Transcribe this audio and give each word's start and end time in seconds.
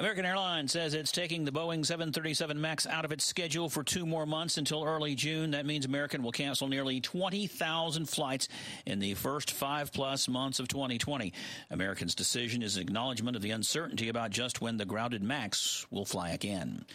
American 0.00 0.24
Airlines 0.24 0.72
says 0.72 0.94
it's 0.94 1.12
taking 1.12 1.44
the 1.44 1.50
Boeing 1.50 1.84
737 1.84 2.58
MAX 2.58 2.86
out 2.86 3.04
of 3.04 3.12
its 3.12 3.22
schedule 3.22 3.68
for 3.68 3.84
two 3.84 4.06
more 4.06 4.24
months 4.24 4.56
until 4.56 4.82
early 4.82 5.14
June. 5.14 5.50
That 5.50 5.66
means 5.66 5.84
American 5.84 6.22
will 6.22 6.32
cancel 6.32 6.68
nearly 6.68 7.02
20,000 7.02 8.08
flights 8.08 8.48
in 8.86 8.98
the 8.98 9.12
first 9.12 9.50
five 9.50 9.92
plus 9.92 10.26
months 10.26 10.58
of 10.58 10.68
2020. 10.68 11.34
American's 11.70 12.14
decision 12.14 12.62
is 12.62 12.76
an 12.76 12.82
acknowledgement 12.82 13.36
of 13.36 13.42
the 13.42 13.50
uncertainty 13.50 14.08
about 14.08 14.30
just 14.30 14.62
when 14.62 14.78
the 14.78 14.86
grounded 14.86 15.22
MAX 15.22 15.86
will 15.90 16.06
fly 16.06 16.30
again. 16.30 16.86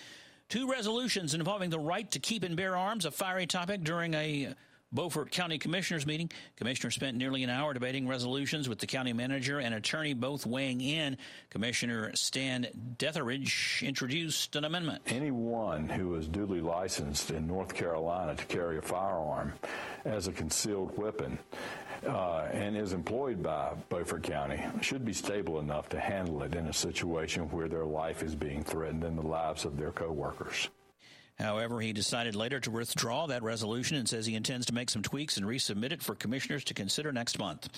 Two 0.49 0.67
resolutions 0.67 1.35
involving 1.35 1.69
the 1.69 1.77
right 1.77 2.09
to 2.09 2.17
keep 2.17 2.41
and 2.41 2.57
bear 2.57 2.75
arms, 2.75 3.05
a 3.05 3.11
fiery 3.11 3.45
topic 3.45 3.83
during 3.83 4.15
a 4.15 4.55
Beaufort 4.95 5.29
County 5.29 5.57
Commissioners 5.57 6.05
meeting. 6.05 6.31
Commissioners 6.55 6.95
spent 6.95 7.17
nearly 7.17 7.43
an 7.43 7.49
hour 7.49 7.73
debating 7.73 8.07
resolutions 8.07 8.69
with 8.69 8.79
the 8.79 8.87
county 8.87 9.11
manager 9.11 9.59
and 9.59 9.75
attorney 9.75 10.13
both 10.13 10.45
weighing 10.45 10.79
in. 10.79 11.17
Commissioner 11.49 12.15
Stan 12.15 12.67
Detheridge 12.97 13.85
introduced 13.85 14.55
an 14.55 14.63
amendment. 14.63 15.01
Anyone 15.07 15.89
who 15.89 16.15
is 16.15 16.29
duly 16.29 16.61
licensed 16.61 17.29
in 17.29 17.45
North 17.45 17.73
Carolina 17.75 18.35
to 18.35 18.45
carry 18.45 18.77
a 18.77 18.81
firearm 18.81 19.51
as 20.05 20.27
a 20.27 20.31
concealed 20.31 20.97
weapon 20.97 21.37
uh, 22.07 22.47
and 22.53 22.77
is 22.77 22.93
employed 22.93 23.43
by 23.43 23.73
Beaufort 23.89 24.23
County 24.23 24.63
should 24.79 25.03
be 25.03 25.13
stable 25.13 25.59
enough 25.59 25.89
to 25.89 25.99
handle 25.99 26.41
it 26.43 26.55
in 26.55 26.67
a 26.67 26.73
situation 26.73 27.51
where 27.51 27.67
their 27.67 27.85
life 27.85 28.23
is 28.23 28.33
being 28.33 28.63
threatened 28.63 29.03
and 29.03 29.17
the 29.17 29.27
lives 29.27 29.65
of 29.65 29.75
their 29.75 29.91
coworkers. 29.91 30.69
However, 31.37 31.81
he 31.81 31.93
decided 31.93 32.35
later 32.35 32.59
to 32.61 32.71
withdraw 32.71 33.27
that 33.27 33.43
resolution 33.43 33.97
and 33.97 34.07
says 34.07 34.25
he 34.25 34.35
intends 34.35 34.65
to 34.67 34.73
make 34.73 34.89
some 34.89 35.01
tweaks 35.01 35.37
and 35.37 35.45
resubmit 35.45 35.91
it 35.91 36.01
for 36.01 36.15
commissioners 36.15 36.63
to 36.65 36.73
consider 36.73 37.11
next 37.11 37.39
month. 37.39 37.69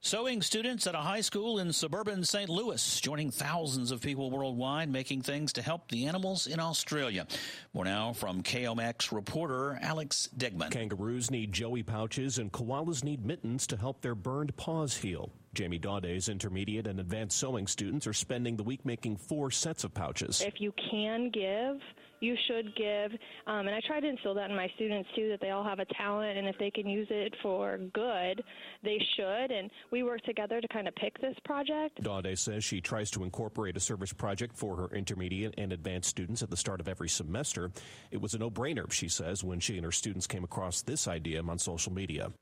Sewing 0.00 0.42
students 0.42 0.86
at 0.86 0.94
a 0.94 0.98
high 0.98 1.22
school 1.22 1.58
in 1.58 1.72
suburban 1.72 2.24
St. 2.24 2.50
Louis, 2.50 3.00
joining 3.00 3.30
thousands 3.30 3.90
of 3.90 4.02
people 4.02 4.30
worldwide 4.30 4.90
making 4.90 5.22
things 5.22 5.54
to 5.54 5.62
help 5.62 5.88
the 5.88 6.06
animals 6.06 6.46
in 6.46 6.60
Australia. 6.60 7.26
More 7.72 7.86
now 7.86 8.12
from 8.12 8.42
KOMX 8.42 9.12
reporter 9.12 9.78
Alex 9.80 10.28
Degman. 10.36 10.70
Kangaroos 10.70 11.30
need 11.30 11.54
joey 11.54 11.82
pouches 11.82 12.36
and 12.36 12.52
koalas 12.52 13.02
need 13.02 13.24
mittens 13.24 13.66
to 13.68 13.78
help 13.78 14.02
their 14.02 14.14
burned 14.14 14.54
paws 14.58 14.94
heal. 14.94 15.32
Jamie 15.54 15.78
Daude's 15.78 16.28
intermediate 16.28 16.86
and 16.86 17.00
advanced 17.00 17.38
sewing 17.38 17.66
students 17.66 18.06
are 18.06 18.12
spending 18.12 18.56
the 18.56 18.62
week 18.62 18.84
making 18.84 19.16
four 19.16 19.50
sets 19.50 19.84
of 19.84 19.94
pouches. 19.94 20.42
If 20.42 20.60
you 20.60 20.74
can 20.90 21.30
give, 21.30 21.80
you 22.24 22.34
should 22.46 22.74
give. 22.76 23.12
Um, 23.46 23.66
and 23.66 23.74
I 23.74 23.80
try 23.86 24.00
to 24.00 24.08
instill 24.08 24.34
that 24.34 24.50
in 24.50 24.56
my 24.56 24.68
students 24.74 25.08
too, 25.14 25.28
that 25.28 25.40
they 25.40 25.50
all 25.50 25.64
have 25.64 25.78
a 25.78 25.84
talent, 25.96 26.38
and 26.38 26.48
if 26.48 26.56
they 26.58 26.70
can 26.70 26.88
use 26.88 27.08
it 27.10 27.34
for 27.42 27.78
good, 27.92 28.42
they 28.82 28.98
should. 29.16 29.50
And 29.50 29.70
we 29.90 30.02
work 30.02 30.22
together 30.22 30.60
to 30.60 30.68
kind 30.68 30.88
of 30.88 30.94
pick 30.96 31.20
this 31.20 31.36
project. 31.44 32.02
Daude 32.02 32.38
says 32.38 32.64
she 32.64 32.80
tries 32.80 33.10
to 33.12 33.24
incorporate 33.24 33.76
a 33.76 33.80
service 33.80 34.12
project 34.12 34.56
for 34.56 34.76
her 34.76 34.88
intermediate 34.94 35.54
and 35.58 35.72
advanced 35.72 36.08
students 36.08 36.42
at 36.42 36.50
the 36.50 36.56
start 36.56 36.80
of 36.80 36.88
every 36.88 37.08
semester. 37.08 37.70
It 38.10 38.20
was 38.20 38.34
a 38.34 38.38
no-brainer, 38.38 38.90
she 38.90 39.08
says, 39.08 39.44
when 39.44 39.60
she 39.60 39.76
and 39.76 39.84
her 39.84 39.92
students 39.92 40.26
came 40.26 40.44
across 40.44 40.82
this 40.82 41.06
idea 41.06 41.42
on 41.42 41.58
social 41.58 41.92
media. 41.92 42.32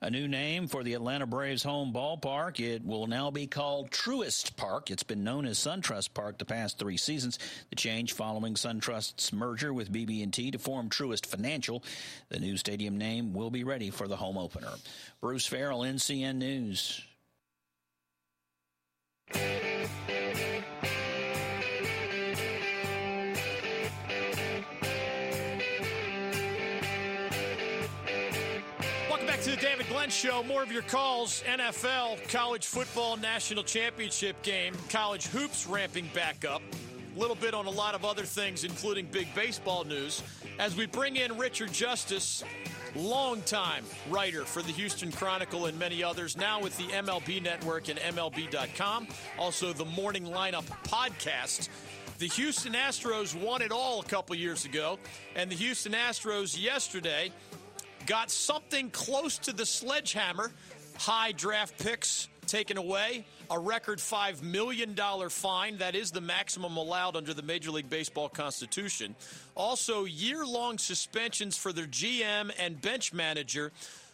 A 0.00 0.08
new 0.08 0.28
name 0.28 0.68
for 0.68 0.84
the 0.84 0.94
Atlanta 0.94 1.26
Braves 1.26 1.64
home 1.64 1.92
ballpark. 1.92 2.60
It 2.60 2.84
will 2.84 3.08
now 3.08 3.32
be 3.32 3.48
called 3.48 3.90
Truist 3.90 4.56
Park. 4.56 4.88
It's 4.88 5.02
been 5.02 5.24
known 5.24 5.46
as 5.46 5.58
SunTrust 5.58 6.14
Park 6.14 6.38
the 6.38 6.44
past 6.44 6.78
three 6.78 6.96
seasons. 6.96 7.40
The 7.70 7.76
change 7.76 8.12
following 8.12 8.54
SunTrust's 9.18 9.32
merger 9.32 9.72
with 9.72 9.92
BB&T 9.92 10.50
to 10.52 10.58
form 10.58 10.88
Truist 10.88 11.26
Financial. 11.26 11.82
The 12.28 12.38
new 12.38 12.56
stadium 12.56 12.96
name 12.96 13.32
will 13.32 13.50
be 13.50 13.64
ready 13.64 13.90
for 13.90 14.08
the 14.08 14.16
home 14.16 14.38
opener. 14.38 14.72
Bruce 15.20 15.46
Farrell, 15.46 15.80
NCN 15.80 16.36
News. 16.36 17.04
Welcome 29.08 29.26
back 29.26 29.40
to 29.42 29.50
the 29.50 29.56
David 29.56 29.86
Glenn 29.88 30.10
Show. 30.10 30.42
More 30.44 30.62
of 30.62 30.72
your 30.72 30.82
calls. 30.82 31.42
NFL, 31.46 32.28
college 32.28 32.66
football 32.66 33.16
national 33.16 33.64
championship 33.64 34.40
game, 34.42 34.74
college 34.88 35.26
hoops 35.26 35.66
ramping 35.66 36.08
back 36.14 36.44
up. 36.44 36.62
Little 37.18 37.34
bit 37.34 37.52
on 37.52 37.66
a 37.66 37.70
lot 37.70 37.96
of 37.96 38.04
other 38.04 38.22
things, 38.22 38.62
including 38.62 39.06
big 39.06 39.34
baseball 39.34 39.82
news. 39.82 40.22
As 40.60 40.76
we 40.76 40.86
bring 40.86 41.16
in 41.16 41.36
Richard 41.36 41.72
Justice, 41.72 42.44
longtime 42.94 43.84
writer 44.08 44.44
for 44.44 44.62
the 44.62 44.70
Houston 44.70 45.10
Chronicle 45.10 45.66
and 45.66 45.76
many 45.76 46.04
others, 46.04 46.36
now 46.36 46.62
with 46.62 46.76
the 46.78 46.84
MLB 46.84 47.42
Network 47.42 47.88
and 47.88 47.98
MLB.com, 47.98 49.08
also 49.36 49.72
the 49.72 49.84
Morning 49.84 50.26
Lineup 50.26 50.64
podcast. 50.84 51.68
The 52.18 52.28
Houston 52.28 52.74
Astros 52.74 53.34
won 53.34 53.62
it 53.62 53.72
all 53.72 53.98
a 53.98 54.04
couple 54.04 54.36
years 54.36 54.64
ago, 54.64 54.96
and 55.34 55.50
the 55.50 55.56
Houston 55.56 55.94
Astros 55.94 56.56
yesterday 56.60 57.32
got 58.06 58.30
something 58.30 58.90
close 58.90 59.38
to 59.38 59.52
the 59.52 59.66
sledgehammer. 59.66 60.52
High 60.96 61.32
draft 61.32 61.80
picks 61.80 62.28
taken 62.48 62.76
away, 62.76 63.24
a 63.50 63.58
record 63.58 63.98
$5 63.98 64.42
million 64.42 64.96
fine. 65.28 65.78
That 65.78 65.94
is 65.94 66.10
the 66.10 66.20
maximum 66.20 66.76
allowed 66.76 67.16
under 67.16 67.32
the 67.32 67.42
Major 67.42 67.70
League 67.70 67.88
Baseball 67.88 68.28
Constitution. 68.28 69.14
Also, 69.54 70.04
year 70.04 70.44
long 70.44 70.78
suspensions 70.78 71.56
for 71.56 71.72
their 71.72 71.86
GM 71.86 72.50
and 72.58 72.80
bench 72.80 73.12
manager 73.12 73.70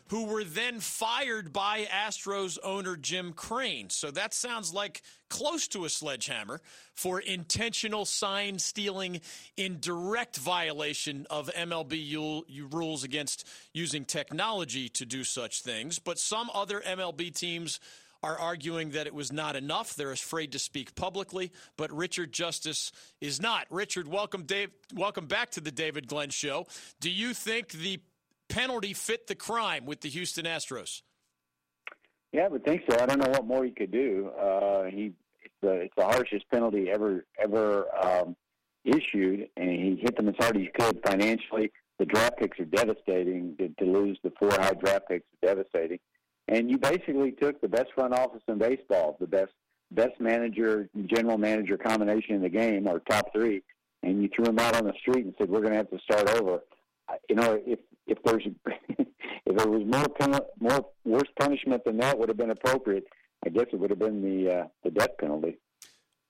who 0.09 0.27
were 0.27 0.45
then 0.45 0.81
fired 0.81 1.53
by 1.53 1.85
Astros 1.85 2.59
owner 2.63 2.97
Jim 2.97 3.33
Crane. 3.33 3.89
So 3.89 4.11
that 4.11 4.35
sounds 4.35 4.75
like 4.75 5.03
close 5.31 5.67
to 5.69 5.87
a 5.87 5.89
sledgehammer 5.89 6.61
for 6.93 7.21
intentional 7.21 8.05
sign 8.05 8.59
stealing 8.59 9.23
in 9.57 9.81
direct 9.81 10.37
violation 10.37 11.27
of 11.31 11.51
MLB 11.55 12.45
rules 12.71 13.03
against 13.03 13.49
using 13.73 14.05
technology 14.05 14.89
to 14.91 15.07
do 15.07 15.25
such 15.25 15.63
things. 15.63 15.99
But 15.99 16.19
some 16.19 16.51
other 16.53 16.81
MLB 16.81 17.35
teams 17.35 17.81
are 18.25 18.39
arguing 18.39 18.91
that 18.91 19.07
it 19.07 19.13
was 19.13 19.31
not 19.31 19.55
enough. 19.55 19.95
They're 19.95 20.11
afraid 20.11 20.53
to 20.53 20.59
speak 20.59 20.95
publicly, 20.95 21.53
but 21.77 21.93
Richard 21.93 22.33
Justice 22.33 22.91
is 23.21 23.41
not. 23.41 23.67
Richard, 23.69 24.09
welcome, 24.09 24.45
Dave. 24.45 24.71
Welcome 24.95 25.27
back 25.27 25.51
to 25.53 25.61
the 25.61 25.71
David 25.71 26.09
Glenn 26.09 26.31
Show. 26.31 26.67
Do 27.01 27.11
you 27.11 27.35
think 27.35 27.73
the 27.73 28.01
penalty 28.49 28.95
fit 28.95 29.27
the 29.27 29.35
crime 29.35 29.85
with 29.85 30.01
the 30.01 30.09
Houston 30.09 30.47
Astros? 30.47 31.03
Yeah, 32.33 32.47
I 32.47 32.49
would 32.49 32.65
think 32.65 32.83
so. 32.89 32.99
I 32.99 33.05
don't 33.05 33.19
know 33.19 33.31
what 33.31 33.47
more 33.47 33.63
he 33.63 33.71
could 33.71 33.93
do. 33.93 34.31
Uh, 34.41 34.85
he 34.85 35.13
it's 35.43 35.55
the, 35.61 35.73
it's 35.73 35.95
the 35.95 36.05
harshest 36.05 36.47
penalty 36.51 36.91
ever 36.91 37.27
ever 37.39 37.87
um, 38.03 38.35
issued, 38.87 39.49
and 39.59 39.69
he 39.71 39.99
hit 40.01 40.17
them 40.17 40.29
as 40.31 40.35
hard 40.39 40.57
as 40.57 40.63
he 40.63 40.69
could 40.69 40.99
financially. 41.07 41.71
The 41.99 42.07
draft 42.07 42.39
picks 42.39 42.59
are 42.59 42.65
devastating. 42.65 43.55
To, 43.59 43.69
to 43.69 43.85
lose 43.85 44.19
the 44.25 44.33
four 44.39 44.51
high 44.51 44.73
draft 44.73 45.09
picks 45.09 45.27
is 45.35 45.39
devastating. 45.47 45.99
And 46.49 46.71
you 46.71 46.79
basically 46.79 47.33
took 47.33 47.61
the 47.61 47.69
best 47.69 47.93
front 47.95 48.13
office 48.13 48.43
in 48.49 48.59
baseball, 48.59 49.17
the 49.21 49.27
best 49.27 49.53
best 49.91 50.21
manager, 50.21 50.89
general 51.07 51.39
manager 51.39 51.77
combination 51.77 52.35
in 52.35 52.43
the 52.43 52.49
game, 52.49 52.87
or 52.87 53.01
top 53.01 53.33
three, 53.33 53.63
and 54.03 54.23
you 54.23 54.29
threw 54.35 54.45
them 54.45 54.59
out 54.59 54.77
on 54.77 54.85
the 54.85 54.93
street 55.01 55.25
and 55.25 55.35
said, 55.39 55.49
"We're 55.49 55.61
going 55.61 55.73
to 55.73 55.79
have 55.79 55.91
to 55.91 55.99
start 56.01 56.29
over." 56.31 56.61
You 57.29 57.37
know, 57.37 57.61
if 57.67 57.79
if 58.07 58.19
there's 58.25 58.45
if 58.99 59.57
there 59.57 59.69
was 59.69 59.85
more 59.87 60.41
more 60.61 60.87
worse 61.05 61.29
punishment 61.39 61.85
than 61.85 61.97
that 61.99 62.19
would 62.19 62.29
have 62.29 62.39
been 62.39 62.51
appropriate, 62.51 63.05
I 63.45 63.49
guess 63.51 63.67
it 63.73 63.79
would 63.79 63.91
have 63.91 63.99
been 63.99 64.23
the 64.23 64.53
uh, 64.53 64.65
the 64.83 64.91
death 64.91 65.17
penalty. 65.19 65.59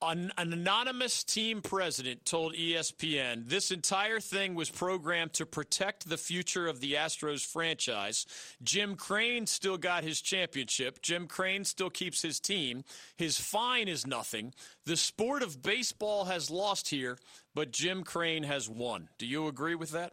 An, 0.07 0.31
an 0.37 0.53
anonymous 0.53 1.23
team 1.23 1.61
president 1.61 2.25
told 2.25 2.53
ESPN 2.53 3.49
this 3.49 3.71
entire 3.71 4.19
thing 4.19 4.53
was 4.53 4.69
programmed 4.69 5.33
to 5.33 5.45
protect 5.45 6.07
the 6.07 6.17
future 6.17 6.67
of 6.67 6.79
the 6.79 6.93
Astros 6.93 7.45
franchise. 7.45 8.25
Jim 8.61 8.95
Crane 8.95 9.47
still 9.47 9.77
got 9.77 10.03
his 10.03 10.21
championship. 10.21 11.01
Jim 11.01 11.27
Crane 11.27 11.63
still 11.63 11.89
keeps 11.89 12.21
his 12.21 12.39
team. 12.39 12.83
His 13.17 13.39
fine 13.39 13.87
is 13.87 14.05
nothing. 14.05 14.53
The 14.85 14.95
sport 14.95 15.41
of 15.41 15.63
baseball 15.63 16.25
has 16.25 16.51
lost 16.51 16.89
here, 16.89 17.17
but 17.55 17.71
Jim 17.71 18.03
Crane 18.03 18.43
has 18.43 18.69
won. 18.69 19.09
Do 19.17 19.25
you 19.25 19.47
agree 19.47 19.75
with 19.75 19.91
that? 19.91 20.11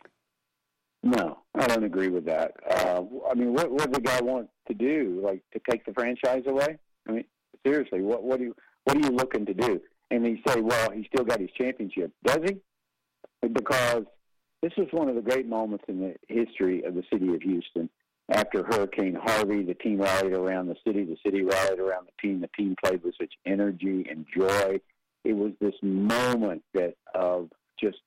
No, 1.03 1.41
I 1.55 1.67
don't 1.67 1.85
agree 1.85 2.09
with 2.09 2.25
that. 2.27 2.53
Uh, 2.71 3.03
I 3.29 3.35
mean, 3.35 3.53
what 3.53 3.71
what 3.71 3.91
does 3.91 3.95
the 3.95 4.01
guy 4.01 4.21
want 4.23 4.49
to 4.69 4.75
do? 4.75 5.21
Like 5.23 5.43
to 5.53 5.61
take 5.69 5.85
the 5.85 5.93
franchise 5.93 6.45
away? 6.47 6.79
I 7.09 7.13
mean, 7.13 7.25
seriously, 7.67 8.01
what 8.03 8.23
what 8.23 8.39
do 8.39 8.45
you 8.45 8.55
what 8.85 8.97
are 8.97 9.01
you 9.01 9.11
looking 9.11 9.47
to 9.47 9.55
do? 9.55 9.81
And 10.11 10.25
they 10.25 10.41
say, 10.47 10.61
well, 10.61 10.91
he 10.91 11.07
still 11.13 11.25
got 11.25 11.41
his 11.41 11.51
championship. 11.59 12.13
Does 12.25 12.41
he? 12.45 13.49
Because 13.49 14.05
this 14.63 14.73
was 14.77 14.89
one 14.93 15.09
of 15.09 15.15
the 15.15 15.23
great 15.23 15.47
moments 15.47 15.85
in 15.89 16.01
the 16.01 16.15
history 16.29 16.85
of 16.85 16.95
the 16.95 17.03
city 17.13 17.35
of 17.35 17.43
Houston. 17.43 17.89
After 18.31 18.65
Hurricane 18.65 19.19
Harvey, 19.21 19.63
the 19.63 19.75
team 19.75 20.01
rallied 20.01 20.33
around 20.33 20.69
the 20.69 20.77
city. 20.87 21.05
The 21.05 21.17
city 21.25 21.43
rallied 21.43 21.81
around 21.81 22.07
the 22.07 22.29
team. 22.29 22.41
The 22.41 22.51
team 22.57 22.77
played 22.83 23.03
with 23.03 23.15
such 23.21 23.33
energy 23.45 24.07
and 24.09 24.27
joy. 24.35 24.81
It 25.25 25.33
was 25.33 25.53
this 25.61 25.75
moment 25.83 26.63
that 26.75 26.95
of 27.15 27.51
just 27.81 27.99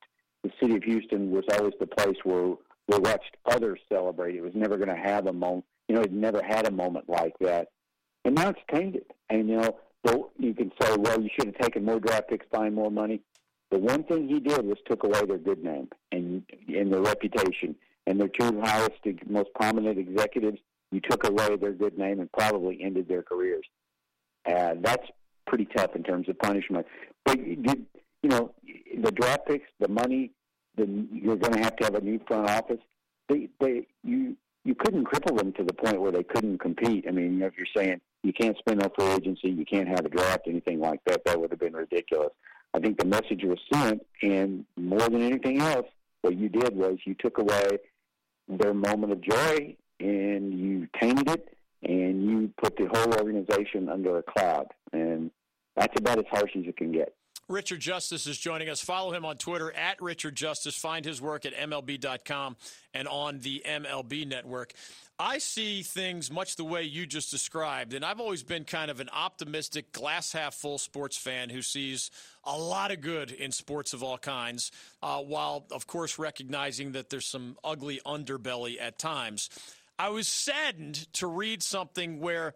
the 0.43 0.51
city 0.61 0.77
of 0.77 0.83
Houston 0.83 1.31
was 1.31 1.43
always 1.57 1.73
the 1.79 1.87
place 1.87 2.17
where 2.23 2.55
we 2.87 2.97
watched 2.99 3.35
others 3.45 3.79
celebrate. 3.91 4.35
It 4.35 4.41
was 4.41 4.53
never 4.55 4.77
going 4.77 4.89
to 4.89 4.95
have 4.95 5.27
a 5.27 5.33
moment. 5.33 5.65
You 5.87 5.95
know, 5.95 6.01
it 6.01 6.11
never 6.11 6.41
had 6.41 6.67
a 6.67 6.71
moment 6.71 7.09
like 7.09 7.33
that, 7.41 7.67
and 8.23 8.35
now 8.35 8.49
it's 8.49 8.59
tainted. 8.73 9.05
And 9.29 9.49
you 9.49 9.57
know, 9.57 9.77
So 10.05 10.31
you 10.37 10.53
can 10.53 10.71
say, 10.81 10.95
well, 10.97 11.21
you 11.21 11.29
should 11.35 11.47
have 11.47 11.57
taken 11.57 11.83
more 11.83 11.99
draft 11.99 12.29
picks, 12.29 12.45
buying 12.51 12.73
more 12.73 12.91
money. 12.91 13.21
The 13.71 13.79
one 13.79 14.03
thing 14.03 14.27
he 14.27 14.39
did 14.39 14.63
was 14.65 14.77
took 14.85 15.03
away 15.03 15.25
their 15.25 15.37
good 15.37 15.63
name 15.63 15.89
and 16.11 16.43
and 16.67 16.93
their 16.93 17.01
reputation 17.01 17.75
and 18.05 18.19
their 18.19 18.27
two 18.27 18.61
highest, 18.61 18.93
most 19.27 19.49
prominent 19.55 19.97
executives. 19.97 20.59
You 20.91 21.01
took 21.01 21.27
away 21.27 21.55
their 21.55 21.73
good 21.73 21.97
name 21.97 22.19
and 22.19 22.31
probably 22.31 22.79
ended 22.83 23.07
their 23.07 23.23
careers. 23.23 23.65
Uh, 24.45 24.75
that's 24.79 25.07
pretty 25.47 25.65
tough 25.75 25.95
in 25.95 26.03
terms 26.03 26.29
of 26.29 26.37
punishment. 26.39 26.85
But 27.25 27.37
did 27.43 27.85
you 28.21 28.29
know 28.29 28.53
the 29.01 29.11
draft 29.11 29.47
picks, 29.47 29.67
the 29.79 29.87
money, 29.87 30.31
then 30.77 31.07
you're 31.11 31.35
going 31.35 31.53
to 31.53 31.59
have 31.59 31.75
to 31.77 31.83
have 31.85 31.95
a 31.95 32.01
new 32.01 32.19
front 32.27 32.49
office. 32.49 32.79
They, 33.29 33.49
they, 33.59 33.87
you, 34.03 34.35
you 34.65 34.73
couldn't 34.73 35.05
cripple 35.05 35.37
them 35.37 35.53
to 35.53 35.63
the 35.63 35.73
point 35.73 36.01
where 36.01 36.11
they 36.11 36.23
couldn't 36.23 36.57
compete. 36.57 37.05
I 37.07 37.11
mean, 37.11 37.33
you 37.33 37.39
know, 37.39 37.45
if 37.45 37.53
you're 37.55 37.67
saying 37.77 38.01
you 38.23 38.33
can't 38.33 38.57
spend 38.57 38.81
on 38.81 38.89
free 38.97 39.11
agency, 39.13 39.49
you 39.49 39.63
can't 39.63 39.87
have 39.87 40.05
a 40.05 40.09
draft, 40.09 40.47
anything 40.47 40.79
like 40.79 40.99
that, 41.05 41.23
that 41.25 41.39
would 41.39 41.51
have 41.51 41.59
been 41.59 41.73
ridiculous. 41.73 42.31
I 42.73 42.79
think 42.79 42.97
the 42.97 43.05
message 43.05 43.43
was 43.43 43.59
sent, 43.71 44.05
and 44.21 44.65
more 44.75 45.07
than 45.07 45.21
anything 45.21 45.61
else, 45.61 45.85
what 46.23 46.35
you 46.35 46.49
did 46.49 46.75
was 46.75 46.97
you 47.05 47.13
took 47.13 47.37
away 47.37 47.77
their 48.49 48.73
moment 48.73 49.13
of 49.13 49.21
joy 49.21 49.75
and 49.99 50.59
you 50.59 50.87
tainted 50.99 51.29
it, 51.29 51.57
and 51.83 52.25
you 52.25 52.51
put 52.61 52.75
the 52.75 52.87
whole 52.91 53.13
organization 53.13 53.87
under 53.87 54.17
a 54.17 54.23
cloud. 54.23 54.67
And 54.91 55.29
that's 55.75 55.97
about 55.97 56.17
as 56.17 56.25
harsh 56.29 56.51
as 56.57 56.65
it 56.65 56.75
can 56.75 56.91
get. 56.91 57.13
Richard 57.47 57.79
Justice 57.79 58.25
is 58.25 58.39
joining 58.39 58.69
us. 58.69 58.81
Follow 58.81 59.13
him 59.13 59.23
on 59.23 59.37
Twitter 59.37 59.71
at 59.71 60.01
Richard 60.01 60.35
Justice. 60.35 60.75
Find 60.75 61.05
his 61.05 61.21
work 61.21 61.45
at 61.45 61.55
MLB.com 61.55 62.55
and 62.93 63.07
on 63.07 63.39
the 63.39 63.61
MLB 63.65 64.27
network. 64.27 64.73
I 65.19 65.37
see 65.37 65.83
things 65.83 66.31
much 66.31 66.55
the 66.55 66.65
way 66.65 66.83
you 66.83 67.05
just 67.05 67.31
described, 67.31 67.93
and 67.93 68.03
I've 68.03 68.19
always 68.19 68.43
been 68.43 68.65
kind 68.65 68.91
of 68.91 68.99
an 68.99 69.09
optimistic, 69.13 69.93
glass 69.93 70.33
half 70.33 70.55
full 70.55 70.77
sports 70.77 71.17
fan 71.17 71.49
who 71.49 71.61
sees 71.61 72.11
a 72.43 72.57
lot 72.57 72.91
of 72.91 72.99
good 72.99 73.31
in 73.31 73.53
sports 73.53 73.93
of 73.93 74.03
all 74.03 74.17
kinds, 74.17 74.71
uh, 75.01 75.21
while, 75.21 75.67
of 75.71 75.87
course, 75.87 76.19
recognizing 76.19 76.93
that 76.93 77.09
there's 77.09 77.27
some 77.27 77.57
ugly 77.63 78.01
underbelly 78.05 78.75
at 78.81 78.99
times. 78.99 79.49
I 79.97 80.09
was 80.09 80.27
saddened 80.27 81.13
to 81.13 81.27
read 81.27 81.63
something 81.63 82.19
where 82.19 82.53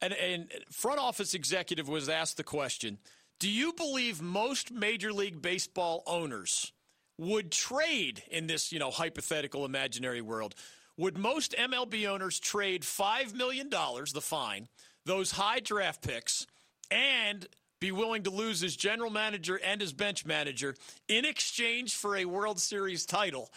an, 0.00 0.12
an 0.12 0.48
front 0.70 1.00
office 1.00 1.34
executive 1.34 1.88
was 1.88 2.08
asked 2.08 2.36
the 2.36 2.44
question 2.44 2.98
Do 3.38 3.50
you 3.50 3.74
believe 3.74 4.22
most 4.22 4.72
Major 4.72 5.12
League 5.12 5.42
Baseball 5.42 6.02
owners 6.06 6.72
would 7.18 7.52
trade 7.52 8.22
in 8.30 8.46
this, 8.46 8.72
you 8.72 8.78
know, 8.78 8.90
hypothetical 8.90 9.66
imaginary 9.66 10.22
world? 10.22 10.54
Would 10.96 11.18
most 11.18 11.54
MLB 11.58 12.06
owners 12.06 12.38
trade 12.40 12.82
$5 12.82 13.34
million, 13.34 13.68
the 13.68 14.22
fine, 14.22 14.68
those 15.04 15.32
high 15.32 15.60
draft 15.60 16.00
picks, 16.00 16.46
and 16.90 17.46
be 17.78 17.92
willing 17.92 18.22
to 18.22 18.30
lose 18.30 18.60
his 18.60 18.74
general 18.74 19.10
manager 19.10 19.60
and 19.62 19.82
his 19.82 19.92
bench 19.92 20.24
manager 20.24 20.74
in 21.06 21.26
exchange 21.26 21.94
for 21.94 22.16
a 22.16 22.24
World 22.24 22.58
Series 22.58 23.04
title? 23.04 23.50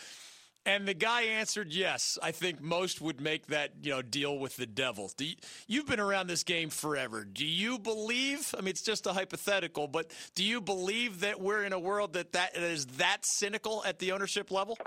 And 0.65 0.87
the 0.87 0.93
guy 0.93 1.23
answered 1.23 1.73
yes. 1.73 2.17
I 2.21 2.31
think 2.31 2.61
most 2.61 3.01
would 3.01 3.21
make 3.21 3.47
that 3.47 3.71
you 3.81 3.91
know 3.91 4.01
deal 4.01 4.37
with 4.37 4.55
the 4.57 4.65
devil. 4.65 5.11
You, 5.17 5.35
you've 5.67 5.87
been 5.87 5.99
around 5.99 6.27
this 6.27 6.43
game 6.43 6.69
forever. 6.69 7.23
Do 7.23 7.45
you 7.45 7.79
believe? 7.79 8.53
I 8.57 8.61
mean, 8.61 8.69
it's 8.69 8.83
just 8.83 9.07
a 9.07 9.13
hypothetical, 9.13 9.87
but 9.87 10.11
do 10.35 10.43
you 10.43 10.61
believe 10.61 11.21
that 11.21 11.39
we're 11.39 11.63
in 11.63 11.73
a 11.73 11.79
world 11.79 12.13
that 12.13 12.33
that 12.33 12.55
is 12.55 12.85
that 12.97 13.19
cynical 13.23 13.83
at 13.85 13.99
the 13.99 14.11
ownership 14.11 14.51
level? 14.51 14.77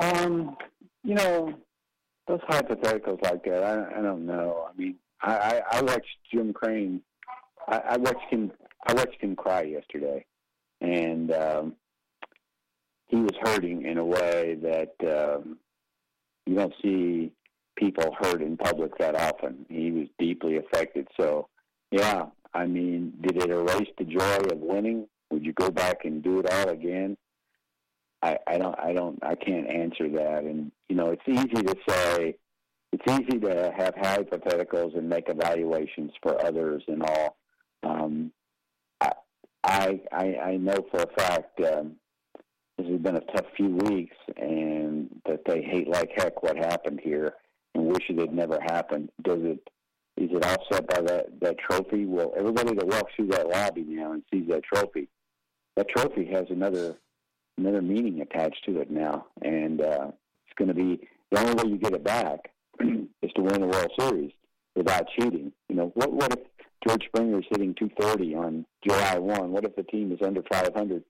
Um, 0.00 0.56
you 1.02 1.14
know, 1.14 1.54
those 2.26 2.40
hypotheticals 2.48 3.22
like 3.22 3.44
that, 3.44 3.64
I, 3.64 3.98
I 3.98 4.02
don't 4.02 4.26
know. 4.26 4.68
I 4.68 4.80
mean, 4.80 4.96
I, 5.22 5.34
I, 5.34 5.62
I 5.78 5.82
watched 5.82 6.18
Jim 6.32 6.52
Crane. 6.52 7.02
I, 7.66 7.78
I 7.78 7.96
watched 7.96 8.30
him. 8.30 8.52
I 8.86 8.94
watched 8.94 9.20
him 9.20 9.34
cry 9.34 9.62
yesterday, 9.62 10.24
and 10.80 11.32
um, 11.32 11.74
he 13.08 13.16
was 13.16 13.34
hurting 13.42 13.84
in 13.84 13.98
a 13.98 14.04
way 14.04 14.56
that 14.62 14.94
um, 15.02 15.58
you 16.46 16.54
don't 16.54 16.74
see 16.82 17.32
people 17.76 18.14
hurt 18.20 18.42
in 18.42 18.56
public 18.56 18.96
that 18.98 19.14
often. 19.14 19.64
He 19.68 19.90
was 19.90 20.08
deeply 20.18 20.56
affected. 20.56 21.08
So, 21.18 21.48
yeah, 21.90 22.26
I 22.54 22.66
mean, 22.66 23.14
did 23.20 23.42
it 23.42 23.50
erase 23.50 23.88
the 23.96 24.04
joy 24.04 24.36
of 24.50 24.58
winning? 24.58 25.06
Would 25.30 25.44
you 25.44 25.52
go 25.52 25.70
back 25.70 26.04
and 26.04 26.22
do 26.22 26.40
it 26.40 26.50
all 26.50 26.68
again? 26.68 27.16
I, 28.22 28.38
I 28.46 28.58
don't, 28.58 28.78
I 28.78 28.92
don't, 28.92 29.18
I 29.22 29.34
can't 29.36 29.68
answer 29.68 30.08
that. 30.10 30.44
And 30.44 30.72
you 30.88 30.96
know, 30.96 31.10
it's 31.10 31.22
easy 31.26 31.62
to 31.62 31.76
say, 31.88 32.36
it's 32.92 33.12
easy 33.12 33.38
to 33.40 33.72
have 33.76 33.94
hypotheticals 33.94 34.96
and 34.96 35.08
make 35.08 35.28
evaluations 35.28 36.12
for 36.22 36.44
others 36.44 36.82
and 36.88 37.02
all. 37.02 37.36
Um, 37.84 38.32
I, 39.68 40.00
I, 40.10 40.36
I 40.42 40.56
know 40.56 40.78
for 40.90 41.02
a 41.02 41.20
fact 41.20 41.60
um, 41.60 41.96
this 42.78 42.86
has 42.86 43.00
been 43.00 43.16
a 43.16 43.20
tough 43.20 43.46
few 43.56 43.70
weeks, 43.70 44.16
and 44.36 45.08
that 45.26 45.40
they 45.44 45.62
hate 45.62 45.88
like 45.88 46.10
heck 46.16 46.42
what 46.42 46.56
happened 46.56 47.00
here, 47.02 47.34
and 47.74 47.86
wish 47.86 48.08
it 48.08 48.18
had 48.18 48.32
never 48.32 48.58
happened. 48.60 49.10
Does 49.22 49.40
it? 49.42 49.68
Is 50.16 50.30
it 50.32 50.44
offset 50.44 50.86
by 50.86 51.00
that 51.02 51.40
that 51.40 51.56
trophy? 51.58 52.06
Well, 52.06 52.32
everybody 52.36 52.74
that 52.74 52.86
walks 52.86 53.12
through 53.16 53.28
that 53.28 53.48
lobby 53.48 53.84
now 53.86 54.12
and 54.12 54.22
sees 54.32 54.48
that 54.48 54.62
trophy, 54.62 55.08
that 55.76 55.88
trophy 55.88 56.26
has 56.32 56.46
another 56.50 56.96
another 57.56 57.82
meaning 57.82 58.20
attached 58.20 58.64
to 58.66 58.80
it 58.80 58.90
now, 58.90 59.26
and 59.42 59.80
uh, 59.80 60.10
it's 60.46 60.56
going 60.56 60.68
to 60.68 60.74
be 60.74 61.08
the 61.32 61.40
only 61.40 61.54
way 61.54 61.70
you 61.70 61.78
get 61.78 61.92
it 61.92 62.04
back 62.04 62.50
is 62.80 63.32
to 63.34 63.42
win 63.42 63.60
the 63.60 63.66
World 63.66 63.90
Series 63.98 64.32
without 64.76 65.08
cheating. 65.18 65.52
You 65.68 65.76
know, 65.76 65.92
what 65.94 66.12
what 66.12 66.32
if 66.32 66.38
George 66.86 67.04
Springer 67.06 67.40
is 67.40 67.46
hitting 67.50 67.74
230 67.74 68.34
on 68.36 68.66
July 68.86 69.18
1? 69.18 69.50
What 69.50 69.64
if 69.64 69.74
the 69.74 69.82
team 69.82 70.12
is 70.12 70.20
under 70.24 70.42
500? 70.50 71.02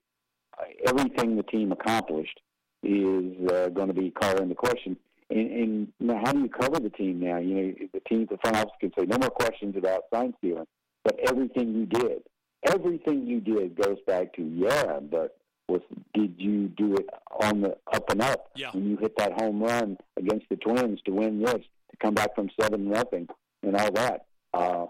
Everything 0.85 1.35
the 1.35 1.43
team 1.43 1.71
accomplished 1.71 2.39
is 2.83 3.35
uh, 3.51 3.69
going 3.69 3.87
to 3.87 3.93
be 3.93 4.11
called 4.11 4.39
into 4.39 4.55
question. 4.55 4.97
And, 5.29 5.51
and 5.51 5.87
know, 5.99 6.19
how 6.23 6.31
do 6.31 6.39
you 6.39 6.49
cover 6.49 6.79
the 6.79 6.89
team 6.89 7.19
now? 7.19 7.37
You 7.37 7.55
know, 7.55 7.73
the 7.93 7.99
team, 8.01 8.27
the 8.29 8.37
front 8.37 8.57
office 8.57 8.73
can 8.79 8.91
say 8.97 9.05
no 9.05 9.17
more 9.17 9.29
questions 9.29 9.75
about 9.77 10.03
sign 10.13 10.33
stealing, 10.39 10.65
but 11.03 11.19
everything 11.27 11.73
you 11.73 11.85
did, 11.85 12.23
everything 12.67 13.27
you 13.27 13.39
did 13.39 13.75
goes 13.75 13.97
back 14.07 14.33
to 14.33 14.43
yeah, 14.43 14.99
but 14.99 15.37
was 15.67 15.81
did 16.15 16.33
you 16.37 16.67
do 16.69 16.95
it 16.95 17.07
on 17.41 17.61
the 17.61 17.77
up 17.93 18.09
and 18.09 18.21
up 18.21 18.49
yeah. 18.55 18.71
when 18.71 18.89
you 18.89 18.97
hit 18.97 19.15
that 19.17 19.39
home 19.39 19.61
run 19.61 19.97
against 20.17 20.47
the 20.49 20.55
Twins 20.55 20.99
to 21.05 21.11
win 21.11 21.43
this 21.43 21.53
to 21.53 21.97
come 22.01 22.15
back 22.15 22.33
from 22.33 22.49
seven 22.59 22.89
nothing 22.89 23.27
and 23.61 23.75
all 23.75 23.91
that? 23.91 24.25
Uh, 24.51 24.85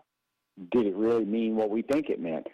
did 0.71 0.87
it 0.87 0.95
really 0.95 1.25
mean 1.25 1.55
what 1.55 1.69
we 1.69 1.81
think 1.81 2.09
it 2.09 2.21
meant? 2.21 2.47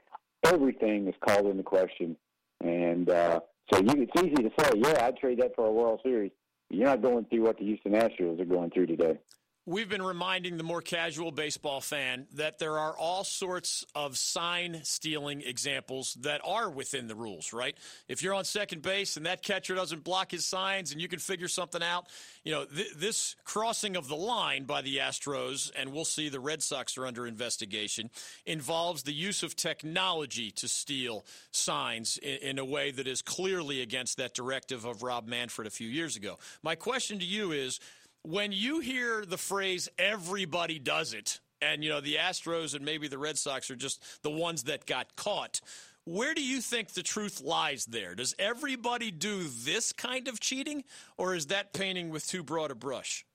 Everything 0.44 1.08
is 1.08 1.14
called 1.24 1.46
into 1.46 1.64
question 1.64 2.18
and 2.66 3.10
uh, 3.10 3.40
so 3.72 3.80
you, 3.80 3.92
it's 4.02 4.24
easy 4.24 4.36
to 4.36 4.52
say, 4.60 4.70
yeah, 4.76 5.06
I'd 5.06 5.18
trade 5.18 5.40
that 5.40 5.56
for 5.56 5.66
a 5.66 5.72
World 5.72 6.00
Series. 6.04 6.32
You're 6.70 6.88
not 6.88 7.02
going 7.02 7.26
through 7.26 7.44
what 7.44 7.58
the 7.58 7.66
Houston 7.66 7.94
Astros 7.94 8.40
are 8.40 8.46
going 8.46 8.72
through 8.72 8.88
today. 8.88 9.20
We've 9.68 9.90
been 9.90 10.04
reminding 10.04 10.58
the 10.58 10.64
more 10.64 10.84
casual 10.84 11.32
baseball 11.32 11.82
fan 11.82 12.28
that 12.36 12.60
there 12.60 12.78
are 12.78 12.96
all 12.96 13.24
sorts 13.24 13.84
of 13.96 14.16
sign 14.16 14.82
stealing 14.84 15.42
examples 15.42 16.14
that 16.22 16.42
are 16.46 16.70
within 16.70 17.08
the 17.08 17.16
rules, 17.16 17.52
right? 17.52 17.76
If 18.08 18.22
you're 18.22 18.36
on 18.36 18.46
second 18.46 18.84
base 18.84 19.18
and 19.18 19.26
that 19.26 19.42
catcher 19.42 19.74
doesn't 19.74 20.04
block 20.04 20.30
his 20.30 20.46
signs 20.46 20.92
and 20.92 21.02
you 21.02 21.08
can 21.08 21.18
figure 21.18 21.48
something 21.48 21.82
out, 21.82 22.06
you 22.44 22.52
know, 22.52 22.66
th- 22.66 22.94
this 22.96 23.36
crossing 23.44 23.96
of 23.96 24.08
the 24.08 24.16
line 24.16 24.66
by 24.66 24.84
the 24.84 24.98
Astros, 24.98 25.72
and 25.76 25.92
we'll 25.92 26.06
see 26.06 26.30
the 26.30 26.40
Red 26.40 26.62
Sox 26.62 26.96
are 26.96 27.08
under 27.08 27.26
investigation, 27.26 28.12
involves 28.46 29.02
the 29.02 29.14
use 29.14 29.42
of 29.42 29.56
technology 29.56 30.52
to 30.52 30.68
steal 30.68 31.26
signs 31.50 32.20
in, 32.20 32.38
in 32.50 32.60
a 32.60 32.66
way 32.66 32.92
that 32.92 33.08
is 33.08 33.24
clearly 33.24 33.82
against 33.82 34.18
that 34.18 34.36
directive 34.36 34.86
of 34.86 35.02
Rob 35.02 35.28
Manfred 35.28 35.66
a 35.66 35.72
few 35.72 35.88
years 35.88 36.16
ago. 36.16 36.38
My 36.62 36.76
question 36.76 37.18
to 37.18 37.26
you 37.26 37.52
is, 37.52 37.80
when 38.26 38.52
you 38.52 38.80
hear 38.80 39.26
the 39.26 39.38
phrase 39.38 39.88
everybody 40.00 40.80
does 40.80 41.14
it, 41.14 41.40
and 41.62 41.84
you 41.84 41.90
know 41.90 42.02
the 42.02 42.16
Astros 42.16 42.76
and 42.76 42.84
maybe 42.84 43.08
the 43.08 43.18
Red 43.18 43.38
Sox 43.38 43.70
are 43.70 43.76
just 43.76 44.24
the 44.24 44.32
ones 44.32 44.64
that 44.64 44.86
got 44.86 45.16
caught. 45.16 45.62
Where 46.06 46.34
do 46.34 46.44
you 46.44 46.62
think 46.62 46.90
the 46.90 47.04
truth 47.04 47.42
lies 47.42 47.86
there? 47.86 48.14
Does 48.14 48.36
everybody 48.38 49.10
do 49.10 49.44
this 49.44 49.92
kind 49.92 50.28
of 50.28 50.40
cheating, 50.40 50.84
or 51.18 51.34
is 51.34 51.48
that 51.48 51.74
painting 51.74 52.10
with 52.10 52.28
too 52.28 52.44
broad 52.44 52.72
a 52.72 52.76
brush? 52.76 53.26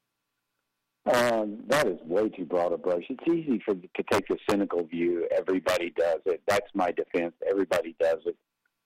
Um, 1.06 1.64
that 1.68 1.86
is 1.86 1.98
way 2.04 2.28
too 2.28 2.44
broad 2.44 2.72
a 2.72 2.76
brush. 2.76 3.04
It's 3.08 3.24
easy 3.26 3.60
for 3.64 3.74
to 3.74 4.02
take 4.12 4.28
the 4.28 4.36
cynical 4.48 4.84
view. 4.84 5.26
Everybody 5.36 5.90
does 5.96 6.20
it. 6.26 6.42
That's 6.46 6.68
my 6.74 6.92
defense. 6.92 7.32
Everybody 7.48 7.96
does 7.98 8.18
it. 8.26 8.36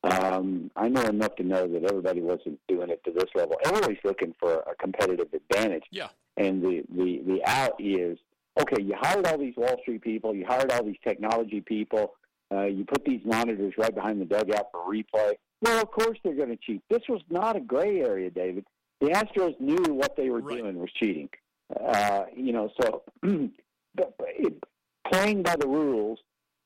Um, 0.04 0.70
I 0.76 0.88
know 0.88 1.02
enough 1.02 1.34
to 1.37 1.42
know 1.42 1.66
that 1.66 1.84
everybody 1.84 2.20
wasn't 2.20 2.61
doing 2.68 2.90
it 2.90 3.02
to 3.04 3.12
this 3.12 3.30
level. 3.34 3.56
Everybody's 3.64 4.04
looking 4.04 4.34
for 4.38 4.61
a 4.61 4.75
competitive 4.75 5.28
advantage. 5.32 5.84
Yeah. 5.90 6.08
And 6.37 6.62
the, 6.62 6.84
the, 6.94 7.23
the 7.26 7.40
out 7.46 7.73
is 7.78 8.18
okay, 8.61 8.82
you 8.82 8.94
hired 9.00 9.26
all 9.26 9.38
these 9.38 9.56
Wall 9.56 9.76
Street 9.82 10.02
people, 10.02 10.34
you 10.34 10.44
hired 10.46 10.70
all 10.73 10.84
these 10.84 10.99
technology 11.02 11.61
people, 11.61 12.14
uh, 12.52 12.64
you 12.64 12.84
put 12.84 13.04
these 13.04 13.20
monitors 13.25 13.75
right 13.78 13.94
behind 13.94 14.20
the 14.20 14.25
dugout 14.25 14.68
for 14.70 14.80
replay. 14.80 15.32
Well, 15.61 15.82
of 15.82 15.90
course 15.90 16.18
they're 16.23 16.34
going 16.34 16.50
to 16.50 16.56
cheat. 16.56 16.82
This 16.90 17.02
was 17.08 17.23
not 17.30 17.56
a 17.56 17.61
gray 17.61 18.00
area, 18.00 18.30
David. 18.30 18.64
The 19.00 19.08
Astros 19.08 19.58
knew 19.61 19.94
what 19.94 20.16
they 20.16 20.30
were 20.30 20.40
right. 20.40 20.58
doing 20.58 20.78
was 20.78 20.90
cheating. 20.92 21.28
Uh, 21.75 22.25
you 22.37 22.52
know, 22.52 22.70
so 22.80 23.02
but, 23.23 24.16
but 24.18 24.28
it, 24.37 24.62
playing 25.11 25.42
by 25.42 25.56
the 25.56 25.66
rules 25.66 26.18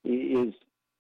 is 0.04 0.54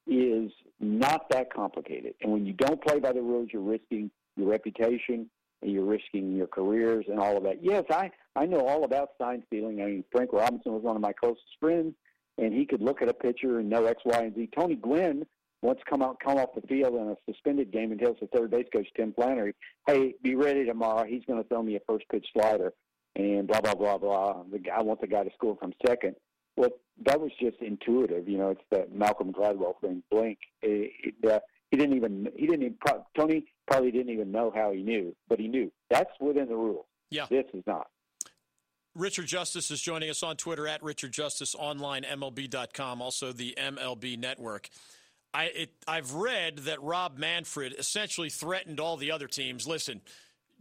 is 0.08 0.50
not 0.80 1.28
that 1.30 1.52
complicated. 1.52 2.14
And 2.22 2.32
when 2.32 2.46
you 2.46 2.52
don't 2.52 2.82
play 2.82 2.98
by 2.98 3.12
the 3.12 3.22
rules, 3.22 3.48
you're 3.52 3.62
risking 3.62 4.10
your 4.36 4.48
reputation 4.48 5.28
and 5.62 5.72
you're 5.72 5.84
risking 5.84 6.36
your 6.36 6.46
careers 6.46 7.06
and 7.08 7.18
all 7.18 7.36
of 7.36 7.42
that. 7.44 7.62
Yes, 7.62 7.84
I 7.90 8.10
I 8.36 8.46
know 8.46 8.66
all 8.66 8.84
about 8.84 9.10
sign 9.20 9.42
stealing. 9.46 9.82
I 9.82 9.86
mean, 9.86 10.04
Frank 10.12 10.32
Robinson 10.32 10.72
was 10.72 10.82
one 10.82 10.96
of 10.96 11.02
my 11.02 11.12
closest 11.12 11.44
friends, 11.60 11.94
and 12.38 12.52
he 12.52 12.64
could 12.64 12.80
look 12.80 13.02
at 13.02 13.08
a 13.08 13.14
pitcher 13.14 13.58
and 13.58 13.68
know 13.68 13.84
X, 13.84 14.02
Y, 14.04 14.18
and 14.18 14.34
Z. 14.34 14.50
Tony 14.56 14.76
Gwynn 14.76 15.26
once 15.60 15.80
come 15.90 16.02
out 16.02 16.20
come 16.20 16.38
off 16.38 16.54
the 16.54 16.66
field 16.68 16.94
in 16.94 17.08
a 17.08 17.16
suspended 17.30 17.72
game 17.72 17.90
and 17.90 18.00
tells 18.00 18.16
the 18.20 18.28
third 18.28 18.50
base 18.50 18.66
coach 18.72 18.86
Tim 18.96 19.12
Flannery, 19.12 19.54
"Hey, 19.86 20.14
be 20.22 20.36
ready 20.36 20.64
tomorrow. 20.64 21.04
He's 21.04 21.24
going 21.24 21.42
to 21.42 21.48
throw 21.48 21.62
me 21.62 21.76
a 21.76 21.80
first 21.88 22.08
pitch 22.08 22.26
slider." 22.32 22.72
And 23.16 23.48
blah 23.48 23.60
blah 23.60 23.74
blah 23.74 23.98
blah. 23.98 24.44
The 24.52 24.70
I 24.70 24.82
want 24.82 25.00
the 25.00 25.08
guy 25.08 25.24
to 25.24 25.30
score 25.34 25.56
from 25.56 25.72
second. 25.84 26.14
Well, 26.58 26.70
that 27.06 27.20
was 27.20 27.30
just 27.40 27.58
intuitive. 27.60 28.28
You 28.28 28.36
know, 28.36 28.48
it's 28.50 28.60
that 28.72 28.92
Malcolm 28.92 29.32
Gladwell 29.32 29.80
thing. 29.80 30.02
Blink. 30.10 30.38
It, 30.60 31.14
it, 31.22 31.30
uh, 31.30 31.38
he 31.70 31.76
didn't 31.76 31.96
even. 31.96 32.28
He 32.34 32.46
didn't 32.46 32.62
even. 32.64 32.78
Tony 33.16 33.44
probably 33.68 33.92
didn't 33.92 34.12
even 34.12 34.32
know 34.32 34.52
how 34.52 34.72
he 34.72 34.82
knew, 34.82 35.14
but 35.28 35.38
he 35.38 35.46
knew. 35.46 35.70
That's 35.88 36.10
within 36.20 36.48
the 36.48 36.56
rules. 36.56 36.86
Yeah. 37.10 37.26
This 37.30 37.44
is 37.54 37.62
not. 37.64 37.86
Richard 38.96 39.26
Justice 39.26 39.70
is 39.70 39.80
joining 39.80 40.10
us 40.10 40.24
on 40.24 40.36
Twitter 40.36 40.66
at 40.66 40.82
Richard 40.82 41.12
Justice 41.12 41.54
online, 41.54 42.02
MLB.com, 42.02 43.00
also 43.00 43.30
the 43.30 43.54
MLB 43.56 44.18
Network. 44.18 44.68
I, 45.32 45.44
it, 45.44 45.70
I've 45.86 46.14
read 46.14 46.58
that 46.58 46.82
Rob 46.82 47.16
Manfred 47.16 47.74
essentially 47.78 48.30
threatened 48.30 48.80
all 48.80 48.96
the 48.96 49.12
other 49.12 49.28
teams. 49.28 49.68
Listen, 49.68 50.00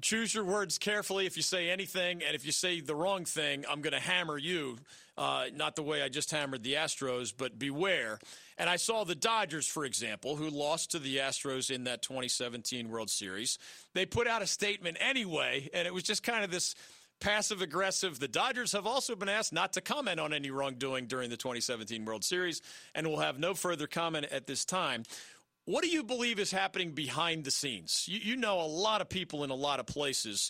choose 0.02 0.34
your 0.34 0.44
words 0.44 0.78
carefully 0.78 1.26
if 1.26 1.38
you 1.38 1.44
say 1.44 1.70
anything, 1.70 2.22
and 2.24 2.36
if 2.36 2.46
you 2.46 2.52
say 2.52 2.80
the 2.82 2.96
wrong 2.96 3.26
thing, 3.26 3.66
I'm 3.70 3.82
going 3.82 3.94
to 3.94 4.00
hammer 4.00 4.38
you. 4.38 4.78
Uh, 5.18 5.46
not 5.56 5.76
the 5.76 5.82
way 5.82 6.04
I 6.04 6.10
just 6.10 6.30
hammered 6.30 6.62
the 6.62 6.74
Astros, 6.74 7.34
but 7.36 7.58
beware. 7.58 8.20
And 8.60 8.70
I 8.70 8.76
saw 8.76 9.04
the 9.04 9.16
Dodgers, 9.16 9.68
for 9.68 9.84
example, 9.84 10.36
who 10.36 10.50
lost 10.50 10.92
to 10.92 11.00
the 11.00 11.18
Astros 11.18 11.72
in 11.72 11.86
that 11.86 12.04
2017 12.04 12.90
World 12.90 13.10
Series. 13.10 13.58
They 13.94 14.06
put 14.06 14.28
out 14.28 14.44
a 14.44 14.48
statement 14.48 14.98
anyway, 15.00 15.70
and 15.74 15.88
it 15.88 15.94
was 15.94 16.04
just 16.04 16.22
kind 16.22 16.44
of 16.44 16.52
this 16.52 16.76
passive 17.20 17.62
aggressive. 17.62 18.20
The 18.20 18.28
Dodgers 18.28 18.74
have 18.74 18.86
also 18.86 19.16
been 19.16 19.30
asked 19.30 19.54
not 19.54 19.74
to 19.74 19.82
comment 19.82 20.20
on 20.20 20.34
any 20.34 20.52
wrongdoing 20.52 21.08
during 21.08 21.30
the 21.30 21.38
2017 21.38 22.06
World 22.06 22.24
Series 22.24 22.62
and 22.94 23.08
will 23.08 23.20
have 23.20 23.40
no 23.40 23.54
further 23.54 23.88
comment 23.88 24.28
at 24.32 24.46
this 24.46 24.66
time. 24.66 25.04
What 25.68 25.84
do 25.84 25.90
you 25.90 26.02
believe 26.02 26.40
is 26.40 26.50
happening 26.50 26.92
behind 26.92 27.44
the 27.44 27.52
scenes? 27.52 28.06
You, 28.08 28.20
you 28.24 28.36
know 28.38 28.62
a 28.62 28.66
lot 28.66 29.02
of 29.02 29.10
people 29.10 29.44
in 29.44 29.50
a 29.50 29.56
lot 29.56 29.82
of 29.82 29.86
places. 29.86 30.50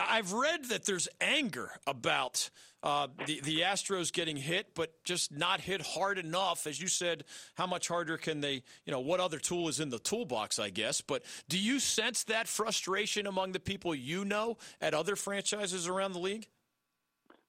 I've 0.00 0.32
read 0.32 0.64
that 0.70 0.86
there's 0.86 1.06
anger 1.20 1.70
about 1.86 2.48
uh, 2.82 3.08
the 3.26 3.42
the 3.42 3.60
Astros 3.60 4.10
getting 4.10 4.38
hit, 4.38 4.74
but 4.74 5.04
just 5.04 5.30
not 5.30 5.60
hit 5.60 5.82
hard 5.82 6.16
enough. 6.16 6.66
As 6.66 6.80
you 6.80 6.88
said, 6.88 7.24
how 7.56 7.66
much 7.66 7.88
harder 7.88 8.16
can 8.16 8.40
they? 8.40 8.62
You 8.86 8.92
know, 8.92 9.00
what 9.00 9.20
other 9.20 9.38
tool 9.38 9.68
is 9.68 9.80
in 9.80 9.90
the 9.90 9.98
toolbox? 9.98 10.58
I 10.58 10.70
guess. 10.70 11.02
But 11.02 11.24
do 11.46 11.58
you 11.58 11.78
sense 11.78 12.24
that 12.24 12.48
frustration 12.48 13.26
among 13.26 13.52
the 13.52 13.60
people 13.60 13.94
you 13.94 14.24
know 14.24 14.56
at 14.80 14.94
other 14.94 15.14
franchises 15.14 15.88
around 15.88 16.14
the 16.14 16.20
league? 16.20 16.48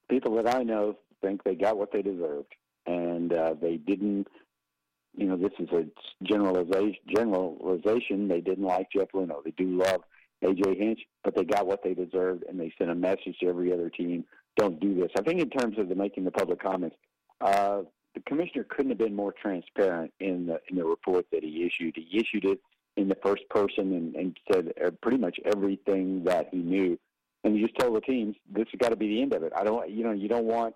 People 0.09 0.35
that 0.35 0.53
I 0.53 0.63
know 0.63 0.97
think 1.21 1.45
they 1.45 1.55
got 1.55 1.77
what 1.77 1.93
they 1.93 2.01
deserved, 2.01 2.55
and 2.85 3.31
uh, 3.31 3.53
they 3.53 3.77
didn't. 3.77 4.27
You 5.17 5.27
know, 5.27 5.37
this 5.37 5.53
is 5.59 5.69
a 5.69 5.85
generalization. 6.23 6.95
Generalization. 7.15 8.27
They 8.27 8.41
didn't 8.41 8.65
like 8.65 8.87
Jeff 8.91 9.09
Luhnow. 9.13 9.43
They 9.43 9.51
do 9.51 9.77
love 9.77 10.01
AJ 10.43 10.77
Hinch, 10.77 10.99
but 11.23 11.35
they 11.35 11.43
got 11.43 11.65
what 11.65 11.83
they 11.83 11.93
deserved, 11.93 12.43
and 12.47 12.59
they 12.59 12.73
sent 12.77 12.91
a 12.91 12.95
message 12.95 13.37
to 13.39 13.47
every 13.47 13.71
other 13.73 13.89
team 13.89 14.25
don't 14.55 14.79
do 14.79 14.95
this. 14.95 15.11
I 15.17 15.21
think 15.21 15.39
in 15.39 15.49
terms 15.49 15.77
of 15.77 15.89
the 15.89 15.95
making 15.95 16.23
the 16.23 16.31
public 16.31 16.61
comments, 16.61 16.95
uh, 17.41 17.81
the 18.13 18.21
commissioner 18.21 18.63
couldn't 18.63 18.91
have 18.91 18.97
been 18.97 19.15
more 19.15 19.33
transparent 19.33 20.13
in 20.19 20.47
the 20.47 20.61
in 20.69 20.77
the 20.77 20.85
report 20.85 21.25
that 21.31 21.43
he 21.43 21.65
issued. 21.65 21.95
He 21.97 22.17
issued 22.17 22.45
it 22.45 22.59
in 22.95 23.09
the 23.09 23.17
first 23.23 23.47
person 23.49 23.93
and, 23.93 24.15
and 24.15 24.39
said 24.51 24.73
uh, 24.83 24.91
pretty 25.01 25.17
much 25.17 25.37
everything 25.43 26.23
that 26.23 26.47
he 26.51 26.57
knew, 26.57 26.97
and 27.43 27.55
he 27.55 27.61
just 27.61 27.77
told 27.77 27.95
the 27.95 28.01
teams 28.01 28.35
this 28.49 28.67
has 28.71 28.79
got 28.79 28.89
to 28.89 28.95
be 28.95 29.07
the 29.07 29.21
end 29.21 29.33
of 29.33 29.43
it. 29.43 29.51
I 29.55 29.63
don't, 29.63 29.89
you 29.89 30.03
know, 30.03 30.11
you 30.11 30.29
don't 30.29 30.45
want 30.45 30.75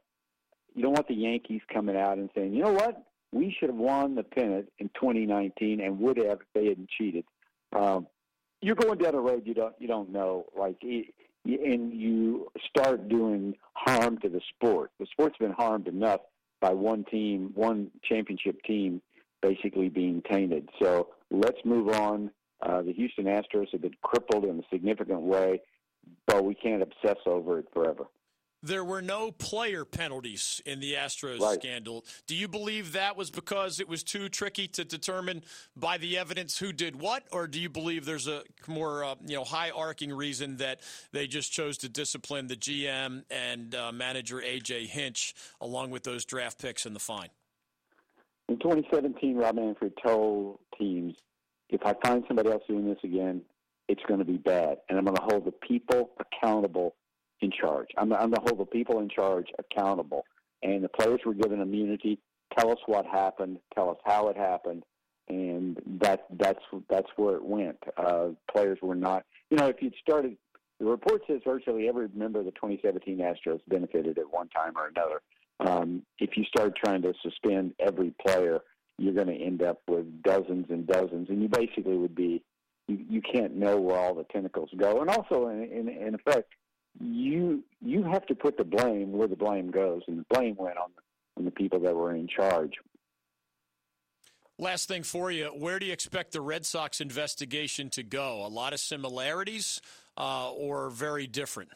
you 0.76 0.84
don't 0.84 0.94
want 0.94 1.08
the 1.08 1.16
Yankees 1.16 1.62
coming 1.74 1.96
out 1.96 2.18
and 2.18 2.30
saying, 2.36 2.54
you 2.54 2.64
know 2.64 2.74
what, 2.74 3.02
we 3.32 3.56
should 3.58 3.70
have 3.70 3.78
won 3.78 4.16
the 4.16 4.24
pennant 4.24 4.72
in 4.80 4.90
2019 4.90 5.82
and 5.82 6.00
would 6.00 6.18
have 6.18 6.40
if 6.42 6.48
they 6.54 6.68
hadn't 6.68 6.90
cheated. 6.90 7.26
Um, 7.74 8.08
you're 8.62 8.76
going 8.76 8.98
down 8.98 9.16
a 9.16 9.20
road 9.20 9.44
you 9.46 9.54
don't 9.54 9.76
you 9.80 9.88
don't 9.88 10.12
know. 10.12 10.46
Like 10.58 10.82
and 11.46 11.94
you 11.94 12.52
start 12.68 13.08
doing 13.08 13.56
harm 13.74 14.18
to 14.20 14.30
the 14.30 14.42
sport. 14.56 14.92
The 15.00 15.08
sport's 15.12 15.38
been 15.38 15.52
harmed 15.52 15.88
enough 15.88 16.22
by 16.60 16.74
one 16.74 17.06
team, 17.06 17.52
one 17.56 17.90
championship 18.04 18.62
team, 18.64 19.02
basically 19.42 19.90
being 19.90 20.22
tainted. 20.30 20.70
So 20.82 21.10
let's 21.32 21.60
move 21.64 21.90
on. 21.90 22.32
Uh, 22.62 22.82
the 22.82 22.92
Houston 22.94 23.26
Astros 23.26 23.72
have 23.72 23.82
been 23.82 23.96
crippled 24.02 24.44
in 24.44 24.60
a 24.60 24.64
significant 24.70 25.22
way, 25.22 25.62
but 26.28 26.44
we 26.44 26.54
can't 26.54 26.82
obsess 26.82 27.18
over 27.26 27.60
it 27.60 27.66
forever. 27.74 28.04
There 28.62 28.84
were 28.84 29.02
no 29.02 29.32
player 29.32 29.86
penalties 29.86 30.62
in 30.66 30.82
the 30.82 30.96
Astros 30.96 31.40
right. 31.40 31.60
scandal. 31.60 32.04
Do 32.28 32.36
you 32.36 32.50
believe 32.50 32.92
that 32.92 33.16
was 33.16 33.32
because 33.32 33.80
it 33.80 33.88
was 33.88 34.04
too 34.04 34.28
tricky 34.28 34.68
to 34.70 34.84
determine 34.84 35.44
by 35.78 35.98
the 35.98 36.18
evidence 36.18 36.58
who 36.58 36.74
did 36.74 37.00
what, 37.00 37.24
or 37.32 37.48
do 37.48 37.60
you 37.60 37.70
believe 37.70 38.06
there's 38.06 38.28
a 38.28 38.44
more 38.68 39.06
uh, 39.06 39.16
you 39.26 39.36
know 39.36 39.46
high 39.46 39.70
arcing 39.70 40.12
reason 40.12 40.58
that 40.58 40.82
they 41.14 41.26
just 41.26 41.54
chose 41.54 41.78
to 41.80 41.90
discipline 41.90 42.48
the 42.48 42.58
GM 42.58 43.24
and 43.32 43.76
uh, 43.76 43.94
manager 43.94 44.38
AJ 44.38 44.88
Hinch 44.88 45.36
along 45.62 45.92
with 45.92 46.04
those 46.04 46.26
draft 46.26 46.62
picks 46.62 46.86
and 46.86 46.94
the 46.94 47.00
fine? 47.00 47.30
In 48.50 48.58
2017, 48.60 49.38
Rob 49.38 49.56
Manfred 49.56 49.94
told 50.06 50.60
teams, 50.78 51.16
"If 51.70 51.86
I 51.86 51.94
find 52.04 52.26
somebody 52.28 52.52
else 52.52 52.64
doing 52.68 52.90
this 52.90 53.00
again, 53.06 53.42
it's 53.88 54.02
going 54.06 54.20
to 54.20 54.26
be 54.26 54.38
bad, 54.38 54.80
and 54.90 54.98
I'm 54.98 55.06
going 55.06 55.16
to 55.16 55.24
hold 55.24 55.46
the 55.46 55.54
people 55.54 56.12
accountable." 56.20 56.96
In 57.42 57.52
charge. 57.52 57.88
I'm, 57.98 58.12
I'm 58.14 58.32
to 58.34 58.42
hold 58.42 58.60
the 58.60 58.66
people 58.66 59.00
in 59.00 59.10
charge 59.10 59.48
accountable. 59.58 60.26
And 60.64 60.84
the 60.84 60.90
players 60.90 61.22
were 61.26 61.34
given 61.34 61.62
immunity. 61.62 62.20
Tell 62.58 62.72
us 62.72 62.80
what 62.86 63.06
happened. 63.06 63.60
Tell 63.74 63.90
us 63.90 63.98
how 64.06 64.30
it 64.30 64.38
happened. 64.38 64.84
And 65.30 65.80
that 66.02 66.26
that's 66.40 66.64
that's 66.90 67.08
where 67.16 67.36
it 67.36 67.46
went. 67.46 67.78
Uh, 67.98 68.30
players 68.52 68.80
were 68.82 68.96
not. 68.96 69.24
You 69.52 69.58
know, 69.58 69.68
if 69.68 69.76
you'd 69.80 69.94
started, 70.02 70.36
the 70.80 70.86
report 70.86 71.22
says 71.28 71.42
virtually 71.46 71.88
every 71.88 72.08
member 72.16 72.40
of 72.40 72.46
the 72.46 72.52
2017 72.52 73.20
Astros 73.20 73.62
benefited 73.68 74.18
at 74.18 74.32
one 74.32 74.50
time 74.50 74.74
or 74.76 74.88
another. 74.88 75.22
Um, 75.60 76.02
if 76.18 76.36
you 76.36 76.46
start 76.46 76.76
trying 76.84 77.04
to 77.04 77.14
suspend 77.22 77.74
every 77.80 78.12
player, 78.26 78.62
you're 78.98 79.14
going 79.14 79.28
to 79.28 79.36
end 79.36 79.62
up 79.62 79.82
with 79.88 80.24
dozens 80.24 80.66
and 80.70 80.88
dozens, 80.88 81.30
and 81.30 81.42
you 81.42 81.48
basically 81.48 81.98
would 81.98 82.16
be 82.16 82.42
you, 82.90 83.06
you 83.10 83.22
can't 83.22 83.56
know 83.56 83.80
where 83.80 83.98
all 83.98 84.16
the 84.16 84.26
tentacles 84.26 84.70
go. 84.78 85.02
And 85.02 85.10
also, 85.10 85.48
in, 85.50 85.64
in, 85.64 85.90
in 85.90 86.16
effect, 86.16 86.52
you 87.00 87.64
you 87.82 88.04
have 88.04 88.26
to 88.28 88.36
put 88.36 88.58
the 88.58 88.64
blame 88.64 89.12
where 89.12 89.28
the 89.28 89.36
blame 89.36 89.72
goes, 89.72 90.02
and 90.08 90.20
the 90.20 90.26
blame 90.30 90.56
went 90.58 90.78
on 90.78 90.90
the, 90.96 91.02
on 91.40 91.46
the 91.46 91.52
people 91.52 91.80
that 91.80 91.96
were 91.96 92.14
in 92.14 92.28
charge. 92.28 92.74
Last 94.58 94.90
thing 94.90 95.04
for 95.04 95.32
you, 95.32 95.46
where 95.48 95.80
do 95.80 95.86
you 95.86 95.94
expect 95.94 96.34
the 96.34 96.42
Red 96.42 96.66
Sox 96.66 97.00
investigation 97.00 97.90
to 97.92 98.04
go? 98.04 98.46
A 98.46 98.50
lot 98.50 98.74
of 98.74 98.82
similarities, 98.82 99.80
uh, 100.18 100.52
or 100.52 100.90
very 100.90 101.28
different? 101.28 101.70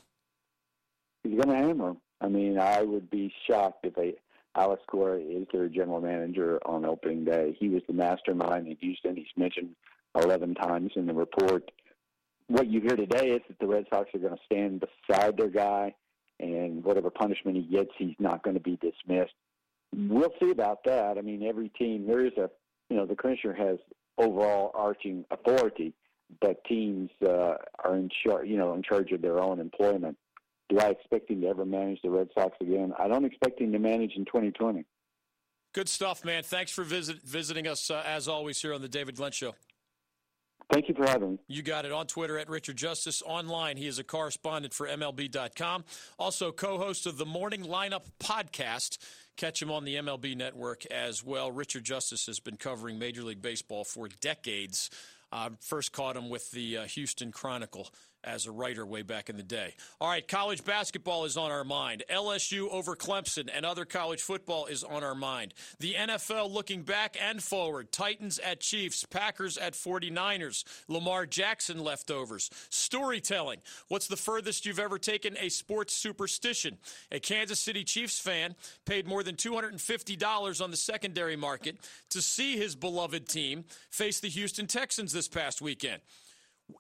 He's 1.24 1.40
going 1.40 1.48
to 1.48 1.56
hammer. 1.56 1.96
I 2.20 2.28
mean, 2.28 2.60
I 2.60 2.82
would 2.82 3.10
be 3.10 3.34
shocked 3.48 3.86
if 3.86 3.96
they. 3.96 4.16
Alex 4.56 4.84
Cora 4.86 5.20
is 5.20 5.48
their 5.52 5.68
general 5.68 6.00
manager 6.00 6.60
on 6.64 6.86
opening 6.86 7.26
day. 7.26 7.58
He 7.60 7.70
was 7.70 7.82
the 7.88 7.94
mastermind 7.94 8.68
in 8.68 8.78
Houston. 8.82 9.16
He's 9.16 9.26
mentioned 9.36 9.70
11 10.16 10.54
times 10.54 10.92
in 10.96 11.08
the 11.08 11.14
report 11.14 11.72
what 12.48 12.68
you 12.68 12.82
hear 12.82 12.96
today 12.96 13.30
is 13.32 13.42
that 13.48 13.60
the 13.60 13.68
Red 13.68 13.86
Sox 13.92 14.10
are 14.14 14.20
going 14.20 14.36
to 14.36 14.44
stand 14.46 14.84
beside 15.08 15.38
their 15.38 15.50
guy, 15.50 15.94
and 16.40 16.84
whatever 16.84 17.10
punishment 17.10 17.58
he 17.58 17.64
gets, 17.64 17.92
he's 17.98 18.16
not 18.20 18.44
going 18.44 18.56
to 18.56 18.60
be 18.60 18.78
dismissed. 18.78 19.34
We'll 19.96 20.34
see 20.42 20.50
about 20.50 20.84
that. 20.86 21.18
I 21.18 21.22
mean, 21.22 21.44
every 21.44 21.70
team 21.70 22.08
there 22.08 22.26
is 22.26 22.34
a 22.38 22.50
you 22.90 22.98
know 22.98 23.06
the 23.06 23.16
commissioner 23.16 23.54
has 23.54 23.78
overall 24.18 24.72
arching 24.74 25.26
authority, 25.32 25.94
but 26.42 26.64
teams 26.66 27.10
uh, 27.26 27.56
are 27.84 27.96
in 27.96 28.10
charge 28.26 28.48
you 28.48 28.58
know 28.58 28.74
in 28.74 28.84
charge 28.84 29.12
of 29.12 29.22
their 29.22 29.40
own 29.40 29.60
employment. 29.60 30.18
Do 30.70 30.80
I 30.80 30.90
expect 30.90 31.30
him 31.30 31.42
to 31.42 31.48
ever 31.48 31.66
manage 31.66 32.02
the 32.02 32.10
Red 32.10 32.30
Sox 32.34 32.56
again? 32.62 32.94
I 32.98 33.08
don't 33.08 33.26
expect 33.26 33.60
him 33.60 33.72
to 33.74 33.80
manage 33.80 34.14
in 34.16 34.26
2020. 34.26 34.86
Good 35.74 35.90
stuff, 35.90 36.24
man. 36.24 36.44
Thanks 36.44 36.72
for 36.72 36.84
visit, 36.84 37.22
visiting 37.24 37.68
us 37.68 37.90
uh, 37.92 38.04
as 38.06 38.28
always 38.28 38.62
here 38.62 38.74
on 38.74 38.82
the 38.82 38.88
David 38.88 39.16
Glenn 39.16 39.32
Show. 39.32 39.56
Thank 40.72 40.88
you 40.88 40.96
for 40.96 41.06
having 41.06 41.34
me. 41.34 41.40
You 41.48 41.62
got 41.62 41.86
it 41.86 41.92
on 41.92 42.08
Twitter 42.08 42.38
at 42.40 42.50
Richard 42.50 42.78
Justice. 42.78 43.22
Online, 43.26 43.78
he 43.78 43.88
is 43.88 44.00
a 44.00 44.04
correspondent 44.04 44.74
for 44.74 44.88
MLB.com. 44.88 45.84
Also, 46.18 46.52
co 46.52 46.78
host 46.78 47.06
of 47.06 47.18
the 47.18 47.26
Morning 47.26 47.64
Lineup 47.64 48.04
podcast. 48.20 48.98
Catch 49.36 49.62
him 49.62 49.72
on 49.72 49.84
the 49.84 49.96
MLB 49.96 50.36
network 50.36 50.86
as 50.88 51.24
well. 51.24 51.52
Richard 51.52 51.84
Justice 51.84 52.26
has 52.28 52.40
been 52.40 52.58
covering 52.58 53.00
Major 53.00 53.24
League 53.24 53.42
Baseball 53.42 53.84
for 53.84 54.08
decades. 54.22 54.90
Uh, 55.32 55.50
first 55.60 55.92
caught 55.92 56.16
him 56.16 56.30
with 56.30 56.52
the 56.52 56.78
uh, 56.78 56.84
Houston 56.86 57.32
Chronicle 57.32 57.90
as 58.24 58.46
a 58.46 58.52
writer 58.52 58.86
way 58.86 59.02
back 59.02 59.30
in 59.30 59.38
the 59.38 59.44
day. 59.44 59.76
All 60.00 60.10
right, 60.10 60.28
college 60.28 60.64
basketball 60.64 61.26
is 61.26 61.38
on 61.38 61.52
our 61.52 61.64
mind. 61.64 62.04
LSU 62.10 62.70
over 62.70 62.96
Clemson 62.96 63.50
and 63.54 63.66
other 63.66 63.86
college 63.86 64.22
football 64.22 64.66
is 64.66 64.84
on 64.84 65.04
our 65.04 65.16
mind. 65.16 65.54
The 65.80 65.94
NFL 65.94 66.52
looking 66.52 66.84
back 66.84 67.18
and 67.22 67.42
forward. 67.44 67.92
Titans 67.92 68.40
at 68.40 68.60
Chiefs, 68.60 69.06
Packers 69.06 69.58
at 69.58 69.74
49ers, 69.74 70.64
Lamar 70.88 71.26
Jackson 71.26 71.84
leftovers. 71.84 72.50
Storytelling. 72.70 73.60
What's 73.88 74.08
the 74.08 74.18
furthest 74.18 74.66
you've 74.66 74.80
ever 74.80 74.98
taken 74.98 75.38
a 75.38 75.50
sports 75.50 75.96
superstition? 75.96 76.78
A 77.12 77.20
Kansas 77.20 77.60
City 77.60 77.84
Chiefs 77.84 78.20
fan 78.20 78.56
paid 78.86 79.08
more 79.08 79.24
than 79.24 79.36
$250 79.36 80.64
on 80.64 80.72
the 80.72 80.78
secondary 80.78 81.36
market 81.36 81.78
to 82.10 82.22
see 82.22 82.58
his 82.58 82.76
beloved 82.76 83.28
team 83.28 83.66
face 83.90 84.20
the 84.20 84.30
Houston 84.30 84.68
Texans 84.68 85.12
this 85.12 85.28
past 85.28 85.62
weekend 85.62 86.02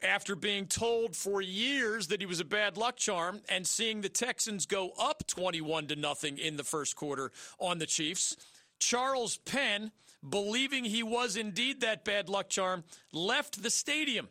after 0.02 0.36
being 0.36 0.66
told 0.66 1.16
for 1.16 1.42
years 1.42 2.08
that 2.08 2.22
he 2.22 2.26
was 2.26 2.40
a 2.40 2.46
bad 2.46 2.78
luck 2.78 2.96
charm 2.98 3.42
and 3.50 3.68
seeing 3.68 4.02
the 4.02 4.10
Texans 4.10 4.66
go 4.66 4.92
up 5.00 5.26
21 5.28 5.88
to 5.88 5.96
nothing 5.96 6.38
in 6.38 6.58
the 6.58 6.64
first 6.64 6.96
quarter 6.96 7.32
on 7.60 7.80
the 7.80 7.86
Chiefs, 7.86 8.36
Charles 8.80 9.38
Penn, 9.38 9.92
believing 10.28 10.86
he 10.86 11.04
was 11.04 11.36
indeed 11.36 11.82
that 11.82 12.06
bad 12.06 12.30
luck 12.30 12.50
charm, 12.50 12.84
left 13.12 13.62
the 13.62 13.70
stadium. 13.70 14.30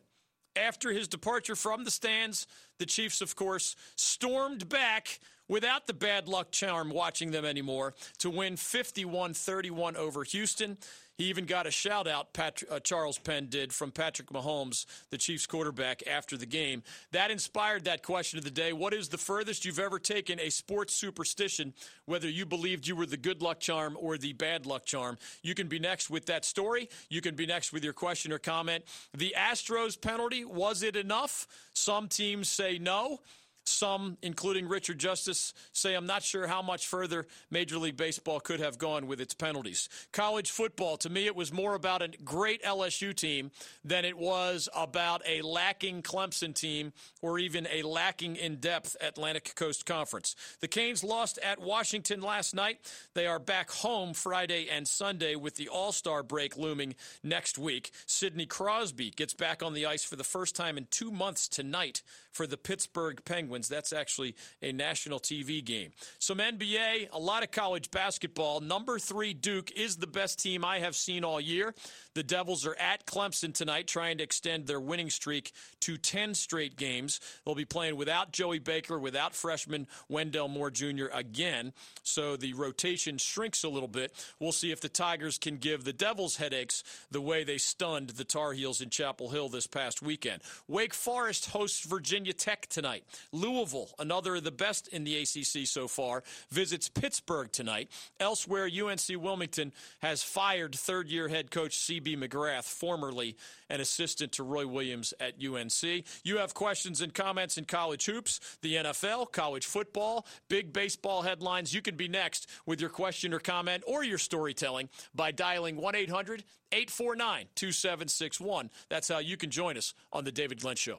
After 0.55 0.93
his 0.93 1.09
departure 1.09 1.57
from 1.57 1.85
the 1.85 1.91
stands, 1.91 2.47
the 2.79 2.85
Chiefs, 2.85 3.23
of 3.23 3.37
course, 3.37 3.75
stormed 3.97 4.69
back 4.69 5.19
without 5.49 5.87
the 5.87 5.95
bad 5.95 6.29
luck 6.29 6.51
charm 6.51 6.91
watching 6.91 7.31
them 7.31 7.45
anymore 7.45 7.95
to 8.19 8.31
win 8.31 8.57
51 8.57 9.35
31 9.35 9.97
over 9.97 10.25
Houston. 10.25 10.79
He 11.23 11.29
even 11.29 11.47
got 11.47 11.69
a 11.69 11.71
shout 11.71 12.09
out, 12.09 12.33
Patrick, 12.33 12.69
uh, 12.73 12.81
Charles 12.81 13.17
Penn 13.17 13.47
did, 13.49 13.73
from 13.73 13.93
Patrick 13.93 14.31
Mahomes, 14.31 14.87
the 15.11 15.17
Chiefs 15.17 15.47
quarterback, 15.47 16.03
after 16.09 16.37
the 16.37 16.47
game. 16.47 16.83
That 17.13 17.31
inspired 17.31 17.85
that 17.85 18.03
question 18.03 18.39
of 18.39 18.45
the 18.45 18.51
day. 18.51 18.73
What 18.73 18.93
is 18.93 19.09
the 19.09 19.19
furthest 19.19 19.65
you've 19.65 19.79
ever 19.79 20.01
taken 20.01 20.41
a 20.41 20.51
sports 20.51 20.97
superstition, 20.97 21.75
whether 22.07 22.29
you 22.29 22.45
believed 22.45 22.89
you 22.89 22.97
were 22.97 23.07
the 23.07 23.17
good 23.17 23.41
luck 23.41 23.61
charm 23.61 23.97
or 24.01 24.19
the 24.19 24.33
bad 24.33 24.67
luck 24.67 24.85
charm? 24.85 25.17
You 25.43 25.55
can 25.55 25.69
be 25.69 25.79
next 25.79 26.11
with 26.11 26.27
that 26.27 26.45
story. 26.45 26.89
You 27.09 27.21
can 27.21 27.37
be 27.37 27.47
next 27.47 27.73
with 27.73 27.85
your 27.85 27.93
question 27.93 28.33
or 28.33 28.41
comment. 28.41 28.83
The 29.17 29.33
Astros 29.39 30.01
penalty, 30.01 30.45
was 30.45 30.83
it 30.83 30.97
enough? 30.97 31.47
Some 31.73 32.09
teams 32.09 32.49
say 32.49 32.79
no. 32.79 33.21
Some, 33.65 34.19
including 34.23 34.69
Richard 34.69 34.99
Justice, 34.99 35.55
say 35.73 35.95
I'm 35.95 36.07
not 36.07 36.23
sure 36.23 36.47
how 36.47 36.63
much 36.63 36.87
further 36.87 37.27
Major 37.51 37.79
League 37.79 37.97
Baseball 37.97 38.41
could 38.41 38.61
have 38.61 38.79
gone 38.79 39.07
with 39.07 39.21
its 39.21 39.35
penalties. 39.35 39.89
College 40.13 40.51
football, 40.51 40.97
to 40.99 41.11
me, 41.11 41.27
it 41.27 41.37
was 41.37 41.53
more 41.53 41.75
about 41.75 42.03
a 42.03 42.09
great 42.25 42.63
LSU 42.63 43.15
team 43.15 43.51
than 43.85 44.05
it 44.05 44.19
was 44.19 44.69
about 44.75 45.23
a 45.27 45.43
lacking 45.43 46.03
Clemson 46.03 46.55
team 46.55 46.93
or 47.21 47.39
even 47.39 47.69
a 47.71 47.83
lacking 47.83 48.37
in 48.37 48.57
depth 48.57 48.97
Atlantic 49.01 49.55
Coast 49.55 49.87
Conference. 49.87 50.35
The 50.61 50.69
Canes 50.69 51.05
lost 51.05 51.39
at 51.39 51.61
Washington 51.61 52.21
last 52.21 52.55
night. 52.55 52.79
They 53.15 53.27
are 53.27 53.39
back 53.39 53.71
home 53.71 54.15
Friday 54.15 54.69
and 54.71 54.89
Sunday 54.89 55.37
with 55.37 55.57
the 55.57 55.69
All 55.69 55.93
Star 55.93 56.23
break 56.23 56.57
looming 56.57 56.95
next 57.23 57.59
week. 57.59 57.93
Sidney 58.07 58.47
Crosby 58.47 59.11
gets 59.11 59.35
back 59.35 59.63
on 59.63 59.73
the 59.73 59.87
ice 59.87 60.03
for 60.05 60.17
the 60.17 60.25
first 60.25 60.57
time 60.57 60.77
in 60.77 60.87
two 60.91 61.11
months 61.11 61.47
tonight 61.49 62.03
for 62.33 62.47
the 62.47 62.57
Pittsburgh 62.57 63.23
Penguins. 63.25 63.52
That's 63.69 63.93
actually 63.93 64.35
a 64.63 64.73
national 64.73 65.21
TV 65.21 65.65
game. 65.65 65.91
Some 66.19 66.39
NBA, 66.39 67.09
a 67.13 67.19
lot 67.19 67.43
of 67.43 67.51
college 67.51 67.91
basketball. 67.91 68.61
Number 68.61 68.99
three, 68.99 69.35
Duke 69.35 69.71
is 69.73 69.97
the 69.97 70.07
best 70.07 70.39
team 70.43 70.65
I 70.65 70.79
have 70.79 70.97
seen 70.97 71.25
all 71.25 71.41
year. 71.41 71.75
The 72.15 72.23
Devils 72.23 72.67
are 72.67 72.77
at 72.77 73.07
Clemson 73.07 73.55
tonight, 73.55 73.87
trying 73.87 74.19
to 74.19 74.25
extend 74.25 74.67
their 74.67 74.81
winning 74.81 75.09
streak 75.09 75.53
to 75.81 75.97
10 75.97 76.35
straight 76.35 76.77
games. 76.77 77.21
They'll 77.45 77.55
be 77.55 77.65
playing 77.65 77.97
without 77.97 78.33
Joey 78.33 78.59
Baker, 78.59 78.99
without 78.99 79.35
freshman 79.35 79.87
Wendell 80.09 80.49
Moore 80.49 80.71
Jr. 80.71 81.07
again. 81.13 81.73
So 82.03 82.37
the 82.37 82.53
rotation 82.53 83.17
shrinks 83.17 83.65
a 83.65 83.69
little 83.69 83.89
bit. 83.89 84.13
We'll 84.39 84.53
see 84.53 84.73
if 84.73 84.81
the 84.81 84.89
Tigers 84.89 85.39
can 85.39 85.57
give 85.57 85.85
the 85.85 85.93
Devils 85.93 86.37
headaches 86.37 86.85
the 87.11 87.21
way 87.21 87.45
they 87.45 87.59
stunned 87.59 88.11
the 88.11 88.25
Tar 88.25 88.53
Heels 88.53 88.81
in 88.81 88.91
Chapel 88.91 89.31
Hill 89.31 89.49
this 89.49 89.67
past 89.67 90.03
weekend. 90.03 90.43
Wake 90.69 90.95
Forest 90.95 91.47
hosts 91.51 91.87
Virginia 91.87 92.33
Tech 92.33 92.67
tonight. 92.67 93.05
Louisville, 93.33 93.91
another 93.99 94.37
of 94.37 94.45
the 94.45 94.51
best 94.51 94.89
in 94.89 95.05
the 95.05 95.17
ACC 95.17 95.67
so 95.67 95.89
far, 95.89 96.23
visits 96.51 96.89
Pittsburgh 96.89 97.51
tonight. 97.51 97.91
Elsewhere, 98.21 98.67
UNC 98.67 99.01
Wilmington 99.11 99.73
has 100.01 100.23
fired 100.23 100.75
third 100.75 101.09
year 101.09 101.29
head 101.29 101.51
coach 101.51 101.79
C.B. 102.03 102.17
McGrath, 102.17 102.65
formerly 102.65 103.37
an 103.69 103.81
assistant 103.81 104.33
to 104.33 104.43
Roy 104.43 104.67
Williams 104.67 105.15
at 105.21 105.35
UNC. 105.43 106.05
You 106.25 106.39
have 106.39 106.55
questions 106.55 107.01
and 107.01 107.15
comments 107.15 107.59
in 107.59 107.65
college 107.65 108.07
hoops, 108.07 108.41
the 108.61 108.75
NFL, 108.75 109.33
college 109.33 109.67
football, 109.67 110.27
big 110.49 110.73
baseball 110.73 111.23
headlines. 111.23 111.73
You 111.73 111.83
can 111.83 111.97
be 111.97 112.09
next 112.09 112.49
with 112.67 112.81
your 112.81 112.91
question 112.91 113.33
or 113.33 113.39
comment 113.39 113.85
or 113.87 114.05
your 114.05 114.19
storytelling 114.19 114.89
by 115.15 115.31
dialing 115.31 115.77
1 115.77 115.95
800 115.95 116.45
849 116.73 117.47
2761. 117.55 118.71
That's 118.89 119.09
how 119.09 119.19
you 119.19 119.37
can 119.37 119.51
join 119.51 119.77
us 119.77 119.95
on 120.13 120.25
The 120.25 120.33
David 120.33 120.61
Glenn 120.61 120.77
Show. 120.77 120.99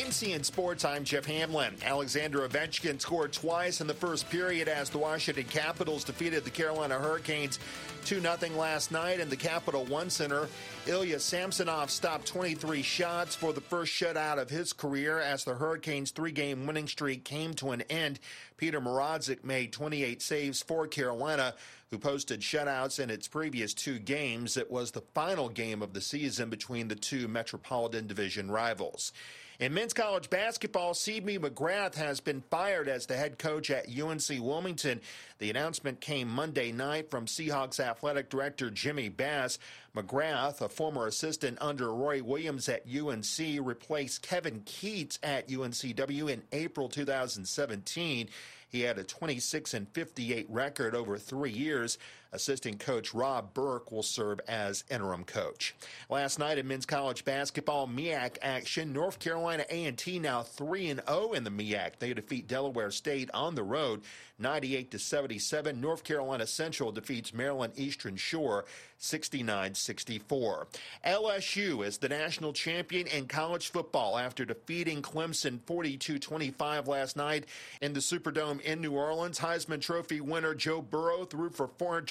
NCN 0.00 0.46
Sports, 0.46 0.86
I'm 0.86 1.04
Jeff 1.04 1.26
Hamlin. 1.26 1.74
Alexander 1.84 2.48
Ovechkin 2.48 2.98
scored 2.98 3.34
twice 3.34 3.82
in 3.82 3.86
the 3.86 3.92
first 3.92 4.30
period 4.30 4.66
as 4.66 4.88
the 4.88 4.96
Washington 4.96 5.44
Capitals 5.44 6.04
defeated 6.04 6.42
the 6.42 6.50
Carolina 6.50 6.98
Hurricanes 6.98 7.58
2 8.06 8.22
0 8.22 8.36
last 8.56 8.92
night 8.92 9.20
in 9.20 9.28
the 9.28 9.36
Capital 9.36 9.84
One 9.84 10.08
Center. 10.08 10.48
Ilya 10.86 11.20
Samsonov 11.20 11.90
stopped 11.90 12.26
23 12.28 12.80
shots 12.80 13.36
for 13.36 13.52
the 13.52 13.60
first 13.60 13.92
shutout 13.92 14.38
of 14.38 14.48
his 14.48 14.72
career 14.72 15.20
as 15.20 15.44
the 15.44 15.56
Hurricanes' 15.56 16.12
three 16.12 16.32
game 16.32 16.66
winning 16.66 16.88
streak 16.88 17.22
came 17.22 17.52
to 17.54 17.72
an 17.72 17.82
end. 17.90 18.20
Petr 18.58 18.82
Mrazek 18.82 19.44
made 19.44 19.70
28 19.70 20.22
saves 20.22 20.62
for 20.62 20.86
Carolina 20.86 21.52
who 21.90 21.98
posted 21.98 22.40
shutouts 22.40 23.00
in 23.00 23.10
its 23.10 23.28
previous 23.28 23.74
two 23.74 23.98
games. 23.98 24.56
It 24.56 24.70
was 24.70 24.92
the 24.92 25.02
final 25.12 25.48
game 25.48 25.82
of 25.82 25.92
the 25.92 26.00
season 26.00 26.48
between 26.48 26.88
the 26.88 26.94
two 26.94 27.26
Metropolitan 27.26 28.06
Division 28.06 28.50
rivals. 28.50 29.12
In 29.60 29.74
men's 29.74 29.92
college 29.92 30.30
basketball, 30.30 30.94
C.B. 30.94 31.38
McGrath 31.38 31.94
has 31.96 32.18
been 32.18 32.42
fired 32.50 32.88
as 32.88 33.04
the 33.04 33.14
head 33.14 33.38
coach 33.38 33.70
at 33.70 33.90
UNC 33.90 34.26
Wilmington. 34.40 35.02
The 35.36 35.50
announcement 35.50 36.00
came 36.00 36.28
Monday 36.28 36.72
night 36.72 37.10
from 37.10 37.26
Seahawks 37.26 37.78
athletic 37.78 38.30
director 38.30 38.70
Jimmy 38.70 39.10
Bass. 39.10 39.58
McGrath, 39.94 40.62
a 40.62 40.70
former 40.70 41.06
assistant 41.06 41.58
under 41.60 41.92
Roy 41.92 42.22
Williams 42.22 42.70
at 42.70 42.86
UNC, 42.88 43.60
replaced 43.60 44.22
Kevin 44.22 44.62
Keatts 44.62 45.18
at 45.22 45.48
UNCW 45.48 46.30
in 46.30 46.42
April 46.52 46.88
2017. 46.88 48.30
He 48.70 48.80
had 48.80 48.96
a 48.96 49.04
26 49.04 49.74
and 49.74 49.88
58 49.90 50.46
record 50.48 50.94
over 50.94 51.18
three 51.18 51.52
years. 51.52 51.98
Assistant 52.32 52.78
coach 52.78 53.12
Rob 53.12 53.52
Burke 53.54 53.90
will 53.90 54.02
serve 54.02 54.40
as 54.46 54.84
interim 54.90 55.24
coach. 55.24 55.74
Last 56.08 56.38
night 56.38 56.58
in 56.58 56.68
men's 56.68 56.86
college 56.86 57.24
basketball 57.24 57.88
MEAC 57.88 58.36
action, 58.42 58.92
North 58.92 59.18
Carolina 59.18 59.64
A&T 59.68 60.18
now 60.18 60.42
3 60.42 60.90
and 60.90 61.02
0 61.08 61.32
in 61.32 61.44
the 61.44 61.50
MEAC. 61.50 61.98
They 61.98 62.14
defeat 62.14 62.46
Delaware 62.46 62.90
State 62.90 63.30
on 63.34 63.54
the 63.54 63.62
road 63.62 64.02
98 64.40 64.90
to 64.90 64.98
77. 64.98 65.80
North 65.80 66.02
Carolina 66.02 66.46
Central 66.46 66.92
defeats 66.92 67.34
Maryland 67.34 67.74
Eastern 67.76 68.16
Shore 68.16 68.64
69 68.98 69.74
64. 69.74 70.66
LSU 71.06 71.86
is 71.86 71.98
the 71.98 72.08
national 72.08 72.52
champion 72.52 73.06
in 73.06 73.26
college 73.26 73.70
football 73.70 74.18
after 74.18 74.44
defeating 74.44 75.02
Clemson 75.02 75.60
42 75.66 76.18
25 76.18 76.88
last 76.88 77.16
night 77.16 77.46
in 77.80 77.92
the 77.92 78.00
Superdome 78.00 78.60
in 78.62 78.80
New 78.80 78.92
Orleans. 78.92 79.38
Heisman 79.38 79.80
Trophy 79.80 80.20
winner 80.20 80.54
Joe 80.54 80.82
Burrow 80.82 81.24
threw 81.24 81.50
for 81.50 81.68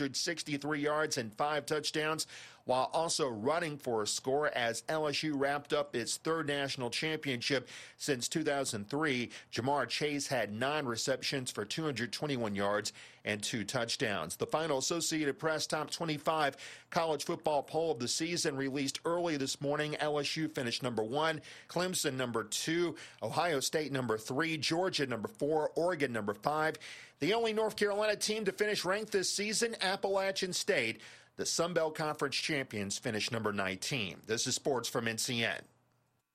463 0.09 0.79
yards 0.79 1.17
and 1.17 1.33
five 1.33 1.65
touchdowns 1.65 2.25
while 2.65 2.89
also 2.93 3.27
running 3.27 3.77
for 3.77 4.03
a 4.03 4.07
score 4.07 4.49
as 4.55 4.83
LSU 4.83 5.31
wrapped 5.35 5.73
up 5.73 5.95
its 5.95 6.17
third 6.17 6.47
national 6.47 6.89
championship 6.89 7.67
since 7.97 8.27
2003. 8.27 9.29
Ja'Marr 9.51 9.87
Chase 9.87 10.27
had 10.27 10.53
nine 10.53 10.85
receptions 10.85 11.49
for 11.49 11.65
221 11.65 12.53
yards 12.53 12.93
and 13.25 13.41
two 13.41 13.63
touchdowns. 13.63 14.35
The 14.35 14.45
final 14.45 14.77
Associated 14.77 15.39
Press 15.39 15.65
Top 15.65 15.89
25 15.89 16.57
college 16.89 17.25
football 17.25 17.63
poll 17.63 17.91
of 17.91 17.99
the 17.99 18.07
season 18.07 18.55
released 18.55 18.99
early 19.03 19.37
this 19.37 19.59
morning. 19.61 19.95
LSU 19.99 20.53
finished 20.53 20.83
number 20.83 21.03
one, 21.03 21.41
Clemson 21.69 22.13
number 22.15 22.43
two, 22.43 22.95
Ohio 23.23 23.59
State 23.59 23.91
number 23.91 24.17
three, 24.17 24.57
Georgia 24.57 25.07
number 25.07 25.27
four, 25.27 25.71
Oregon 25.75 26.13
number 26.13 26.33
five. 26.33 26.75
The 27.19 27.33
only 27.33 27.51
North 27.51 27.75
Carolina 27.75 28.15
team 28.15 28.45
to 28.45 28.51
finish 28.51 28.85
ranked 28.85 29.11
this 29.11 29.29
season, 29.29 29.75
Appalachian 29.81 30.53
State. 30.53 31.01
The 31.35 31.45
Sun 31.45 31.73
Belt 31.73 31.95
Conference 31.95 32.35
champions 32.35 32.97
finished 32.97 33.31
number 33.31 33.51
19. 33.51 34.17
This 34.25 34.47
is 34.47 34.55
sports 34.55 34.87
from 34.87 35.05
NCN. 35.05 35.61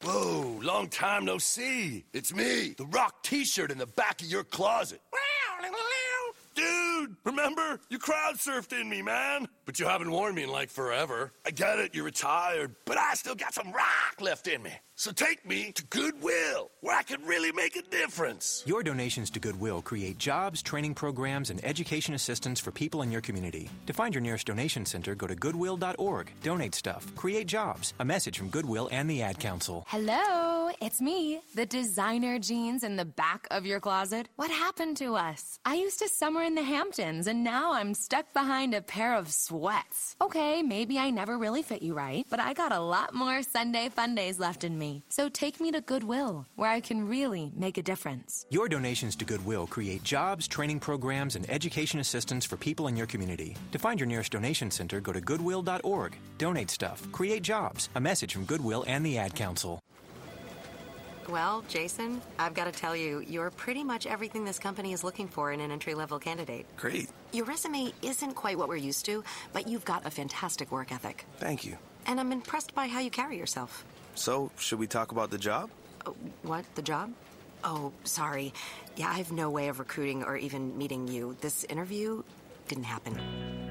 Whoa, 0.02 0.60
long 0.62 0.88
time 0.88 1.24
no 1.24 1.38
see. 1.38 2.04
It's 2.12 2.34
me, 2.34 2.74
the 2.76 2.84
rock 2.86 3.22
t 3.22 3.44
shirt 3.44 3.70
in 3.70 3.78
the 3.78 3.86
back 3.86 4.20
of 4.20 4.26
your 4.26 4.44
closet. 4.44 5.00
Dude, 6.54 7.16
remember? 7.24 7.80
You 7.88 7.98
crowd 7.98 8.36
surfed 8.36 8.78
in 8.78 8.88
me, 8.88 9.00
man. 9.02 9.48
But 9.66 9.78
you 9.80 9.86
haven't 9.86 10.10
worn 10.10 10.34
me 10.34 10.42
in 10.44 10.50
like 10.50 10.68
forever. 10.68 11.32
I 11.46 11.50
get 11.50 11.78
it, 11.78 11.94
you're 11.94 12.04
retired, 12.04 12.74
but 12.84 12.98
I 12.98 13.14
still 13.14 13.34
got 13.34 13.54
some 13.54 13.72
rock 13.72 14.20
left 14.20 14.46
in 14.46 14.62
me. 14.62 14.72
So 14.96 15.10
take 15.10 15.44
me 15.44 15.72
to 15.72 15.84
Goodwill, 15.86 16.70
where 16.80 16.96
I 16.96 17.02
can 17.02 17.24
really 17.24 17.50
make 17.50 17.74
a 17.74 17.82
difference. 17.82 18.62
Your 18.64 18.84
donations 18.84 19.28
to 19.30 19.40
Goodwill 19.40 19.82
create 19.82 20.18
jobs, 20.18 20.62
training 20.62 20.94
programs, 20.94 21.50
and 21.50 21.64
education 21.64 22.14
assistance 22.14 22.60
for 22.60 22.70
people 22.70 23.02
in 23.02 23.10
your 23.10 23.20
community. 23.20 23.68
To 23.86 23.92
find 23.92 24.14
your 24.14 24.20
nearest 24.20 24.46
donation 24.46 24.86
center, 24.86 25.16
go 25.16 25.26
to 25.26 25.34
goodwill.org. 25.34 26.30
Donate 26.44 26.76
stuff, 26.76 27.12
create 27.16 27.48
jobs. 27.48 27.92
A 27.98 28.04
message 28.04 28.38
from 28.38 28.50
Goodwill 28.50 28.88
and 28.92 29.10
the 29.10 29.20
Ad 29.20 29.40
Council. 29.40 29.84
Hello, 29.88 30.70
it's 30.80 31.00
me, 31.00 31.40
the 31.56 31.66
designer 31.66 32.38
jeans 32.38 32.84
in 32.84 32.94
the 32.94 33.04
back 33.04 33.48
of 33.50 33.66
your 33.66 33.80
closet. 33.80 34.28
What 34.36 34.50
happened 34.52 34.96
to 34.98 35.16
us? 35.16 35.58
I 35.64 35.74
used 35.74 35.98
to 35.98 36.08
summer 36.08 36.42
in 36.42 36.54
the 36.54 36.62
Hamptons, 36.62 37.26
and 37.26 37.42
now 37.42 37.72
I'm 37.72 37.94
stuck 37.94 38.32
behind 38.32 38.74
a 38.74 38.80
pair 38.80 39.16
of 39.16 39.32
sweats. 39.54 40.16
Okay, 40.20 40.62
maybe 40.62 40.98
I 40.98 41.10
never 41.10 41.38
really 41.38 41.62
fit 41.62 41.82
you 41.82 41.94
right, 41.94 42.26
but 42.28 42.40
I 42.40 42.54
got 42.54 42.72
a 42.72 42.80
lot 42.80 43.14
more 43.14 43.42
Sunday 43.42 43.88
fun 43.88 44.14
days 44.14 44.40
left 44.40 44.64
in 44.64 44.76
me. 44.76 45.04
So 45.08 45.28
take 45.28 45.60
me 45.60 45.70
to 45.72 45.80
Goodwill, 45.80 46.46
where 46.56 46.70
I 46.70 46.80
can 46.80 47.08
really 47.08 47.52
make 47.54 47.78
a 47.78 47.82
difference. 47.82 48.46
Your 48.50 48.68
donations 48.68 49.14
to 49.16 49.24
Goodwill 49.24 49.66
create 49.66 50.02
jobs, 50.02 50.48
training 50.48 50.80
programs, 50.80 51.36
and 51.36 51.48
education 51.48 52.00
assistance 52.00 52.44
for 52.44 52.56
people 52.56 52.88
in 52.88 52.96
your 52.96 53.06
community. 53.06 53.56
To 53.72 53.78
find 53.78 54.00
your 54.00 54.08
nearest 54.08 54.32
donation 54.32 54.70
center, 54.70 55.00
go 55.00 55.12
to 55.12 55.20
goodwill.org. 55.20 56.16
Donate 56.38 56.70
stuff, 56.70 57.06
create 57.12 57.42
jobs. 57.42 57.88
A 57.94 58.00
message 58.00 58.32
from 58.32 58.44
Goodwill 58.44 58.84
and 58.88 59.06
the 59.06 59.18
Ad 59.18 59.34
Council. 59.34 59.80
Well, 61.28 61.64
Jason, 61.68 62.20
I've 62.38 62.54
got 62.54 62.64
to 62.64 62.72
tell 62.72 62.94
you, 62.94 63.20
you're 63.26 63.50
pretty 63.50 63.82
much 63.82 64.06
everything 64.06 64.44
this 64.44 64.58
company 64.58 64.92
is 64.92 65.02
looking 65.02 65.28
for 65.28 65.52
in 65.52 65.60
an 65.60 65.70
entry 65.70 65.94
level 65.94 66.18
candidate. 66.18 66.66
Great. 66.76 67.08
Your 67.32 67.44
resume 67.46 67.92
isn't 68.02 68.34
quite 68.34 68.58
what 68.58 68.68
we're 68.68 68.76
used 68.76 69.04
to, 69.06 69.24
but 69.52 69.66
you've 69.66 69.84
got 69.84 70.06
a 70.06 70.10
fantastic 70.10 70.70
work 70.70 70.92
ethic. 70.92 71.24
Thank 71.38 71.64
you. 71.64 71.76
And 72.06 72.20
I'm 72.20 72.32
impressed 72.32 72.74
by 72.74 72.86
how 72.86 73.00
you 73.00 73.10
carry 73.10 73.38
yourself. 73.38 73.84
So, 74.14 74.50
should 74.58 74.78
we 74.78 74.86
talk 74.86 75.12
about 75.12 75.30
the 75.30 75.38
job? 75.38 75.70
Uh, 76.06 76.10
what? 76.42 76.64
The 76.74 76.82
job? 76.82 77.12
Oh, 77.64 77.92
sorry. 78.04 78.52
Yeah, 78.96 79.08
I 79.08 79.14
have 79.14 79.32
no 79.32 79.50
way 79.50 79.68
of 79.68 79.78
recruiting 79.78 80.22
or 80.22 80.36
even 80.36 80.76
meeting 80.76 81.08
you. 81.08 81.36
This 81.40 81.64
interview 81.64 82.22
didn't 82.68 82.84
happen. 82.84 83.18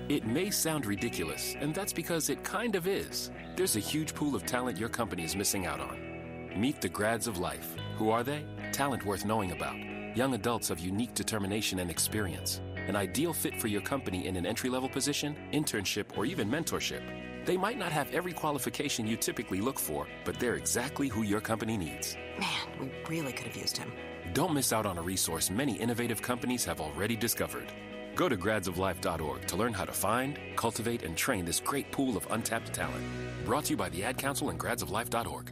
It 0.09 0.25
may 0.25 0.49
sound 0.49 0.85
ridiculous, 0.85 1.55
and 1.59 1.73
that's 1.73 1.93
because 1.93 2.29
it 2.29 2.43
kind 2.43 2.75
of 2.75 2.87
is. 2.87 3.31
There's 3.55 3.75
a 3.75 3.79
huge 3.79 4.13
pool 4.13 4.35
of 4.35 4.45
talent 4.45 4.77
your 4.77 4.89
company 4.89 5.23
is 5.23 5.35
missing 5.35 5.65
out 5.65 5.79
on. 5.79 6.12
Meet 6.55 6.81
the 6.81 6.89
grads 6.89 7.25
of 7.25 7.39
life. 7.39 7.75
Who 7.97 8.11
are 8.11 8.23
they? 8.23 8.45
Talent 8.71 9.03
worth 9.05 9.25
knowing 9.25 9.51
about. 9.53 9.75
Young 10.15 10.35
adults 10.35 10.69
of 10.69 10.79
unique 10.79 11.15
determination 11.15 11.79
and 11.79 11.89
experience. 11.89 12.61
An 12.87 12.95
ideal 12.95 13.33
fit 13.33 13.59
for 13.59 13.67
your 13.67 13.81
company 13.81 14.27
in 14.27 14.35
an 14.35 14.45
entry 14.45 14.69
level 14.69 14.87
position, 14.87 15.35
internship, 15.51 16.15
or 16.15 16.25
even 16.25 16.47
mentorship. 16.47 17.01
They 17.45 17.57
might 17.57 17.79
not 17.79 17.91
have 17.91 18.13
every 18.13 18.33
qualification 18.33 19.07
you 19.07 19.17
typically 19.17 19.61
look 19.61 19.79
for, 19.79 20.07
but 20.25 20.39
they're 20.39 20.53
exactly 20.53 21.07
who 21.07 21.23
your 21.23 21.41
company 21.41 21.75
needs. 21.75 22.15
Man, 22.39 22.49
we 22.79 22.91
really 23.09 23.33
could 23.33 23.47
have 23.47 23.57
used 23.57 23.75
him. 23.75 23.91
Don't 24.33 24.53
miss 24.53 24.71
out 24.71 24.85
on 24.85 24.99
a 24.99 25.01
resource 25.01 25.49
many 25.49 25.73
innovative 25.73 26.21
companies 26.21 26.63
have 26.65 26.79
already 26.79 27.15
discovered. 27.15 27.73
Go 28.15 28.29
to 28.29 28.37
gradsoflife.org 28.37 29.47
to 29.47 29.55
learn 29.55 29.73
how 29.73 29.85
to 29.85 29.91
find, 29.91 30.37
cultivate, 30.55 31.01
and 31.01 31.17
train 31.17 31.45
this 31.45 31.59
great 31.59 31.91
pool 31.91 32.15
of 32.15 32.27
untapped 32.29 32.71
talent. 32.73 33.03
Brought 33.43 33.65
to 33.65 33.71
you 33.71 33.77
by 33.77 33.89
the 33.89 34.03
Ad 34.03 34.19
Council 34.19 34.51
and 34.51 34.59
gradsoflife.org. 34.59 35.51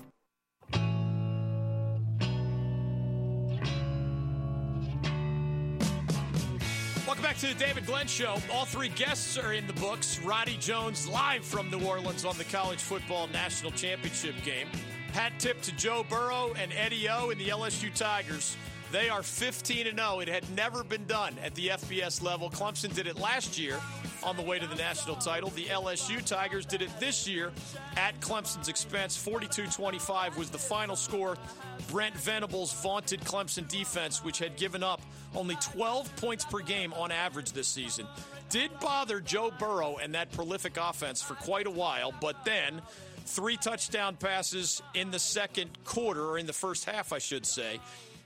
To 7.41 7.47
the 7.47 7.55
David 7.55 7.87
Glenn 7.87 8.05
Show. 8.05 8.35
All 8.53 8.65
three 8.65 8.89
guests 8.89 9.35
are 9.35 9.53
in 9.53 9.65
the 9.65 9.73
books. 9.73 10.19
Roddy 10.19 10.57
Jones 10.57 11.07
live 11.07 11.43
from 11.43 11.71
New 11.71 11.83
Orleans 11.83 12.23
on 12.23 12.37
the 12.37 12.43
college 12.43 12.77
football 12.77 13.27
national 13.33 13.71
championship 13.71 14.35
game. 14.45 14.67
Hat 15.11 15.33
tip 15.39 15.59
to 15.63 15.71
Joe 15.75 16.05
Burrow 16.07 16.53
and 16.55 16.71
Eddie 16.73 17.09
O 17.09 17.31
and 17.31 17.41
the 17.41 17.47
LSU 17.47 17.91
Tigers. 17.95 18.55
They 18.91 19.07
are 19.07 19.23
15 19.23 19.87
and 19.87 19.97
0. 19.97 20.19
It 20.19 20.27
had 20.27 20.43
never 20.53 20.83
been 20.83 21.05
done 21.05 21.35
at 21.41 21.55
the 21.55 21.69
FBS 21.69 22.21
level. 22.21 22.49
Clemson 22.49 22.93
did 22.93 23.07
it 23.07 23.17
last 23.17 23.57
year 23.57 23.79
on 24.21 24.35
the 24.35 24.43
way 24.43 24.59
to 24.59 24.67
the 24.67 24.75
national 24.75 25.15
title. 25.15 25.49
The 25.51 25.63
LSU 25.65 26.23
Tigers 26.25 26.65
did 26.65 26.81
it 26.81 26.89
this 26.99 27.25
year 27.25 27.53
at 27.95 28.19
Clemson's 28.19 28.67
expense. 28.67 29.15
42 29.15 29.67
25 29.67 30.37
was 30.37 30.49
the 30.49 30.57
final 30.57 30.97
score. 30.97 31.37
Brent 31.89 32.15
Venables' 32.17 32.73
vaunted 32.81 33.21
Clemson 33.21 33.65
defense, 33.69 34.25
which 34.25 34.39
had 34.39 34.57
given 34.57 34.83
up 34.83 35.01
only 35.35 35.55
12 35.55 36.13
points 36.17 36.43
per 36.43 36.59
game 36.59 36.93
on 36.93 37.11
average 37.11 37.53
this 37.53 37.69
season, 37.69 38.05
did 38.49 38.77
bother 38.81 39.21
Joe 39.21 39.51
Burrow 39.57 39.99
and 40.01 40.15
that 40.15 40.33
prolific 40.33 40.75
offense 40.75 41.21
for 41.21 41.35
quite 41.35 41.65
a 41.65 41.71
while, 41.71 42.13
but 42.19 42.43
then 42.43 42.81
three 43.25 43.55
touchdown 43.55 44.17
passes 44.17 44.81
in 44.93 45.11
the 45.11 45.19
second 45.19 45.69
quarter, 45.85 46.25
or 46.25 46.37
in 46.37 46.45
the 46.45 46.53
first 46.53 46.83
half, 46.83 47.13
I 47.13 47.19
should 47.19 47.45
say. 47.45 47.79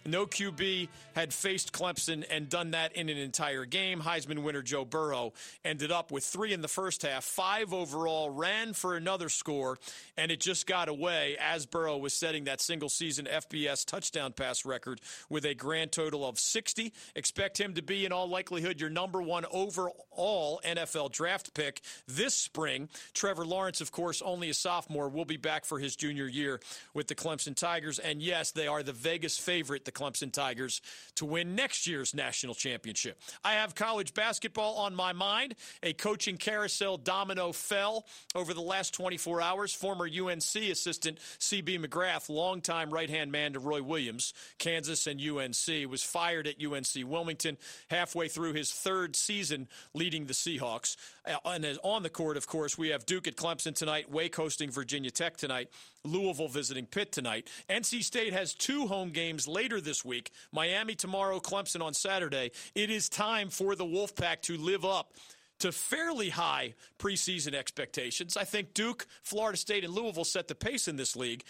No 0.05 0.27
QB 0.27 0.87
had 1.15 1.33
faced 1.33 1.73
Clemson 1.73 2.23
and 2.29 2.47
done 2.47 2.71
that 2.71 2.95
in 2.95 3.09
an 3.09 3.17
entire 3.17 3.65
game. 3.65 4.01
Heisman 4.01 4.43
winner 4.43 4.61
Joe 4.61 4.85
Burrow 4.85 5.33
ended 5.63 5.91
up 5.91 6.11
with 6.11 6.23
three 6.23 6.53
in 6.53 6.61
the 6.61 6.67
first 6.67 7.01
half, 7.01 7.23
five 7.23 7.73
overall, 7.73 8.29
ran 8.29 8.73
for 8.73 8.95
another 8.95 9.29
score, 9.29 9.77
and 10.15 10.31
it 10.31 10.39
just 10.39 10.67
got 10.67 10.89
away 10.89 11.37
as 11.39 11.65
Burrow 11.65 11.97
was 11.97 12.13
setting 12.13 12.43
that 12.43 12.61
single 12.61 12.89
season 12.89 13.25
FBS 13.25 13.83
touchdown 13.83 14.31
pass 14.31 14.63
record 14.63 15.01
with 15.29 15.43
a 15.43 15.55
grand 15.55 15.91
total 15.91 16.27
of 16.27 16.37
60. 16.37 16.93
Expect 17.15 17.59
him 17.59 17.73
to 17.73 17.81
be, 17.81 18.05
in 18.05 18.11
all 18.11 18.29
likelihood, 18.29 18.79
your 18.79 18.91
number 18.91 19.23
one 19.23 19.45
overall 19.51 20.61
NFL 20.63 21.11
draft 21.11 21.55
pick 21.55 21.81
this 22.07 22.35
spring. 22.35 22.89
Trevor 23.13 23.45
Lawrence, 23.45 23.81
of 23.81 23.91
course, 23.91 24.21
only 24.21 24.51
a 24.51 24.53
sophomore, 24.53 25.09
will 25.09 25.25
be 25.25 25.37
back 25.37 25.65
for 25.65 25.79
his 25.79 25.95
junior 25.95 26.27
year 26.27 26.59
with 26.93 27.07
the 27.07 27.15
Clemson 27.15 27.55
Tigers. 27.55 27.97
And 27.97 28.21
yes, 28.21 28.51
they 28.51 28.67
are 28.67 28.83
the 28.83 28.93
Vegas 28.93 29.37
favorite. 29.39 29.85
The 29.85 29.94
Clemson 29.95 30.31
Tigers 30.31 30.81
to 31.15 31.25
win 31.25 31.55
next 31.55 31.87
year's 31.87 32.13
national 32.13 32.53
championship. 32.53 33.19
I 33.43 33.53
have 33.53 33.73
college 33.73 34.13
basketball 34.13 34.75
on 34.75 34.93
my 34.93 35.13
mind. 35.13 35.55
A 35.81 35.93
coaching 35.93 36.37
carousel 36.37 36.97
domino 36.97 37.51
fell 37.51 38.05
over 38.35 38.53
the 38.53 38.61
last 38.61 38.93
24 38.93 39.41
hours. 39.41 39.73
Former 39.73 40.05
UNC 40.05 40.55
assistant 40.55 41.19
CB 41.39 41.83
McGrath, 41.83 42.29
longtime 42.29 42.91
right 42.91 43.09
hand 43.09 43.31
man 43.31 43.53
to 43.53 43.59
Roy 43.59 43.81
Williams, 43.81 44.33
Kansas 44.59 45.07
and 45.07 45.19
UNC, 45.19 45.89
was 45.89 46.03
fired 46.03 46.47
at 46.47 46.63
UNC 46.63 47.09
Wilmington 47.09 47.57
halfway 47.89 48.27
through 48.27 48.53
his 48.53 48.71
third 48.71 49.15
season 49.15 49.67
leading 49.93 50.25
the 50.25 50.33
Seahawks. 50.33 50.97
Uh, 51.25 51.37
and 51.45 51.65
on 51.83 52.03
the 52.03 52.09
court, 52.09 52.37
of 52.37 52.47
course, 52.47 52.77
we 52.77 52.89
have 52.89 53.05
Duke 53.05 53.27
at 53.27 53.35
Clemson 53.35 53.73
tonight, 53.73 54.11
Wake 54.11 54.35
hosting 54.35 54.69
Virginia 54.69 55.11
Tech 55.11 55.37
tonight, 55.37 55.69
Louisville 56.05 56.47
visiting 56.47 56.85
Pitt 56.85 57.11
tonight. 57.11 57.47
NC 57.69 58.03
State 58.03 58.33
has 58.33 58.53
two 58.53 58.87
home 58.87 59.09
games 59.09 59.47
later 59.47 59.81
this 59.81 60.05
week 60.05 60.31
Miami 60.51 60.95
tomorrow, 60.95 61.39
Clemson 61.39 61.81
on 61.81 61.93
Saturday. 61.93 62.51
It 62.73 62.89
is 62.89 63.09
time 63.09 63.49
for 63.49 63.75
the 63.75 63.85
Wolfpack 63.85 64.41
to 64.43 64.57
live 64.57 64.85
up 64.85 65.13
to 65.59 65.71
fairly 65.71 66.29
high 66.29 66.73
preseason 66.99 67.53
expectations. 67.53 68.37
I 68.37 68.43
think 68.43 68.73
Duke, 68.73 69.07
Florida 69.23 69.57
State, 69.57 69.83
and 69.83 69.93
Louisville 69.93 70.25
set 70.25 70.47
the 70.47 70.55
pace 70.55 70.87
in 70.87 70.95
this 70.95 71.15
league. 71.15 71.43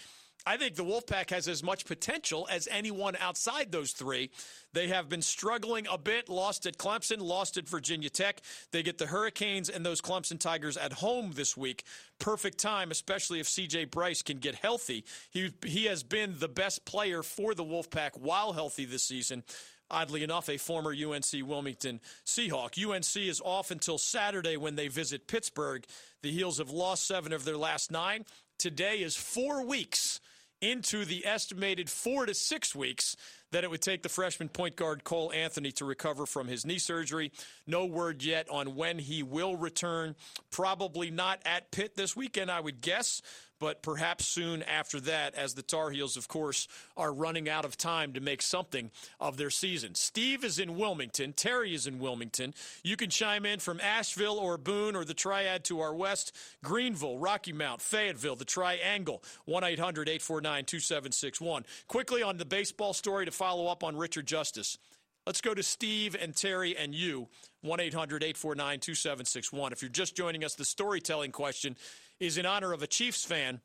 I 0.48 0.56
think 0.56 0.76
the 0.76 0.84
Wolfpack 0.84 1.30
has 1.30 1.48
as 1.48 1.64
much 1.64 1.86
potential 1.86 2.46
as 2.48 2.68
anyone 2.70 3.16
outside 3.16 3.72
those 3.72 3.90
three. 3.90 4.30
They 4.72 4.86
have 4.88 5.08
been 5.08 5.20
struggling 5.20 5.88
a 5.90 5.98
bit, 5.98 6.28
lost 6.28 6.66
at 6.66 6.78
Clemson, 6.78 7.20
lost 7.20 7.56
at 7.56 7.68
Virginia 7.68 8.08
Tech. 8.08 8.40
They 8.70 8.84
get 8.84 8.98
the 8.98 9.06
Hurricanes 9.06 9.68
and 9.68 9.84
those 9.84 10.00
Clemson 10.00 10.38
Tigers 10.38 10.76
at 10.76 10.92
home 10.92 11.32
this 11.34 11.56
week. 11.56 11.82
Perfect 12.20 12.58
time, 12.58 12.92
especially 12.92 13.40
if 13.40 13.48
CJ 13.48 13.90
Bryce 13.90 14.22
can 14.22 14.38
get 14.38 14.54
healthy. 14.54 15.04
He, 15.30 15.52
he 15.64 15.86
has 15.86 16.04
been 16.04 16.36
the 16.38 16.48
best 16.48 16.84
player 16.84 17.24
for 17.24 17.52
the 17.52 17.64
Wolfpack 17.64 18.16
while 18.16 18.52
healthy 18.52 18.84
this 18.84 19.02
season 19.02 19.42
oddly 19.88 20.24
enough, 20.24 20.48
a 20.48 20.56
former 20.56 20.90
UNC 20.90 21.46
Wilmington 21.46 22.00
Seahawk. 22.24 22.76
UNC 22.76 23.16
is 23.24 23.40
off 23.44 23.70
until 23.70 23.98
Saturday 23.98 24.56
when 24.56 24.74
they 24.74 24.88
visit 24.88 25.28
Pittsburgh. 25.28 25.84
The 26.22 26.32
Heels 26.32 26.58
have 26.58 26.70
lost 26.70 27.06
seven 27.06 27.32
of 27.32 27.44
their 27.44 27.56
last 27.56 27.92
nine. 27.92 28.24
Today 28.58 28.96
is 28.96 29.14
four 29.14 29.64
weeks 29.64 30.18
into 30.60 31.04
the 31.04 31.26
estimated 31.26 31.90
four 31.90 32.26
to 32.26 32.34
six 32.34 32.74
weeks 32.74 33.16
that 33.52 33.64
it 33.64 33.70
would 33.70 33.82
take 33.82 34.02
the 34.02 34.08
freshman 34.08 34.48
point 34.48 34.76
guard 34.76 35.04
Cole 35.04 35.32
Anthony 35.32 35.70
to 35.72 35.84
recover 35.84 36.26
from 36.26 36.48
his 36.48 36.66
knee 36.66 36.78
surgery. 36.78 37.32
No 37.66 37.86
word 37.86 38.22
yet 38.22 38.48
on 38.50 38.74
when 38.74 38.98
he 38.98 39.22
will 39.22 39.56
return. 39.56 40.16
Probably 40.50 41.10
not 41.10 41.40
at 41.44 41.70
Pitt 41.70 41.94
this 41.96 42.16
weekend, 42.16 42.50
I 42.50 42.60
would 42.60 42.80
guess 42.80 43.22
but 43.58 43.82
perhaps 43.82 44.26
soon 44.26 44.62
after 44.62 45.00
that, 45.00 45.34
as 45.34 45.54
the 45.54 45.62
Tar 45.62 45.90
Heels, 45.90 46.16
of 46.16 46.28
course, 46.28 46.68
are 46.96 47.12
running 47.12 47.48
out 47.48 47.64
of 47.64 47.76
time 47.76 48.12
to 48.12 48.20
make 48.20 48.42
something 48.42 48.90
of 49.20 49.36
their 49.36 49.50
season. 49.50 49.94
Steve 49.94 50.44
is 50.44 50.58
in 50.58 50.76
Wilmington. 50.76 51.32
Terry 51.32 51.74
is 51.74 51.86
in 51.86 51.98
Wilmington. 51.98 52.54
You 52.82 52.96
can 52.96 53.10
chime 53.10 53.46
in 53.46 53.58
from 53.58 53.80
Asheville 53.80 54.38
or 54.38 54.58
Boone 54.58 54.96
or 54.96 55.04
the 55.04 55.14
Triad 55.14 55.64
to 55.64 55.80
our 55.80 55.94
west, 55.94 56.34
Greenville, 56.62 57.18
Rocky 57.18 57.52
Mount, 57.52 57.80
Fayetteville, 57.80 58.36
the 58.36 58.44
Triangle, 58.44 59.22
1 59.44 59.64
800 59.64 60.08
849 60.08 60.64
2761. 60.64 61.64
Quickly 61.88 62.22
on 62.22 62.36
the 62.36 62.44
baseball 62.44 62.92
story 62.92 63.24
to 63.24 63.32
follow 63.32 63.66
up 63.66 63.82
on 63.82 63.96
Richard 63.96 64.26
Justice. 64.26 64.78
Let's 65.26 65.40
go 65.40 65.54
to 65.54 65.62
Steve 65.62 66.16
and 66.20 66.36
Terry 66.36 66.76
and 66.76 66.94
you, 66.94 67.26
1 67.62 67.80
800 67.80 68.22
849 68.22 68.78
2761. 68.78 69.72
If 69.72 69.82
you're 69.82 69.88
just 69.88 70.14
joining 70.14 70.44
us, 70.44 70.54
the 70.54 70.64
storytelling 70.64 71.32
question 71.32 71.76
is 72.20 72.38
in 72.38 72.46
honor 72.46 72.72
of 72.72 72.84
a 72.84 72.86
Chiefs 72.86 73.24
fan 73.24 73.60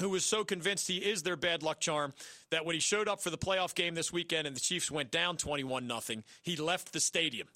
who 0.00 0.08
was 0.08 0.24
so 0.24 0.42
convinced 0.42 0.88
he 0.88 0.98
is 0.98 1.22
their 1.22 1.36
bad 1.36 1.62
luck 1.62 1.78
charm 1.78 2.14
that 2.50 2.64
when 2.64 2.74
he 2.74 2.80
showed 2.80 3.06
up 3.06 3.20
for 3.20 3.30
the 3.30 3.38
playoff 3.38 3.76
game 3.76 3.94
this 3.94 4.12
weekend 4.12 4.48
and 4.48 4.56
the 4.56 4.60
Chiefs 4.60 4.90
went 4.90 5.12
down 5.12 5.36
21 5.36 5.86
nothing, 5.86 6.24
he 6.42 6.56
left 6.56 6.92
the 6.92 7.00
stadium. 7.00 7.46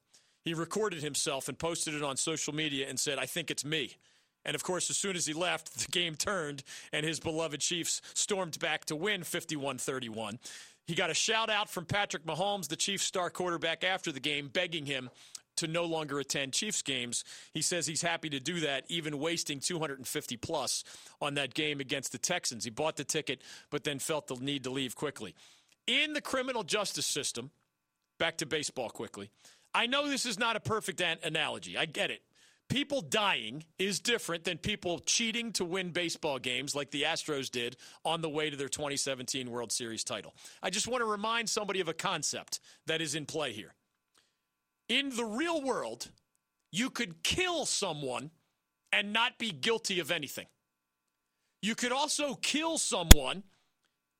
He 0.44 0.54
recorded 0.54 1.02
himself 1.02 1.48
and 1.48 1.58
posted 1.58 1.94
it 1.94 2.02
on 2.02 2.16
social 2.16 2.54
media 2.54 2.88
and 2.88 2.98
said, 2.98 3.18
"I 3.18 3.26
think 3.26 3.50
it's 3.50 3.64
me." 3.64 3.96
And 4.44 4.54
of 4.54 4.62
course, 4.62 4.90
as 4.90 4.96
soon 4.96 5.16
as 5.16 5.26
he 5.26 5.32
left, 5.32 5.74
the 5.86 5.90
game 5.90 6.14
turned 6.14 6.62
and 6.92 7.04
his 7.04 7.18
beloved 7.18 7.60
Chiefs 7.60 8.02
stormed 8.14 8.58
back 8.60 8.84
to 8.86 8.96
win 8.96 9.22
51-31. 9.22 10.38
He 10.86 10.94
got 10.94 11.10
a 11.10 11.14
shout 11.14 11.48
out 11.48 11.70
from 11.70 11.84
Patrick 11.84 12.24
Mahomes, 12.26 12.68
the 12.68 12.76
Chiefs 12.76 13.04
star 13.04 13.30
quarterback 13.30 13.84
after 13.84 14.10
the 14.10 14.20
game, 14.20 14.48
begging 14.48 14.86
him 14.86 15.10
to 15.56 15.66
no 15.66 15.84
longer 15.84 16.18
attend 16.18 16.52
Chiefs 16.52 16.82
games. 16.82 17.24
He 17.52 17.62
says 17.62 17.86
he's 17.86 18.02
happy 18.02 18.30
to 18.30 18.40
do 18.40 18.60
that, 18.60 18.84
even 18.88 19.18
wasting 19.18 19.60
250 19.60 20.36
plus 20.38 20.82
on 21.20 21.34
that 21.34 21.54
game 21.54 21.80
against 21.80 22.12
the 22.12 22.18
Texans. 22.18 22.64
He 22.64 22.70
bought 22.70 22.96
the 22.96 23.04
ticket, 23.04 23.42
but 23.70 23.84
then 23.84 23.98
felt 23.98 24.26
the 24.26 24.36
need 24.36 24.64
to 24.64 24.70
leave 24.70 24.96
quickly. 24.96 25.34
In 25.86 26.14
the 26.14 26.20
criminal 26.20 26.62
justice 26.62 27.06
system, 27.06 27.50
back 28.18 28.38
to 28.38 28.46
baseball 28.46 28.88
quickly. 28.88 29.30
I 29.74 29.86
know 29.86 30.08
this 30.08 30.26
is 30.26 30.38
not 30.38 30.56
a 30.56 30.60
perfect 30.60 31.00
an- 31.00 31.18
analogy. 31.22 31.76
I 31.76 31.86
get 31.86 32.10
it. 32.10 32.22
People 32.72 33.02
dying 33.02 33.64
is 33.78 34.00
different 34.00 34.44
than 34.44 34.56
people 34.56 34.98
cheating 35.00 35.52
to 35.52 35.62
win 35.62 35.90
baseball 35.90 36.38
games 36.38 36.74
like 36.74 36.90
the 36.90 37.02
Astros 37.02 37.50
did 37.50 37.76
on 38.02 38.22
the 38.22 38.30
way 38.30 38.48
to 38.48 38.56
their 38.56 38.70
2017 38.70 39.50
World 39.50 39.70
Series 39.70 40.02
title. 40.02 40.34
I 40.62 40.70
just 40.70 40.88
want 40.88 41.02
to 41.02 41.04
remind 41.04 41.50
somebody 41.50 41.80
of 41.80 41.88
a 41.88 41.92
concept 41.92 42.60
that 42.86 43.02
is 43.02 43.14
in 43.14 43.26
play 43.26 43.52
here. 43.52 43.74
In 44.88 45.10
the 45.10 45.26
real 45.26 45.60
world, 45.62 46.08
you 46.70 46.88
could 46.88 47.22
kill 47.22 47.66
someone 47.66 48.30
and 48.90 49.12
not 49.12 49.36
be 49.36 49.50
guilty 49.50 50.00
of 50.00 50.10
anything. 50.10 50.46
You 51.60 51.74
could 51.74 51.92
also 51.92 52.36
kill 52.36 52.78
someone 52.78 53.42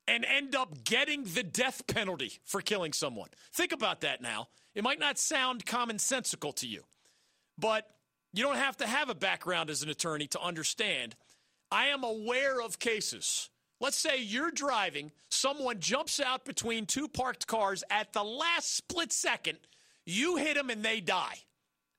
and 0.07 0.23
end 0.23 0.55
up 0.55 0.83
getting 0.83 1.23
the 1.23 1.41
death 1.41 1.87
penalty 1.87 2.33
for 2.45 2.61
killing 2.61 2.93
someone. 2.93 3.29
Think 3.51 3.71
about 3.71 4.01
that 4.01 4.21
now. 4.21 4.49
It 4.75 4.83
might 4.83 4.99
not 4.99 5.17
sound 5.17 5.65
commonsensical 5.65 6.55
to 6.57 6.67
you, 6.67 6.83
but 7.57 7.89
you 8.33 8.43
don't 8.43 8.57
have 8.57 8.77
to 8.77 8.87
have 8.87 9.09
a 9.09 9.15
background 9.15 9.69
as 9.69 9.83
an 9.83 9.89
attorney 9.89 10.27
to 10.27 10.41
understand. 10.41 11.15
I 11.71 11.87
am 11.87 12.03
aware 12.03 12.61
of 12.61 12.79
cases. 12.79 13.49
Let's 13.79 13.97
say 13.97 14.21
you're 14.21 14.51
driving, 14.51 15.11
someone 15.29 15.79
jumps 15.79 16.19
out 16.19 16.45
between 16.45 16.85
two 16.85 17.07
parked 17.07 17.47
cars 17.47 17.83
at 17.89 18.13
the 18.13 18.23
last 18.23 18.75
split 18.75 19.11
second 19.11 19.57
you 20.05 20.35
hit 20.35 20.55
them 20.55 20.69
and 20.69 20.83
they 20.83 20.99
die. 20.99 21.37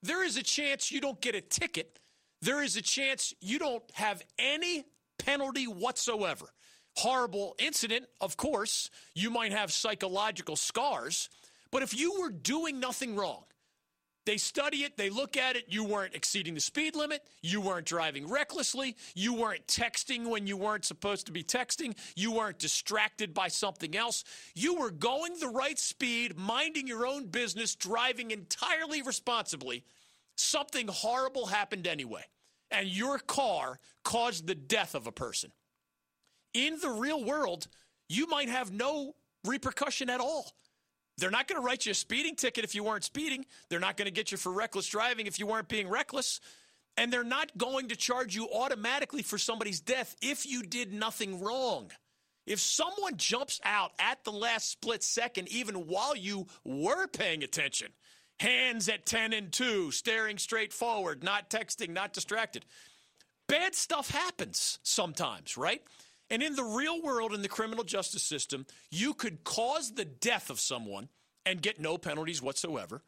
There 0.03 0.25
is 0.25 0.37
a 0.37 0.43
chance 0.43 0.93
you 0.93 1.01
don't 1.01 1.21
get 1.21 1.35
a 1.35 1.41
ticket. 1.41 1.99
There 2.43 2.63
is 2.63 2.77
a 2.77 2.83
chance 2.83 3.33
you 3.41 3.59
don't 3.59 3.83
have 3.95 4.23
any 4.39 4.85
penalty 5.19 5.65
whatsoever. 5.67 6.47
Horrible 6.97 7.57
incident, 7.59 8.07
of 8.21 8.37
course. 8.37 8.91
You 9.15 9.31
might 9.31 9.53
have 9.53 9.73
psychological 9.73 10.57
scars. 10.57 11.31
But 11.71 11.83
if 11.83 11.99
you 11.99 12.21
were 12.21 12.31
doing 12.31 12.79
nothing 12.79 13.17
wrong, 13.17 13.45
they 14.25 14.37
study 14.39 14.79
it, 14.79 14.97
they 14.97 15.11
look 15.11 15.37
at 15.37 15.57
it. 15.57 15.67
You 15.69 15.85
weren't 15.85 16.15
exceeding 16.15 16.55
the 16.55 16.61
speed 16.61 16.97
limit. 16.97 17.23
You 17.43 17.61
weren't 17.61 17.87
driving 17.87 18.29
recklessly. 18.29 18.97
You 19.15 19.35
weren't 19.35 19.67
texting 19.67 20.29
when 20.29 20.47
you 20.47 20.57
weren't 20.57 20.85
supposed 20.85 21.27
to 21.27 21.33
be 21.33 21.45
texting. 21.45 21.97
You 22.17 22.33
weren't 22.33 22.59
distracted 22.59 23.35
by 23.35 23.49
something 23.49 23.97
else. 23.97 24.25
You 24.55 24.77
were 24.77 24.91
going 24.91 25.35
the 25.39 25.49
right 25.49 25.79
speed, 25.79 26.39
minding 26.39 26.87
your 26.87 27.07
own 27.07 27.27
business, 27.27 27.75
driving 27.75 28.31
entirely 28.31 29.03
responsibly. 29.03 29.85
Something 30.37 30.89
horrible 30.89 31.47
happened 31.47 31.87
anyway, 31.87 32.25
and 32.71 32.89
your 32.89 33.19
car 33.19 33.79
caused 34.05 34.47
the 34.47 34.55
death 34.55 34.95
of 34.95 35.07
a 35.07 35.13
person. 35.13 35.53
In 36.55 36.79
the 36.81 36.91
real 36.91 37.23
world, 37.25 37.69
you 38.09 38.27
might 38.27 38.49
have 38.49 38.73
no 38.73 39.15
repercussion 39.45 40.09
at 40.09 40.21
all. 40.21 40.53
They're 41.19 41.31
not 41.31 41.47
going 41.47 41.61
to 41.61 41.67
write 41.67 41.87
you 41.87 41.93
a 41.93 41.95
speeding 41.95 42.35
ticket 42.35 42.65
if 42.65 42.75
you 42.75 42.83
weren't 42.83 43.05
speeding. 43.05 43.47
They're 43.69 43.81
not 43.81 43.97
going 43.97 44.07
to 44.07 44.13
get 44.13 44.33
you 44.33 44.39
for 44.39 44.53
reckless 44.53 44.87
driving 44.87 45.27
if 45.27 45.39
you 45.39 45.47
weren't 45.47 45.69
being 45.69 45.89
reckless. 45.89 46.41
And 46.97 47.13
they're 47.13 47.25
not 47.25 47.57
going 47.57 47.89
to 47.89 47.97
charge 47.97 48.35
you 48.35 48.49
automatically 48.53 49.23
for 49.23 49.39
somebody's 49.39 49.81
death 49.81 50.17
if 50.23 50.47
you 50.47 50.63
did 50.63 50.93
nothing 50.93 51.41
wrong. 51.41 51.91
If 52.47 52.61
someone 52.61 53.17
jumps 53.17 53.61
out 53.65 53.93
at 53.99 54.23
the 54.25 54.33
last 54.33 54.71
split 54.71 55.03
second, 55.03 55.49
even 55.49 55.87
while 55.87 56.17
you 56.17 56.47
were 56.65 57.07
paying 57.07 57.43
attention, 57.43 57.89
hands 58.39 58.89
at 58.89 59.07
10 59.07 59.33
and 59.33 59.51
2, 59.51 59.91
staring 59.93 60.39
straight 60.39 60.73
forward, 60.73 61.25
not 61.25 61.49
texting, 61.49 61.91
not 61.91 62.13
distracted, 62.13 62.65
bad 63.49 63.75
stuff 63.75 64.11
happens 64.11 64.79
sometimes, 64.83 65.57
right? 65.57 65.83
And 66.35 66.43
in 66.43 66.57
the 66.57 66.65
real 66.65 67.01
world, 67.01 67.33
in 67.33 67.43
the 67.43 67.49
criminal 67.49 67.85
justice 67.85 68.25
system, 68.25 68.67
you 68.91 69.15
could 69.15 69.45
cause 69.45 69.93
the 69.95 70.05
death 70.05 70.51
of 70.51 70.59
someone 70.59 71.09
and 71.47 71.63
get 71.63 71.79
no 71.79 71.97
penalties 71.97 72.43
whatsoever. 72.43 73.03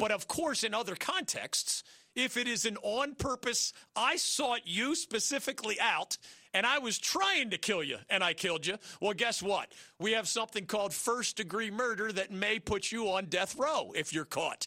But 0.00 0.10
of 0.10 0.26
course, 0.26 0.64
in 0.64 0.74
other 0.74 0.96
contexts, 0.96 1.84
if 2.16 2.36
it 2.36 2.48
is 2.48 2.64
an 2.64 2.76
on 2.82 3.14
purpose, 3.14 3.72
I 3.94 4.16
sought 4.16 4.62
you 4.64 4.96
specifically 4.96 5.78
out 5.80 6.18
and 6.52 6.66
I 6.66 6.80
was 6.80 6.98
trying 6.98 7.50
to 7.50 7.56
kill 7.56 7.84
you 7.84 7.98
and 8.10 8.24
I 8.24 8.34
killed 8.34 8.66
you, 8.66 8.78
well, 9.00 9.12
guess 9.12 9.40
what? 9.40 9.72
We 10.00 10.10
have 10.14 10.26
something 10.26 10.66
called 10.66 10.92
first 10.92 11.36
degree 11.36 11.70
murder 11.70 12.10
that 12.10 12.32
may 12.32 12.58
put 12.58 12.90
you 12.90 13.10
on 13.10 13.26
death 13.26 13.54
row 13.56 13.92
if 13.94 14.12
you're 14.12 14.24
caught. 14.24 14.66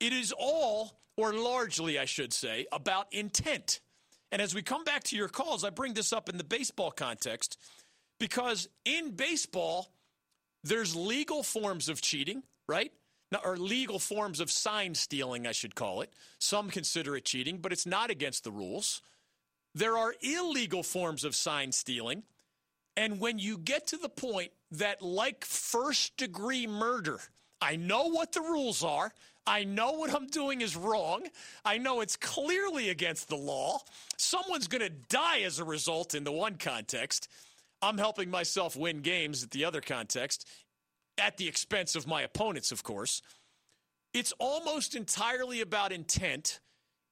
It 0.00 0.12
is 0.12 0.34
all, 0.38 1.00
or 1.16 1.32
largely, 1.32 1.98
I 1.98 2.04
should 2.04 2.34
say, 2.34 2.66
about 2.70 3.06
intent. 3.10 3.80
And 4.32 4.40
as 4.40 4.54
we 4.54 4.62
come 4.62 4.84
back 4.84 5.02
to 5.04 5.16
your 5.16 5.28
calls, 5.28 5.64
I 5.64 5.70
bring 5.70 5.94
this 5.94 6.12
up 6.12 6.28
in 6.28 6.38
the 6.38 6.44
baseball 6.44 6.90
context 6.90 7.58
because 8.18 8.68
in 8.84 9.12
baseball, 9.12 9.92
there's 10.62 10.94
legal 10.94 11.42
forms 11.42 11.88
of 11.88 12.00
cheating, 12.00 12.42
right? 12.68 12.92
Now, 13.32 13.40
or 13.44 13.56
legal 13.56 13.98
forms 13.98 14.40
of 14.40 14.50
sign 14.50 14.94
stealing, 14.94 15.46
I 15.46 15.52
should 15.52 15.74
call 15.74 16.00
it. 16.00 16.12
Some 16.38 16.68
consider 16.70 17.16
it 17.16 17.24
cheating, 17.24 17.58
but 17.58 17.72
it's 17.72 17.86
not 17.86 18.10
against 18.10 18.44
the 18.44 18.50
rules. 18.50 19.02
There 19.74 19.96
are 19.96 20.14
illegal 20.20 20.82
forms 20.82 21.24
of 21.24 21.34
sign 21.34 21.72
stealing. 21.72 22.24
And 22.96 23.20
when 23.20 23.38
you 23.38 23.56
get 23.56 23.86
to 23.88 23.96
the 23.96 24.08
point 24.08 24.50
that, 24.72 25.00
like 25.00 25.44
first 25.44 26.16
degree 26.16 26.66
murder, 26.66 27.20
I 27.60 27.76
know 27.76 28.06
what 28.06 28.32
the 28.32 28.40
rules 28.40 28.82
are. 28.82 29.12
I 29.46 29.64
know 29.64 29.92
what 29.92 30.14
I'm 30.14 30.26
doing 30.26 30.60
is 30.60 30.76
wrong. 30.76 31.26
I 31.64 31.78
know 31.78 32.00
it's 32.00 32.16
clearly 32.16 32.90
against 32.90 33.28
the 33.28 33.36
law. 33.36 33.80
Someone's 34.16 34.68
going 34.68 34.82
to 34.82 34.90
die 34.90 35.40
as 35.40 35.58
a 35.58 35.64
result 35.64 36.14
in 36.14 36.24
the 36.24 36.32
one 36.32 36.56
context. 36.56 37.28
I'm 37.82 37.98
helping 37.98 38.30
myself 38.30 38.76
win 38.76 39.00
games 39.00 39.42
at 39.42 39.50
the 39.50 39.64
other 39.64 39.80
context 39.80 40.46
at 41.18 41.36
the 41.36 41.48
expense 41.48 41.94
of 41.94 42.06
my 42.06 42.22
opponents, 42.22 42.72
of 42.72 42.82
course. 42.82 43.22
It's 44.12 44.32
almost 44.38 44.96
entirely 44.96 45.60
about 45.60 45.92
intent 45.92 46.60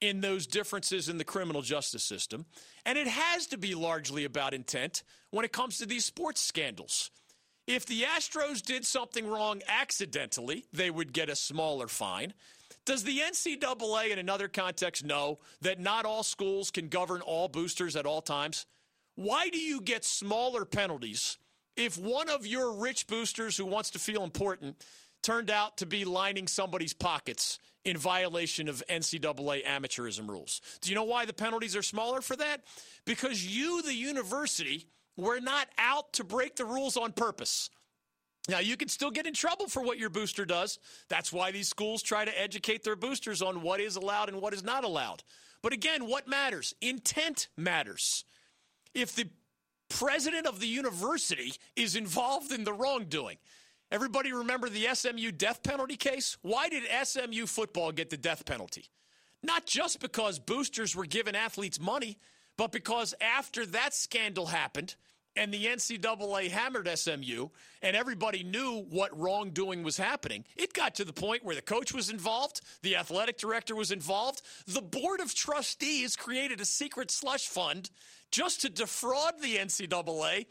in 0.00 0.20
those 0.20 0.46
differences 0.46 1.08
in 1.08 1.18
the 1.18 1.24
criminal 1.24 1.62
justice 1.62 2.04
system. 2.04 2.46
And 2.84 2.96
it 2.96 3.06
has 3.06 3.46
to 3.48 3.58
be 3.58 3.74
largely 3.74 4.24
about 4.24 4.54
intent 4.54 5.02
when 5.30 5.44
it 5.44 5.52
comes 5.52 5.78
to 5.78 5.86
these 5.86 6.04
sports 6.04 6.40
scandals. 6.40 7.10
If 7.68 7.84
the 7.84 8.04
Astros 8.04 8.62
did 8.62 8.86
something 8.86 9.26
wrong 9.26 9.60
accidentally, 9.68 10.64
they 10.72 10.90
would 10.90 11.12
get 11.12 11.28
a 11.28 11.36
smaller 11.36 11.86
fine. 11.86 12.32
Does 12.86 13.04
the 13.04 13.18
NCAA, 13.18 14.10
in 14.10 14.18
another 14.18 14.48
context, 14.48 15.04
know 15.04 15.38
that 15.60 15.78
not 15.78 16.06
all 16.06 16.22
schools 16.22 16.70
can 16.70 16.88
govern 16.88 17.20
all 17.20 17.46
boosters 17.46 17.94
at 17.94 18.06
all 18.06 18.22
times? 18.22 18.64
Why 19.16 19.50
do 19.50 19.58
you 19.58 19.82
get 19.82 20.06
smaller 20.06 20.64
penalties 20.64 21.36
if 21.76 21.98
one 21.98 22.30
of 22.30 22.46
your 22.46 22.72
rich 22.72 23.06
boosters 23.06 23.58
who 23.58 23.66
wants 23.66 23.90
to 23.90 23.98
feel 23.98 24.24
important 24.24 24.82
turned 25.22 25.50
out 25.50 25.76
to 25.76 25.84
be 25.84 26.06
lining 26.06 26.46
somebody's 26.46 26.94
pockets 26.94 27.58
in 27.84 27.98
violation 27.98 28.68
of 28.68 28.82
NCAA 28.88 29.64
amateurism 29.64 30.28
rules. 30.28 30.60
Do 30.80 30.90
you 30.90 30.94
know 30.94 31.04
why 31.04 31.24
the 31.26 31.32
penalties 31.32 31.76
are 31.76 31.82
smaller 31.82 32.20
for 32.20 32.36
that? 32.36 32.62
Because 33.04 33.46
you, 33.46 33.82
the 33.82 33.94
university, 33.94 34.86
were 35.18 35.40
not 35.40 35.68
out 35.76 36.14
to 36.14 36.24
break 36.24 36.56
the 36.56 36.64
rules 36.64 36.96
on 36.96 37.12
purpose. 37.12 37.68
Now, 38.48 38.60
you 38.60 38.78
can 38.78 38.88
still 38.88 39.10
get 39.10 39.26
in 39.26 39.34
trouble 39.34 39.66
for 39.66 39.82
what 39.82 39.98
your 39.98 40.08
booster 40.08 40.46
does. 40.46 40.78
That's 41.10 41.30
why 41.30 41.50
these 41.50 41.68
schools 41.68 42.02
try 42.02 42.24
to 42.24 42.40
educate 42.40 42.82
their 42.82 42.96
boosters 42.96 43.42
on 43.42 43.60
what 43.60 43.80
is 43.80 43.96
allowed 43.96 44.30
and 44.30 44.40
what 44.40 44.54
is 44.54 44.64
not 44.64 44.84
allowed. 44.84 45.22
But 45.60 45.74
again, 45.74 46.06
what 46.06 46.26
matters? 46.26 46.74
Intent 46.80 47.48
matters. 47.58 48.24
If 48.94 49.14
the 49.14 49.28
president 49.88 50.46
of 50.46 50.60
the 50.60 50.66
university 50.66 51.54
is 51.76 51.96
involved 51.96 52.52
in 52.52 52.64
the 52.64 52.72
wrongdoing. 52.72 53.38
Everybody 53.90 54.32
remember 54.32 54.68
the 54.68 54.86
SMU 54.92 55.32
death 55.32 55.62
penalty 55.62 55.96
case? 55.96 56.36
Why 56.42 56.68
did 56.68 56.84
SMU 57.04 57.46
football 57.46 57.90
get 57.92 58.10
the 58.10 58.16
death 58.16 58.44
penalty? 58.44 58.90
Not 59.42 59.66
just 59.66 60.00
because 60.00 60.38
boosters 60.38 60.94
were 60.94 61.06
giving 61.06 61.34
athletes 61.34 61.80
money, 61.80 62.18
but 62.56 62.72
because 62.72 63.14
after 63.20 63.64
that 63.66 63.94
scandal 63.94 64.46
happened 64.46 64.96
and 65.38 65.52
the 65.52 65.66
NCAA 65.66 66.50
hammered 66.50 66.88
SMU 66.88 67.48
and 67.80 67.96
everybody 67.96 68.42
knew 68.42 68.84
what 68.90 69.16
wrongdoing 69.18 69.82
was 69.82 69.96
happening, 69.96 70.44
it 70.56 70.74
got 70.74 70.94
to 70.96 71.04
the 71.04 71.12
point 71.12 71.44
where 71.44 71.54
the 71.54 71.62
coach 71.62 71.94
was 71.94 72.10
involved, 72.10 72.60
the 72.82 72.96
athletic 72.96 73.38
director 73.38 73.76
was 73.76 73.92
involved, 73.92 74.42
the 74.66 74.82
board 74.82 75.20
of 75.20 75.34
trustees 75.34 76.16
created 76.16 76.60
a 76.60 76.64
secret 76.64 77.10
slush 77.10 77.46
fund 77.46 77.90
just 78.30 78.62
to 78.62 78.68
defraud 78.68 79.40
the 79.40 79.56
NCAA 79.56 80.46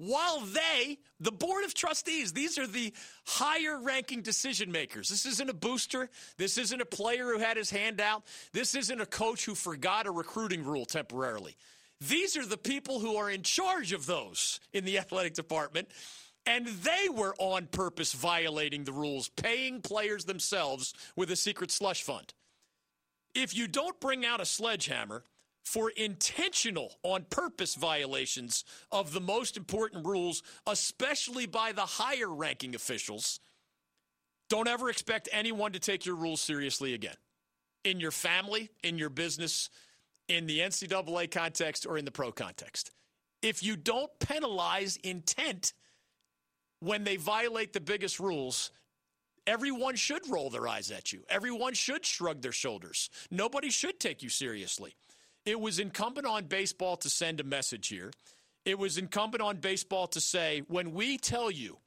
while 0.00 0.40
they, 0.40 0.98
the 1.20 1.30
board 1.30 1.62
of 1.66 1.74
trustees, 1.74 2.32
these 2.32 2.58
are 2.58 2.66
the 2.66 2.94
higher 3.26 3.78
ranking 3.78 4.22
decision 4.22 4.72
makers. 4.72 5.10
This 5.10 5.26
isn't 5.26 5.50
a 5.50 5.54
booster. 5.54 6.08
This 6.38 6.56
isn't 6.56 6.80
a 6.80 6.86
player 6.86 7.26
who 7.26 7.38
had 7.38 7.58
his 7.58 7.68
hand 7.68 8.00
out. 8.00 8.22
This 8.54 8.74
isn't 8.74 8.98
a 8.98 9.04
coach 9.04 9.44
who 9.44 9.54
forgot 9.54 10.06
a 10.06 10.10
recruiting 10.10 10.64
rule 10.64 10.86
temporarily. 10.86 11.54
These 12.00 12.36
are 12.36 12.46
the 12.46 12.56
people 12.56 13.00
who 13.00 13.16
are 13.16 13.30
in 13.30 13.42
charge 13.42 13.92
of 13.92 14.06
those 14.06 14.60
in 14.72 14.84
the 14.84 14.98
athletic 14.98 15.34
department. 15.34 15.88
And 16.46 16.66
they 16.66 17.08
were 17.10 17.34
on 17.38 17.66
purpose 17.66 18.14
violating 18.14 18.84
the 18.84 18.92
rules, 18.92 19.28
paying 19.28 19.82
players 19.82 20.24
themselves 20.24 20.94
with 21.14 21.30
a 21.30 21.36
secret 21.36 21.70
slush 21.70 22.02
fund. 22.02 22.32
If 23.34 23.54
you 23.54 23.68
don't 23.68 24.00
bring 24.00 24.24
out 24.24 24.40
a 24.40 24.46
sledgehammer, 24.46 25.22
for 25.62 25.90
intentional, 25.90 26.98
on 27.02 27.24
purpose 27.30 27.74
violations 27.74 28.64
of 28.90 29.12
the 29.12 29.20
most 29.20 29.56
important 29.56 30.06
rules, 30.06 30.42
especially 30.66 31.46
by 31.46 31.72
the 31.72 31.82
higher 31.82 32.28
ranking 32.28 32.74
officials, 32.74 33.40
don't 34.48 34.66
ever 34.66 34.90
expect 34.90 35.28
anyone 35.30 35.72
to 35.72 35.78
take 35.78 36.04
your 36.04 36.16
rules 36.16 36.40
seriously 36.40 36.94
again. 36.94 37.14
In 37.84 38.00
your 38.00 38.10
family, 38.10 38.70
in 38.82 38.98
your 38.98 39.10
business, 39.10 39.70
in 40.30 40.46
the 40.46 40.60
NCAA 40.60 41.30
context, 41.30 41.86
or 41.86 41.98
in 41.98 42.04
the 42.04 42.12
pro 42.12 42.30
context. 42.30 42.92
If 43.42 43.62
you 43.62 43.76
don't 43.76 44.10
penalize 44.20 44.96
intent 45.02 45.72
when 46.78 47.02
they 47.04 47.16
violate 47.16 47.72
the 47.72 47.80
biggest 47.80 48.20
rules, 48.20 48.70
everyone 49.46 49.96
should 49.96 50.22
roll 50.30 50.48
their 50.48 50.68
eyes 50.68 50.90
at 50.92 51.12
you. 51.12 51.24
Everyone 51.28 51.74
should 51.74 52.06
shrug 52.06 52.42
their 52.42 52.52
shoulders. 52.52 53.10
Nobody 53.30 53.70
should 53.70 53.98
take 53.98 54.22
you 54.22 54.28
seriously. 54.28 54.94
It 55.44 55.58
was 55.58 55.80
incumbent 55.80 56.26
on 56.26 56.44
baseball 56.44 56.96
to 56.98 57.10
send 57.10 57.40
a 57.40 57.44
message 57.44 57.88
here. 57.88 58.12
It 58.64 58.78
was 58.78 58.98
incumbent 58.98 59.42
on 59.42 59.56
baseball 59.56 60.06
to 60.08 60.20
say, 60.20 60.62
when 60.68 60.92
we 60.92 61.18
tell 61.18 61.50
you 61.50 61.78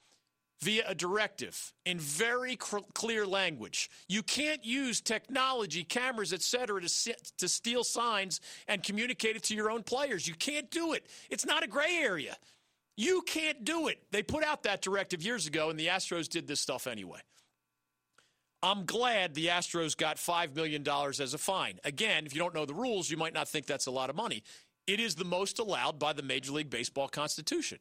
via 0.64 0.84
a 0.88 0.96
directive 0.96 1.74
in 1.86 2.00
very 2.00 2.56
clear 2.56 3.28
language, 3.28 3.90
you 4.08 4.24
can't 4.24 4.64
use 4.64 5.02
technology, 5.02 5.84
cameras, 5.84 6.32
etc., 6.32 6.82
to, 6.82 7.16
to 7.38 7.48
steal 7.50 7.84
signs 7.84 8.40
and 8.68 8.82
communicate 8.82 9.36
it 9.36 9.44
to 9.44 9.56
your 9.56 9.70
own 9.70 9.84
players. 9.84 10.28
You 10.28 10.36
can't 10.36 10.72
do 10.72 10.94
it. 10.94 11.08
It's 11.30 11.46
not 11.46 11.64
a 11.64 11.68
gray 11.68 11.98
area. 11.98 12.38
You 12.96 13.24
can't 13.24 13.66
do 13.66 13.88
it. 13.88 14.00
They 14.12 14.24
put 14.24 14.44
out 14.44 14.64
that 14.64 14.82
directive 14.82 15.22
years 15.22 15.48
ago, 15.48 15.70
and 15.70 15.78
the 15.78 15.88
Astros 15.88 16.30
did 16.30 16.48
this 16.48 16.62
stuff 16.62 16.88
anyway. 16.88 17.20
I'm 18.62 18.86
glad 18.86 19.34
the 19.34 19.48
Astros 19.48 19.98
got 19.98 20.16
$5 20.16 20.56
million 20.56 20.88
as 20.88 21.34
a 21.34 21.38
fine. 21.38 21.80
Again, 21.84 22.26
if 22.26 22.34
you 22.34 22.40
don't 22.40 22.56
know 22.56 22.66
the 22.66 22.74
rules, 22.74 23.10
you 23.10 23.18
might 23.18 23.34
not 23.34 23.50
think 23.50 23.66
that's 23.66 23.88
a 23.88 23.92
lot 23.92 24.10
of 24.10 24.16
money. 24.16 24.44
It 24.88 25.02
is 25.02 25.16
the 25.16 25.26
most 25.26 25.60
allowed 25.60 26.00
by 26.00 26.14
the 26.14 26.24
Major 26.24 26.54
League 26.54 26.70
Baseball 26.70 27.10
Constitution. 27.10 27.80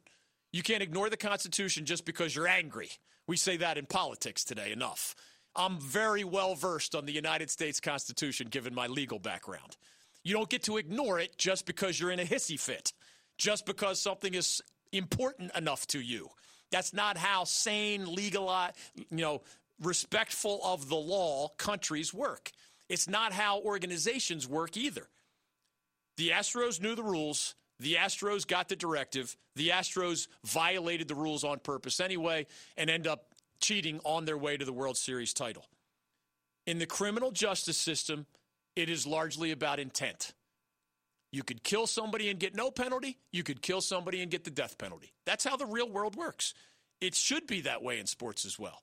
You 0.52 0.62
can't 0.62 0.82
ignore 0.82 1.08
the 1.08 1.16
Constitution 1.16 1.86
just 1.86 2.04
because 2.04 2.36
you're 2.36 2.48
angry. 2.48 2.90
We 3.26 3.36
say 3.36 3.56
that 3.58 3.78
in 3.78 3.86
politics 3.86 4.44
today 4.44 4.72
enough. 4.72 5.14
I'm 5.56 5.80
very 5.80 6.24
well 6.24 6.54
versed 6.54 6.94
on 6.94 7.06
the 7.06 7.12
United 7.12 7.50
States 7.50 7.80
Constitution 7.80 8.48
given 8.48 8.74
my 8.74 8.86
legal 8.86 9.18
background. 9.18 9.76
You 10.24 10.34
don't 10.34 10.48
get 10.48 10.62
to 10.64 10.76
ignore 10.76 11.18
it 11.18 11.36
just 11.36 11.66
because 11.66 11.98
you're 11.98 12.10
in 12.10 12.20
a 12.20 12.24
hissy 12.24 12.58
fit, 12.58 12.92
just 13.38 13.66
because 13.66 14.00
something 14.00 14.34
is 14.34 14.62
important 14.92 15.54
enough 15.56 15.86
to 15.88 16.00
you. 16.00 16.28
That's 16.70 16.94
not 16.94 17.16
how 17.16 17.44
sane, 17.44 18.14
legal, 18.14 18.48
uh, 18.48 18.70
you 18.94 19.04
know, 19.10 19.42
respectful 19.80 20.60
of 20.64 20.88
the 20.88 20.96
law 20.96 21.48
countries 21.58 22.14
work. 22.14 22.50
It's 22.88 23.08
not 23.08 23.32
how 23.32 23.60
organizations 23.60 24.48
work 24.48 24.76
either. 24.76 25.08
The 26.16 26.30
Astros 26.30 26.80
knew 26.80 26.94
the 26.94 27.02
rules. 27.02 27.54
The 27.82 27.94
Astros 27.94 28.46
got 28.46 28.68
the 28.68 28.76
directive. 28.76 29.36
The 29.56 29.70
Astros 29.70 30.28
violated 30.44 31.08
the 31.08 31.16
rules 31.16 31.42
on 31.42 31.58
purpose 31.58 31.98
anyway 31.98 32.46
and 32.76 32.88
end 32.88 33.08
up 33.08 33.34
cheating 33.60 34.00
on 34.04 34.24
their 34.24 34.38
way 34.38 34.56
to 34.56 34.64
the 34.64 34.72
World 34.72 34.96
Series 34.96 35.34
title. 35.34 35.66
In 36.64 36.78
the 36.78 36.86
criminal 36.86 37.32
justice 37.32 37.76
system, 37.76 38.26
it 38.76 38.88
is 38.88 39.04
largely 39.04 39.50
about 39.50 39.80
intent. 39.80 40.32
You 41.32 41.42
could 41.42 41.64
kill 41.64 41.88
somebody 41.88 42.28
and 42.28 42.38
get 42.38 42.54
no 42.54 42.70
penalty. 42.70 43.18
You 43.32 43.42
could 43.42 43.62
kill 43.62 43.80
somebody 43.80 44.22
and 44.22 44.30
get 44.30 44.44
the 44.44 44.50
death 44.50 44.78
penalty. 44.78 45.12
That's 45.26 45.44
how 45.44 45.56
the 45.56 45.66
real 45.66 45.90
world 45.90 46.14
works. 46.14 46.54
It 47.00 47.16
should 47.16 47.48
be 47.48 47.62
that 47.62 47.82
way 47.82 47.98
in 47.98 48.06
sports 48.06 48.44
as 48.44 48.58
well. 48.60 48.82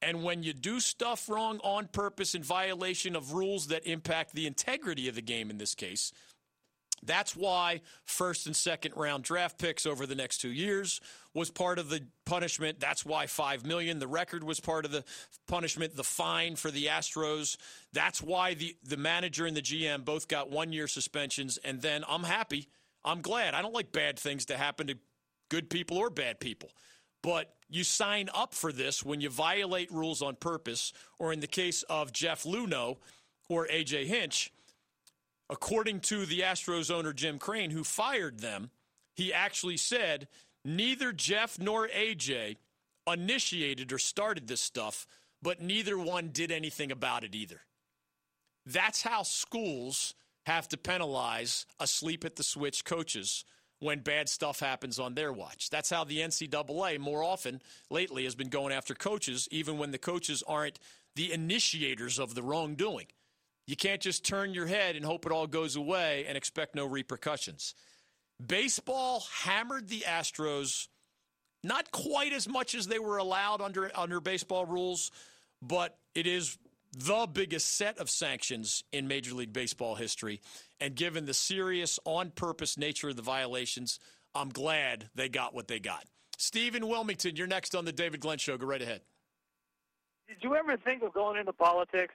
And 0.00 0.22
when 0.22 0.42
you 0.42 0.54
do 0.54 0.80
stuff 0.80 1.28
wrong 1.28 1.58
on 1.62 1.88
purpose 1.88 2.34
in 2.34 2.42
violation 2.42 3.14
of 3.14 3.34
rules 3.34 3.66
that 3.66 3.86
impact 3.86 4.34
the 4.34 4.46
integrity 4.46 5.08
of 5.08 5.14
the 5.14 5.20
game 5.20 5.50
in 5.50 5.58
this 5.58 5.74
case, 5.74 6.10
that's 7.02 7.34
why 7.34 7.80
first 8.04 8.46
and 8.46 8.54
second 8.54 8.94
round 8.96 9.24
draft 9.24 9.58
picks 9.58 9.86
over 9.86 10.06
the 10.06 10.14
next 10.14 10.38
two 10.38 10.50
years 10.50 11.00
was 11.32 11.50
part 11.50 11.78
of 11.78 11.88
the 11.88 12.06
punishment. 12.26 12.80
That's 12.80 13.06
why 13.06 13.26
five 13.26 13.64
million. 13.64 13.98
The 13.98 14.06
record 14.06 14.44
was 14.44 14.60
part 14.60 14.84
of 14.84 14.90
the 14.90 15.04
punishment. 15.46 15.96
The 15.96 16.04
fine 16.04 16.56
for 16.56 16.70
the 16.70 16.86
Astros. 16.86 17.56
That's 17.92 18.22
why 18.22 18.54
the 18.54 18.76
the 18.84 18.96
manager 18.96 19.46
and 19.46 19.56
the 19.56 19.62
GM 19.62 20.04
both 20.04 20.28
got 20.28 20.50
one 20.50 20.72
year 20.72 20.88
suspensions. 20.88 21.58
And 21.64 21.80
then 21.80 22.04
I'm 22.08 22.24
happy. 22.24 22.68
I'm 23.04 23.22
glad. 23.22 23.54
I 23.54 23.62
don't 23.62 23.74
like 23.74 23.92
bad 23.92 24.18
things 24.18 24.46
to 24.46 24.56
happen 24.56 24.88
to 24.88 24.98
good 25.48 25.70
people 25.70 25.96
or 25.96 26.10
bad 26.10 26.38
people. 26.38 26.70
But 27.22 27.54
you 27.68 27.84
sign 27.84 28.28
up 28.34 28.54
for 28.54 28.72
this 28.72 29.04
when 29.04 29.20
you 29.20 29.30
violate 29.30 29.90
rules 29.92 30.22
on 30.22 30.36
purpose, 30.36 30.92
or 31.18 31.32
in 31.32 31.40
the 31.40 31.46
case 31.46 31.82
of 31.84 32.12
Jeff 32.12 32.44
Luhnow 32.44 32.96
or 33.48 33.66
AJ 33.66 34.06
Hinch, 34.06 34.52
according 35.50 36.00
to 36.00 36.24
the 36.24 36.40
Astros 36.40 36.90
owner 36.90 37.12
Jim 37.12 37.38
Crane, 37.38 37.70
who 37.70 37.84
fired 37.84 38.38
them, 38.38 38.70
he 39.14 39.34
actually 39.34 39.76
said 39.76 40.28
neither 40.64 41.12
Jeff 41.12 41.58
nor 41.58 41.88
AJ 41.88 42.56
initiated 43.06 43.92
or 43.92 43.98
started 43.98 44.46
this 44.46 44.60
stuff, 44.60 45.06
but 45.42 45.60
neither 45.60 45.98
one 45.98 46.28
did 46.28 46.52
anything 46.52 46.92
about 46.92 47.24
it 47.24 47.34
either. 47.34 47.60
That's 48.64 49.02
how 49.02 49.24
schools 49.24 50.14
have 50.46 50.68
to 50.68 50.76
penalize 50.76 51.66
asleep 51.80 52.24
at 52.24 52.36
the 52.36 52.44
switch 52.44 52.84
coaches 52.84 53.44
when 53.80 54.00
bad 54.00 54.28
stuff 54.28 54.60
happens 54.60 54.98
on 54.98 55.14
their 55.14 55.32
watch. 55.32 55.70
That's 55.70 55.90
how 55.90 56.04
the 56.04 56.18
NCAA 56.18 56.98
more 56.98 57.24
often 57.24 57.60
lately 57.90 58.24
has 58.24 58.34
been 58.34 58.50
going 58.50 58.72
after 58.72 58.94
coaches, 58.94 59.48
even 59.50 59.78
when 59.78 59.90
the 59.90 59.98
coaches 59.98 60.44
aren't 60.46 60.78
the 61.16 61.32
initiators 61.32 62.18
of 62.18 62.34
the 62.34 62.42
wrongdoing. 62.42 63.06
You 63.66 63.76
can't 63.76 64.00
just 64.00 64.24
turn 64.24 64.54
your 64.54 64.66
head 64.66 64.96
and 64.96 65.04
hope 65.04 65.26
it 65.26 65.32
all 65.32 65.46
goes 65.46 65.76
away 65.76 66.24
and 66.26 66.36
expect 66.36 66.74
no 66.74 66.86
repercussions. 66.86 67.74
Baseball 68.44 69.24
hammered 69.42 69.88
the 69.88 70.00
Astros 70.00 70.88
not 71.62 71.90
quite 71.92 72.32
as 72.32 72.48
much 72.48 72.74
as 72.74 72.86
they 72.86 72.98
were 72.98 73.18
allowed 73.18 73.60
under 73.60 73.90
under 73.94 74.20
baseball 74.20 74.64
rules, 74.64 75.10
but 75.60 75.98
it 76.14 76.26
is 76.26 76.58
the 76.92 77.28
biggest 77.32 77.76
set 77.76 77.98
of 77.98 78.10
sanctions 78.10 78.82
in 78.92 79.06
Major 79.06 79.34
League 79.34 79.52
Baseball 79.52 79.94
history. 79.94 80.40
And 80.80 80.94
given 80.94 81.26
the 81.26 81.34
serious, 81.34 82.00
on 82.04 82.30
purpose 82.30 82.76
nature 82.76 83.10
of 83.10 83.16
the 83.16 83.22
violations, 83.22 84.00
I'm 84.34 84.48
glad 84.48 85.08
they 85.14 85.28
got 85.28 85.54
what 85.54 85.68
they 85.68 85.78
got. 85.78 86.04
Stephen 86.36 86.88
Wilmington, 86.88 87.36
you're 87.36 87.46
next 87.46 87.74
on 87.74 87.84
the 87.84 87.92
David 87.92 88.20
Glenn 88.20 88.38
Show. 88.38 88.56
Go 88.56 88.66
right 88.66 88.82
ahead. 88.82 89.02
Did 90.26 90.38
you 90.40 90.56
ever 90.56 90.76
think 90.76 91.02
of 91.02 91.12
going 91.12 91.38
into 91.38 91.52
politics? 91.52 92.14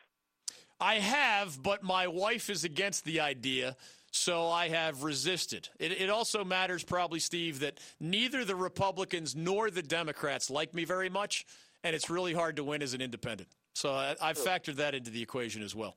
I 0.80 0.96
have, 0.96 1.62
but 1.62 1.84
my 1.84 2.08
wife 2.08 2.50
is 2.50 2.64
against 2.64 3.06
the 3.06 3.22
idea, 3.22 3.76
so 4.12 4.48
I 4.48 4.70
have 4.70 5.04
resisted. 5.04 5.70
It, 5.80 5.94
it, 5.94 6.10
also 6.10 6.44
matters, 6.44 6.84
probably, 6.84 7.20
Steve, 7.20 7.60
that 7.60 7.80
neither 8.00 8.44
the 8.44 8.56
Republicans 8.56 9.36
nor 9.36 9.70
the 9.70 9.82
Democrats 9.82 10.50
like 10.50 10.74
me 10.74 10.84
very 10.86 11.10
much, 11.10 11.46
and 11.84 11.96
it's 11.96 12.10
really 12.10 12.34
hard 12.34 12.58
to 12.58 12.64
win 12.64 12.82
as 12.82 12.94
an 12.94 13.02
independent. 13.02 13.50
So 13.74 13.94
I, 13.94 14.16
I've 14.22 14.38
factored 14.38 14.76
that 14.76 14.96
into 14.96 15.12
the 15.12 15.22
equation 15.22 15.62
as 15.64 15.76
well. 15.76 15.96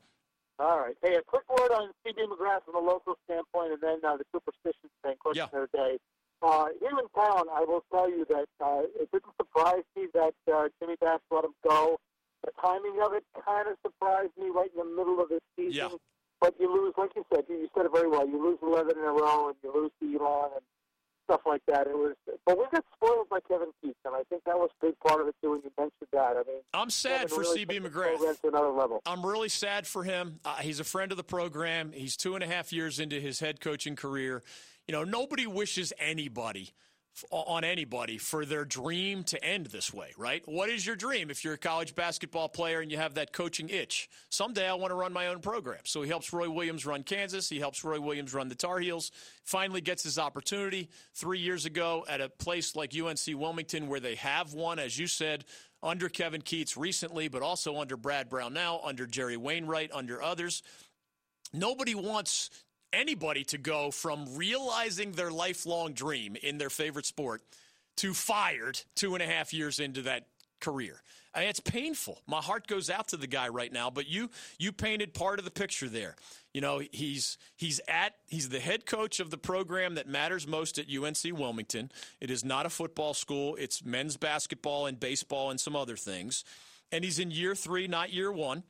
All 0.60 0.78
right. 0.78 0.96
Hey, 1.02 1.14
a 1.14 1.22
quick 1.22 1.44
word 1.48 1.70
on 1.70 1.90
CB 2.04 2.24
McGrath 2.26 2.64
from 2.64 2.74
a 2.74 2.84
local 2.84 3.16
standpoint, 3.24 3.72
and 3.72 3.80
then 3.80 3.98
uh, 4.04 4.16
the 4.16 4.24
superstition 4.34 4.90
thing, 5.04 5.14
question 5.20 5.46
yeah. 5.52 5.60
of 5.60 5.68
the 5.70 5.78
day. 5.78 5.98
Uh, 6.42 6.66
here 6.80 6.90
in 6.90 7.08
town, 7.20 7.44
I 7.52 7.64
will 7.64 7.84
tell 7.92 8.08
you 8.08 8.24
that 8.28 8.46
uh, 8.64 8.82
it 9.00 9.08
didn't 9.12 9.34
surprise 9.40 9.82
me 9.96 10.06
that 10.14 10.34
uh, 10.52 10.68
Jimmy 10.80 10.96
Bass 11.00 11.20
let 11.30 11.44
him 11.44 11.54
go. 11.66 11.98
The 12.44 12.52
timing 12.60 13.00
of 13.02 13.12
it 13.12 13.24
kind 13.44 13.68
of 13.68 13.76
surprised 13.82 14.32
me 14.38 14.48
right 14.54 14.70
in 14.72 14.78
the 14.78 14.96
middle 14.96 15.20
of 15.20 15.28
the 15.28 15.40
season. 15.56 15.90
Yeah. 15.90 15.96
But 16.40 16.54
you 16.60 16.72
lose, 16.72 16.94
like 16.96 17.10
you 17.16 17.24
said, 17.34 17.44
you 17.48 17.68
said 17.74 17.86
it 17.86 17.92
very 17.92 18.08
well. 18.08 18.26
You 18.26 18.42
lose 18.42 18.58
11 18.62 18.96
in 18.96 19.04
a 19.04 19.12
row, 19.12 19.48
and 19.48 19.56
you 19.62 19.74
lose 19.74 19.90
to 20.00 20.06
Elon, 20.06 20.50
and 20.54 20.62
stuff 21.28 21.40
like 21.46 21.62
that. 21.66 21.86
It 21.86 21.96
was, 21.96 22.14
but 22.46 22.56
we 22.56 22.64
got 22.72 22.84
spoiled 22.94 23.28
by 23.28 23.40
Kevin 23.40 23.68
Keatts, 23.84 23.94
and 24.04 24.14
I 24.14 24.22
think 24.30 24.44
that 24.44 24.56
was 24.56 24.70
a 24.80 24.86
big 24.86 24.98
part 25.00 25.20
of 25.20 25.28
it 25.28 25.34
too. 25.42 25.50
When 25.50 25.60
you 25.62 25.70
mentioned 25.76 26.08
that, 26.12 26.36
I 26.36 26.42
mean, 26.46 26.62
I'm 26.72 26.90
sad 26.90 27.28
for 27.28 27.40
really 27.40 27.66
CB 27.66 27.86
McGrath. 27.86 28.40
To 28.40 28.48
another 28.48 28.70
level. 28.70 29.02
I'm 29.04 29.24
really 29.24 29.48
sad 29.48 29.86
for 29.86 30.04
him. 30.04 30.40
Uh, 30.44 30.56
he's 30.56 30.80
a 30.80 30.84
friend 30.84 31.10
of 31.12 31.18
the 31.18 31.24
program. 31.24 31.92
He's 31.92 32.16
two 32.16 32.34
and 32.34 32.42
a 32.42 32.46
half 32.46 32.72
years 32.72 32.98
into 32.98 33.20
his 33.20 33.40
head 33.40 33.60
coaching 33.60 33.96
career. 33.96 34.42
You 34.86 34.92
know, 34.92 35.04
nobody 35.04 35.46
wishes 35.46 35.92
anybody 35.98 36.72
on 37.30 37.64
anybody 37.64 38.18
for 38.18 38.44
their 38.44 38.64
dream 38.64 39.24
to 39.24 39.42
end 39.44 39.66
this 39.66 39.92
way, 39.92 40.12
right? 40.16 40.42
What 40.46 40.68
is 40.68 40.86
your 40.86 40.96
dream 40.96 41.30
if 41.30 41.44
you're 41.44 41.54
a 41.54 41.58
college 41.58 41.94
basketball 41.94 42.48
player 42.48 42.80
and 42.80 42.90
you 42.90 42.98
have 42.98 43.14
that 43.14 43.32
coaching 43.32 43.68
itch? 43.68 44.08
Someday 44.28 44.68
I 44.68 44.74
want 44.74 44.90
to 44.90 44.94
run 44.94 45.12
my 45.12 45.28
own 45.28 45.40
program. 45.40 45.80
So 45.84 46.02
he 46.02 46.08
helps 46.08 46.32
Roy 46.32 46.50
Williams 46.50 46.86
run 46.86 47.02
Kansas. 47.02 47.48
He 47.48 47.58
helps 47.58 47.84
Roy 47.84 48.00
Williams 48.00 48.34
run 48.34 48.48
the 48.48 48.54
Tar 48.54 48.78
Heels. 48.78 49.10
Finally 49.44 49.80
gets 49.80 50.02
his 50.02 50.18
opportunity 50.18 50.88
three 51.14 51.38
years 51.38 51.64
ago 51.64 52.04
at 52.08 52.20
a 52.20 52.28
place 52.28 52.76
like 52.76 52.94
UNC 52.94 53.26
Wilmington 53.28 53.88
where 53.88 54.00
they 54.00 54.16
have 54.16 54.54
won, 54.54 54.78
as 54.78 54.98
you 54.98 55.06
said, 55.06 55.44
under 55.82 56.08
Kevin 56.08 56.42
Keatts 56.42 56.76
recently, 56.76 57.28
but 57.28 57.42
also 57.42 57.76
under 57.76 57.96
Brad 57.96 58.28
Brownell, 58.28 58.80
under 58.84 59.06
Jerry 59.06 59.36
Wainwright, 59.36 59.90
under 59.92 60.22
others. 60.22 60.62
Nobody 61.52 61.94
wants 61.94 62.50
anybody 62.92 63.44
to 63.44 63.58
go 63.58 63.90
from 63.90 64.36
realizing 64.36 65.12
their 65.12 65.30
lifelong 65.30 65.92
dream 65.92 66.36
in 66.42 66.58
their 66.58 66.70
favorite 66.70 67.06
sport 67.06 67.42
to 67.96 68.14
fired 68.14 68.80
two 68.94 69.14
and 69.14 69.22
a 69.22 69.26
half 69.26 69.52
years 69.52 69.80
into 69.80 70.02
that 70.02 70.26
career. 70.60 71.02
I 71.34 71.40
mean, 71.40 71.48
it's 71.50 71.60
painful. 71.60 72.22
My 72.26 72.40
heart 72.40 72.66
goes 72.66 72.90
out 72.90 73.08
to 73.08 73.16
the 73.16 73.26
guy 73.26 73.48
right 73.48 73.72
now, 73.72 73.90
but 73.90 74.08
you 74.08 74.30
you 74.58 74.72
painted 74.72 75.14
part 75.14 75.38
of 75.38 75.44
the 75.44 75.50
picture 75.50 75.88
there. 75.88 76.16
You 76.54 76.60
know, 76.60 76.80
he's 76.90 77.38
he's 77.56 77.80
at 77.86 78.14
he's 78.26 78.48
the 78.48 78.60
head 78.60 78.86
coach 78.86 79.20
of 79.20 79.30
the 79.30 79.38
program 79.38 79.94
that 79.96 80.08
matters 80.08 80.46
most 80.46 80.78
at 80.78 80.86
UNC 80.90 81.38
Wilmington. 81.38 81.92
It 82.20 82.30
is 82.30 82.44
not 82.44 82.66
a 82.66 82.70
football 82.70 83.14
school, 83.14 83.56
it's 83.56 83.84
men's 83.84 84.16
basketball 84.16 84.86
and 84.86 84.98
baseball 84.98 85.50
and 85.50 85.60
some 85.60 85.76
other 85.76 85.96
things. 85.96 86.44
And 86.90 87.04
he's 87.04 87.18
in 87.18 87.30
year 87.30 87.54
3, 87.54 87.86
not 87.86 88.12
year 88.12 88.32
1. 88.32 88.62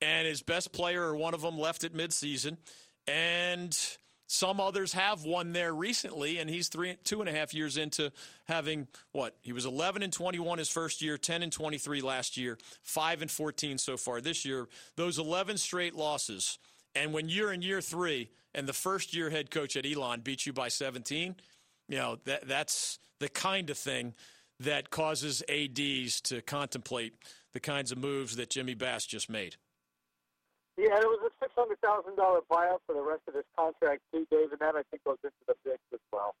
And 0.00 0.26
his 0.26 0.42
best 0.42 0.72
player 0.72 1.02
or 1.02 1.16
one 1.16 1.34
of 1.34 1.40
them 1.40 1.58
left 1.58 1.82
at 1.82 1.94
midseason 1.94 2.58
and 3.06 3.76
some 4.28 4.60
others 4.60 4.92
have 4.92 5.24
won 5.24 5.52
there 5.52 5.72
recently, 5.72 6.38
and 6.38 6.50
he's 6.50 6.68
three, 6.68 6.96
two 7.04 7.20
and 7.20 7.28
a 7.28 7.32
half 7.32 7.54
years 7.54 7.76
into 7.76 8.10
having 8.46 8.88
what? 9.12 9.36
He 9.40 9.52
was 9.52 9.66
11 9.66 10.02
and 10.02 10.12
21 10.12 10.58
his 10.58 10.68
first 10.68 11.00
year, 11.00 11.16
10 11.16 11.42
and 11.42 11.52
23 11.52 12.00
last 12.00 12.36
year, 12.36 12.58
5 12.82 13.22
and 13.22 13.30
14 13.30 13.78
so 13.78 13.96
far 13.96 14.20
this 14.20 14.44
year. 14.44 14.68
Those 14.96 15.18
11 15.18 15.58
straight 15.58 15.94
losses, 15.94 16.58
and 16.94 17.12
when 17.12 17.28
you're 17.28 17.52
in 17.52 17.62
year 17.62 17.80
three 17.80 18.30
and 18.54 18.66
the 18.66 18.72
first 18.72 19.14
year 19.14 19.30
head 19.30 19.50
coach 19.50 19.76
at 19.76 19.86
Elon 19.86 20.20
beats 20.20 20.46
you 20.46 20.52
by 20.52 20.68
17, 20.68 21.36
you 21.88 21.96
know, 21.96 22.18
that, 22.24 22.48
that's 22.48 22.98
the 23.20 23.28
kind 23.28 23.70
of 23.70 23.78
thing 23.78 24.14
that 24.58 24.90
causes 24.90 25.42
ADs 25.48 26.20
to 26.22 26.40
contemplate 26.42 27.14
the 27.52 27.60
kinds 27.60 27.92
of 27.92 27.98
moves 27.98 28.36
that 28.36 28.50
Jimmy 28.50 28.74
Bass 28.74 29.06
just 29.06 29.30
made. 29.30 29.56
Yeah, 30.76 30.96
it 30.96 31.04
was 31.04 31.25
hundred 31.56 31.80
thousand 31.80 32.16
dollar 32.16 32.40
buyout 32.50 32.80
for 32.86 32.94
the 32.94 33.02
rest 33.02 33.22
of 33.28 33.34
his 33.34 33.44
contract 33.56 34.02
too, 34.12 34.26
Dave, 34.30 34.52
and 34.52 34.60
that 34.60 34.74
I 34.76 34.82
think 34.90 35.04
goes 35.04 35.18
into 35.22 35.36
the 35.46 35.54
mix 35.64 35.80
as 35.92 36.00
well. 36.12 36.34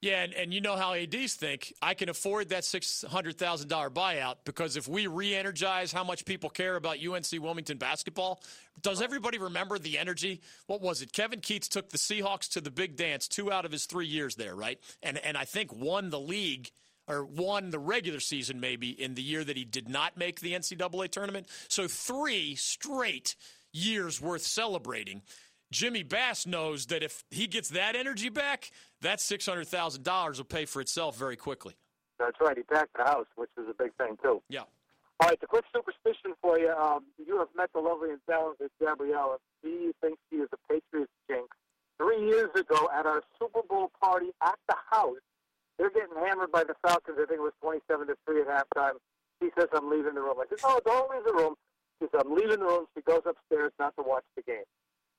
Yeah, 0.00 0.22
and, 0.22 0.32
and 0.34 0.54
you 0.54 0.60
know 0.60 0.76
how 0.76 0.94
ADs 0.94 1.34
think. 1.34 1.74
I 1.82 1.94
can 1.94 2.08
afford 2.08 2.50
that 2.50 2.62
$600,000 2.62 3.66
buyout 3.90 4.36
because 4.44 4.76
if 4.76 4.86
we 4.86 5.08
re 5.08 5.34
energize 5.34 5.90
how 5.90 6.04
much 6.04 6.24
people 6.24 6.50
care 6.50 6.76
about 6.76 6.98
UNC 7.04 7.26
Wilmington 7.32 7.78
basketball, 7.78 8.40
does 8.80 9.02
everybody 9.02 9.38
remember 9.38 9.76
the 9.76 9.98
energy? 9.98 10.40
What 10.68 10.80
was 10.80 11.02
it? 11.02 11.12
Kevin 11.12 11.40
Keatts 11.40 11.68
took 11.68 11.90
the 11.90 11.98
Seahawks 11.98 12.48
to 12.50 12.60
the 12.60 12.70
big 12.70 12.94
dance 12.94 13.26
two 13.26 13.50
out 13.50 13.64
of 13.64 13.72
his 13.72 13.86
three 13.86 14.06
years 14.06 14.36
there, 14.36 14.54
right? 14.54 14.78
And, 15.02 15.18
and 15.18 15.36
I 15.36 15.44
think 15.44 15.74
won 15.74 16.10
the 16.10 16.20
league 16.20 16.70
or 17.08 17.24
won 17.24 17.70
the 17.70 17.78
regular 17.80 18.20
season 18.20 18.60
maybe 18.60 18.90
in 18.90 19.14
the 19.14 19.22
year 19.22 19.42
that 19.42 19.56
he 19.56 19.64
did 19.64 19.88
not 19.88 20.16
make 20.16 20.40
the 20.40 20.52
NCAA 20.52 21.10
tournament. 21.10 21.48
So 21.66 21.88
three 21.88 22.54
straight 22.54 23.34
years 23.72 24.20
worth 24.20 24.42
celebrating. 24.42 25.22
Jimmy 25.70 26.02
Bass 26.02 26.46
knows 26.46 26.86
that 26.86 27.02
if 27.02 27.24
he 27.30 27.46
gets 27.46 27.68
that 27.70 27.94
energy 27.94 28.30
back, 28.30 28.70
that 29.02 29.18
$600,000 29.18 30.36
will 30.38 30.44
pay 30.44 30.64
for 30.64 30.80
itself 30.80 31.18
very 31.18 31.36
quickly. 31.36 31.74
That's 32.18 32.36
right. 32.40 32.56
He 32.56 32.62
packed 32.62 32.96
the 32.96 33.04
house, 33.04 33.26
which 33.36 33.50
is 33.58 33.66
a 33.68 33.74
big 33.74 33.94
thing, 33.96 34.16
too. 34.22 34.42
Yeah. 34.48 34.62
All 35.20 35.28
right, 35.28 35.40
the 35.40 35.46
quick 35.46 35.64
superstition 35.74 36.34
for 36.40 36.58
you. 36.58 36.70
Um, 36.70 37.04
you 37.18 37.38
have 37.38 37.48
met 37.56 37.70
the 37.74 37.80
lovely 37.80 38.10
and 38.10 38.20
talented 38.28 38.70
Gabriella. 38.80 39.38
she 39.62 39.90
thinks 40.00 40.18
she 40.30 40.36
is 40.36 40.48
a 40.52 40.72
Patriots 40.72 41.12
jinx. 41.28 41.48
Three 41.98 42.24
years 42.24 42.50
ago 42.54 42.88
at 42.94 43.04
our 43.04 43.22
Super 43.38 43.62
Bowl 43.68 43.90
party 44.00 44.30
at 44.42 44.54
the 44.68 44.76
house, 44.90 45.18
they're 45.76 45.90
getting 45.90 46.14
hammered 46.24 46.52
by 46.52 46.62
the 46.62 46.74
Falcons. 46.86 47.18
I 47.20 47.26
think 47.26 47.40
it 47.40 47.42
was 47.42 47.52
27 47.62 48.06
to 48.06 48.14
3 48.26 48.42
at 48.42 48.46
halftime. 48.48 48.94
She 49.42 49.50
says, 49.58 49.66
I'm 49.74 49.90
leaving 49.90 50.14
the 50.14 50.20
room. 50.20 50.36
I 50.38 50.44
said, 50.48 50.58
Oh, 50.64 50.80
don't 50.84 51.10
leave 51.10 51.24
the 51.24 51.32
room. 51.34 51.54
Said, 52.00 52.08
I'm 52.24 52.34
leaving 52.34 52.60
the 52.60 52.66
room. 52.66 52.86
She 52.94 53.02
goes 53.02 53.22
upstairs 53.26 53.72
not 53.78 53.94
to 53.96 54.02
watch 54.06 54.24
the 54.36 54.42
game. 54.42 54.64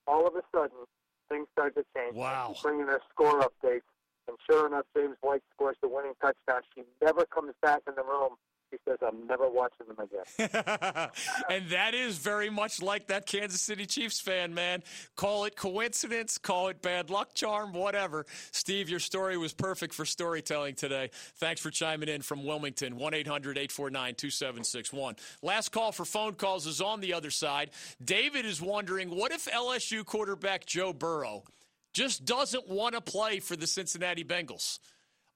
All 0.08 0.26
of 0.26 0.36
a 0.36 0.42
sudden, 0.56 0.88
things 1.28 1.48
start 1.52 1.76
to 1.76 1.84
change. 1.96 2.16
Wow. 2.16 2.54
She's 2.54 2.64
bringing 2.64 2.88
her 2.88 3.02
score 3.12 3.42
updates. 3.42 3.88
And 4.28 4.38
sure 4.50 4.68
enough, 4.68 4.86
James 4.96 5.18
White 5.22 5.44
scores 5.54 5.76
the 5.82 5.90
winning 5.90 6.14
touchdown. 6.22 6.62
She 6.74 6.84
never 7.02 7.26
comes 7.26 7.54
back 7.62 7.82
in 7.88 7.96
the 7.96 8.04
room 8.04 8.36
he 8.72 8.78
says, 8.86 8.98
I'm 9.06 9.26
never 9.28 9.50
watching 9.50 9.88
them 9.88 9.98
again. 10.00 11.10
and 11.50 11.70
that 11.70 11.94
is 11.94 12.18
very 12.18 12.50
much 12.50 12.82
like 12.82 13.08
that 13.08 13.26
Kansas 13.26 13.62
City 13.62 13.86
Chiefs 13.86 14.20
fan, 14.20 14.54
man. 14.54 14.84
Call 15.16 15.46
it 15.46 15.56
coincidence, 15.56 16.38
call 16.38 16.68
it 16.68 16.82
bad 16.82 17.10
luck 17.10 17.34
charm, 17.34 17.74
whatever. 17.74 18.26
Steve, 18.52 18.90
your 18.90 19.00
story 19.00 19.38
was 19.38 19.54
perfect 19.54 19.94
for 19.94 20.06
storytelling 20.06 20.76
today. 20.76 21.10
Thanks 21.38 21.62
for 21.62 21.72
chiming 21.72 22.10
in 22.10 22.22
from 22.22 22.44
Wilmington, 22.44 22.96
1 22.96 23.14
800 23.14 23.58
849 23.58 24.16
2761. 24.16 25.16
Last 25.42 25.72
call 25.72 25.92
for 25.92 26.06
phone 26.06 26.34
calls 26.34 26.68
is 26.68 26.82
on 26.82 27.00
the 27.00 27.14
other 27.14 27.32
side. 27.32 27.72
David 28.04 28.46
is 28.46 28.62
wondering 28.62 29.10
what 29.10 29.32
if 29.32 29.46
LSU 29.46 30.06
quarterback 30.06 30.66
Joe 30.66 30.94
Burrow 30.94 31.44
just 31.94 32.26
doesn't 32.26 32.68
want 32.68 32.96
to 32.96 33.02
play 33.02 33.40
for 33.40 33.56
the 33.56 33.68
Cincinnati 33.68 34.24
Bengals? 34.24 34.80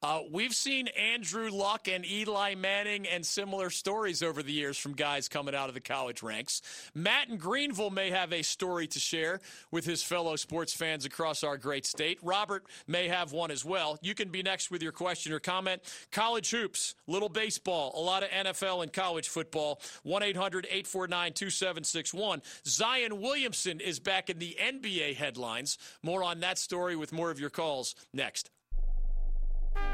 Uh, 0.03 0.19
we've 0.29 0.53
seen 0.53 0.89
Andrew 0.89 1.49
Luck 1.49 1.87
and 1.87 2.05
Eli 2.05 2.55
Manning 2.55 3.07
and 3.07 3.25
similar 3.25 3.69
stories 3.69 4.21
over 4.21 4.43
the 4.43 4.51
years 4.51 4.77
from 4.77 4.95
guys 4.95 5.29
coming 5.29 5.55
out 5.55 5.69
of 5.69 5.75
the 5.75 5.79
college 5.79 6.21
ranks. 6.21 6.61
Matt 6.93 7.29
in 7.29 7.37
Greenville 7.37 7.89
may 7.89 8.09
have 8.09 8.33
a 8.33 8.41
story 8.41 8.85
to 8.87 8.99
share 8.99 9.39
with 9.71 9.85
his 9.85 10.03
fellow 10.03 10.35
sports 10.35 10.73
fans 10.73 11.05
across 11.05 11.41
our 11.41 11.55
great 11.55 11.85
state. 11.85 12.19
Robert 12.21 12.65
may 12.85 13.07
have 13.07 13.31
one 13.31 13.49
as 13.49 13.63
well. 13.63 13.97
You 14.01 14.13
can 14.13 14.27
be 14.27 14.43
next 14.43 14.71
with 14.71 14.83
your 14.83 14.91
question 14.91 15.31
or 15.31 15.39
comment. 15.39 15.81
College 16.11 16.51
hoops, 16.51 16.95
little 17.07 17.29
baseball, 17.29 17.93
a 17.95 18.01
lot 18.03 18.23
of 18.23 18.29
NFL 18.29 18.83
and 18.83 18.91
college 18.91 19.29
football. 19.29 19.79
1 20.03 20.21
800 20.21 20.65
849 20.65 21.31
2761. 21.31 22.41
Zion 22.67 23.21
Williamson 23.21 23.79
is 23.79 24.01
back 24.01 24.29
in 24.29 24.37
the 24.37 24.57
NBA 24.61 25.15
headlines. 25.15 25.77
More 26.01 26.25
on 26.25 26.41
that 26.41 26.57
story 26.57 26.97
with 26.97 27.13
more 27.13 27.31
of 27.31 27.39
your 27.39 27.49
calls 27.49 27.95
next. 28.13 28.49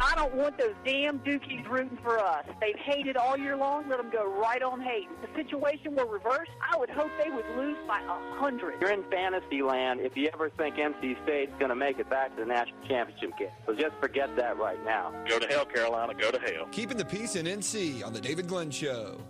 I 0.01 0.15
don't 0.15 0.33
want 0.33 0.57
those 0.57 0.73
damn 0.85 1.19
Dukies 1.19 1.69
rooting 1.69 1.97
for 2.01 2.19
us. 2.19 2.45
They've 2.61 2.79
hated 2.83 3.17
all 3.17 3.37
year 3.37 3.57
long. 3.57 3.89
Let 3.89 3.97
them 3.97 4.09
go 4.09 4.25
right 4.39 4.61
on 4.61 4.81
hating. 4.81 5.09
The 5.21 5.43
situation 5.43 5.95
were 5.95 6.05
reversed. 6.05 6.51
I 6.71 6.77
would 6.77 6.89
hope 6.89 7.11
they 7.21 7.29
would 7.29 7.45
lose 7.57 7.77
by 7.87 7.99
a 8.01 8.39
hundred. 8.39 8.75
You're 8.81 8.91
in 8.91 9.03
fantasy 9.11 9.61
land 9.61 9.99
if 9.99 10.15
you 10.15 10.29
ever 10.33 10.49
think 10.49 10.75
NC 10.75 11.21
State's 11.23 11.51
going 11.59 11.69
to 11.69 11.75
make 11.75 11.99
it 11.99 12.09
back 12.09 12.35
to 12.35 12.41
the 12.41 12.47
national 12.47 12.79
championship 12.87 13.37
game. 13.37 13.49
So 13.65 13.73
just 13.73 13.95
forget 13.99 14.35
that 14.37 14.57
right 14.57 14.83
now. 14.85 15.13
Go 15.27 15.37
to 15.37 15.47
hell, 15.47 15.65
Carolina. 15.65 16.13
Go 16.13 16.31
to 16.31 16.39
hell. 16.39 16.67
Keeping 16.71 16.97
the 16.97 17.05
peace 17.05 17.35
in 17.35 17.45
NC 17.45 18.05
on 18.05 18.13
the 18.13 18.21
David 18.21 18.47
Glenn 18.47 18.71
Show. 18.71 19.21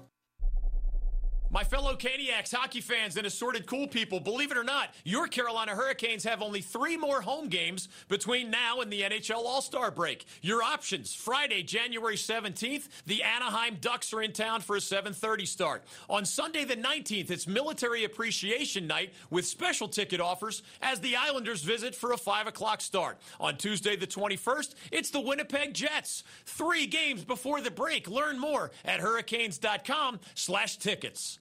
My 1.52 1.64
fellow 1.64 1.96
Caniacs, 1.96 2.54
hockey 2.54 2.80
fans, 2.80 3.18
and 3.18 3.26
assorted 3.26 3.66
cool 3.66 3.88
people, 3.88 4.20
believe 4.20 4.52
it 4.52 4.58
or 4.58 4.64
not, 4.64 4.94
your 5.04 5.28
Carolina 5.28 5.72
Hurricanes 5.72 6.24
have 6.24 6.44
only 6.44 6.62
three 6.62 6.96
more 6.96 7.22
home 7.22 7.48
games 7.48 7.90
between 8.08 8.52
now 8.52 8.82
and 8.82 8.94
the 8.94 9.02
NHL 9.02 9.44
All 9.44 9.64
Star 9.64 9.90
break. 9.90 10.28
Your 10.44 10.62
options: 10.62 11.16
Friday, 11.16 11.64
January 11.64 12.18
17th, 12.18 12.88
the 13.08 13.24
Anaheim 13.24 13.78
Ducks 13.82 14.14
are 14.14 14.22
in 14.22 14.32
town 14.32 14.62
for 14.62 14.76
a 14.76 14.80
7:30 14.80 15.48
start. 15.48 15.84
On 16.08 16.24
Sunday 16.24 16.66
the 16.66 16.76
19th, 16.76 17.32
it's 17.32 17.48
Military 17.48 18.04
Appreciation 18.04 18.86
Night 18.86 19.12
with 19.32 19.48
special 19.48 19.88
ticket 19.88 20.22
offers 20.22 20.62
as 20.84 21.00
the 21.00 21.16
Islanders 21.16 21.64
visit 21.64 21.96
for 21.96 22.12
a 22.12 22.18
5 22.18 22.46
o'clock 22.46 22.80
start. 22.80 23.18
On 23.40 23.58
Tuesday 23.58 23.96
the 23.96 24.06
21st, 24.06 24.76
it's 24.92 25.10
the 25.10 25.20
Winnipeg 25.20 25.74
Jets. 25.74 26.24
Three 26.46 26.86
games 26.86 27.24
before 27.24 27.60
the 27.60 27.72
break. 27.72 28.08
Learn 28.08 28.38
more 28.38 28.70
at 28.86 29.00
hurricanes.com/tickets. 29.00 31.39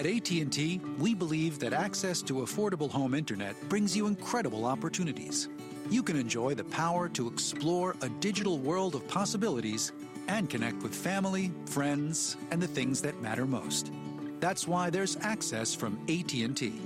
At 0.00 0.06
AT&T, 0.06 0.80
we 0.98 1.14
believe 1.14 1.58
that 1.58 1.74
access 1.74 2.22
to 2.22 2.36
affordable 2.36 2.90
home 2.90 3.14
internet 3.14 3.54
brings 3.68 3.94
you 3.94 4.06
incredible 4.06 4.64
opportunities. 4.64 5.50
You 5.90 6.02
can 6.02 6.16
enjoy 6.16 6.54
the 6.54 6.64
power 6.64 7.06
to 7.10 7.28
explore 7.28 7.94
a 8.00 8.08
digital 8.08 8.58
world 8.58 8.94
of 8.94 9.06
possibilities 9.08 9.92
and 10.26 10.48
connect 10.48 10.82
with 10.82 10.94
family, 10.94 11.52
friends, 11.66 12.38
and 12.50 12.62
the 12.62 12.66
things 12.66 13.02
that 13.02 13.20
matter 13.20 13.44
most. 13.44 13.92
That's 14.38 14.66
why 14.66 14.88
there's 14.88 15.18
access 15.20 15.74
from 15.74 15.98
AT&T. 16.08 16.80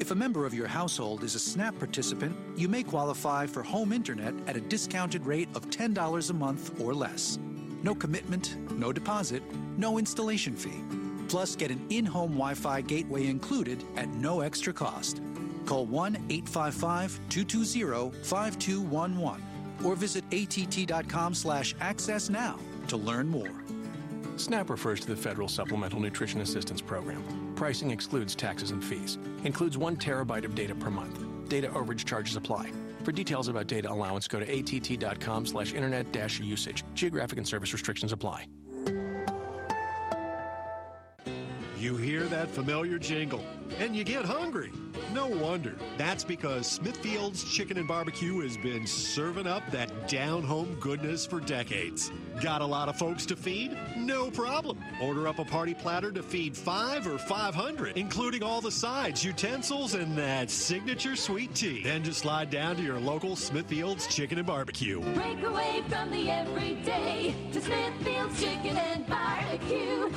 If 0.00 0.12
a 0.12 0.14
member 0.14 0.46
of 0.46 0.54
your 0.54 0.66
household 0.66 1.24
is 1.24 1.34
a 1.34 1.38
SNAP 1.38 1.78
participant, 1.78 2.34
you 2.56 2.68
may 2.68 2.82
qualify 2.82 3.46
for 3.46 3.62
home 3.62 3.92
internet 3.92 4.32
at 4.46 4.56
a 4.56 4.62
discounted 4.62 5.26
rate 5.26 5.48
of 5.54 5.68
$10 5.68 6.30
a 6.30 6.32
month 6.32 6.80
or 6.80 6.94
less. 6.94 7.38
No 7.82 7.94
commitment, 7.94 8.56
no 8.72 8.92
deposit, 8.94 9.42
no 9.76 9.98
installation 9.98 10.56
fee. 10.56 11.05
Plus, 11.28 11.56
get 11.56 11.70
an 11.70 11.84
in 11.90 12.06
home 12.06 12.32
Wi 12.32 12.54
Fi 12.54 12.80
gateway 12.80 13.26
included 13.26 13.84
at 13.96 14.08
no 14.08 14.40
extra 14.40 14.72
cost. 14.72 15.20
Call 15.66 15.86
1 15.86 16.16
855 16.30 17.20
220 17.28 18.10
5211 18.22 19.42
or 19.84 19.94
visit 19.94 20.24
att.com 20.32 21.34
slash 21.34 21.74
access 21.80 22.30
now 22.30 22.58
to 22.88 22.96
learn 22.96 23.28
more. 23.28 23.50
SNAP 24.36 24.70
refers 24.70 25.00
to 25.00 25.06
the 25.06 25.16
Federal 25.16 25.48
Supplemental 25.48 25.98
Nutrition 25.98 26.40
Assistance 26.42 26.80
Program. 26.80 27.24
Pricing 27.56 27.90
excludes 27.90 28.34
taxes 28.34 28.70
and 28.70 28.84
fees. 28.84 29.18
Includes 29.44 29.78
one 29.78 29.96
terabyte 29.96 30.44
of 30.44 30.54
data 30.54 30.74
per 30.74 30.90
month. 30.90 31.18
Data 31.48 31.68
overage 31.68 32.04
charges 32.04 32.36
apply. 32.36 32.70
For 33.02 33.12
details 33.12 33.48
about 33.48 33.66
data 33.66 33.90
allowance, 33.90 34.28
go 34.28 34.40
to 34.40 34.58
att.com 34.58 35.46
slash 35.46 35.72
internet 35.72 36.12
dash 36.12 36.38
usage. 36.40 36.84
Geographic 36.94 37.38
and 37.38 37.48
service 37.48 37.72
restrictions 37.72 38.12
apply. 38.12 38.46
You 41.78 41.96
hear 41.96 42.22
that 42.24 42.48
familiar 42.48 42.98
jingle 42.98 43.44
and 43.78 43.94
you 43.94 44.02
get 44.02 44.24
hungry. 44.24 44.72
No 45.12 45.26
wonder. 45.26 45.74
That's 45.98 46.24
because 46.24 46.66
Smithfield's 46.66 47.44
Chicken 47.44 47.76
and 47.76 47.86
Barbecue 47.86 48.40
has 48.40 48.56
been 48.56 48.86
serving 48.86 49.46
up 49.46 49.62
that 49.72 50.08
down 50.08 50.42
home 50.42 50.74
goodness 50.80 51.26
for 51.26 51.38
decades. 51.38 52.10
Got 52.40 52.62
a 52.62 52.66
lot 52.66 52.88
of 52.88 52.96
folks 52.96 53.26
to 53.26 53.36
feed? 53.36 53.76
No 53.94 54.30
problem. 54.30 54.78
Order 55.02 55.28
up 55.28 55.38
a 55.38 55.44
party 55.44 55.74
platter 55.74 56.10
to 56.12 56.22
feed 56.22 56.56
five 56.56 57.06
or 57.06 57.18
500, 57.18 57.98
including 57.98 58.42
all 58.42 58.62
the 58.62 58.70
sides, 58.70 59.22
utensils, 59.22 59.94
and 59.94 60.16
that 60.16 60.50
signature 60.50 61.14
sweet 61.14 61.54
tea. 61.54 61.82
Then 61.82 62.02
just 62.02 62.20
slide 62.20 62.48
down 62.48 62.76
to 62.76 62.82
your 62.82 62.98
local 62.98 63.36
Smithfield's 63.36 64.06
Chicken 64.06 64.38
and 64.38 64.46
Barbecue. 64.46 65.00
Break 65.14 65.42
away 65.42 65.82
from 65.88 66.10
the 66.10 66.30
everyday 66.30 67.34
to 67.52 67.60
Smithfield's 67.60 68.40
Chicken 68.40 68.76
and 68.78 69.06
Barbecue. 69.06 70.10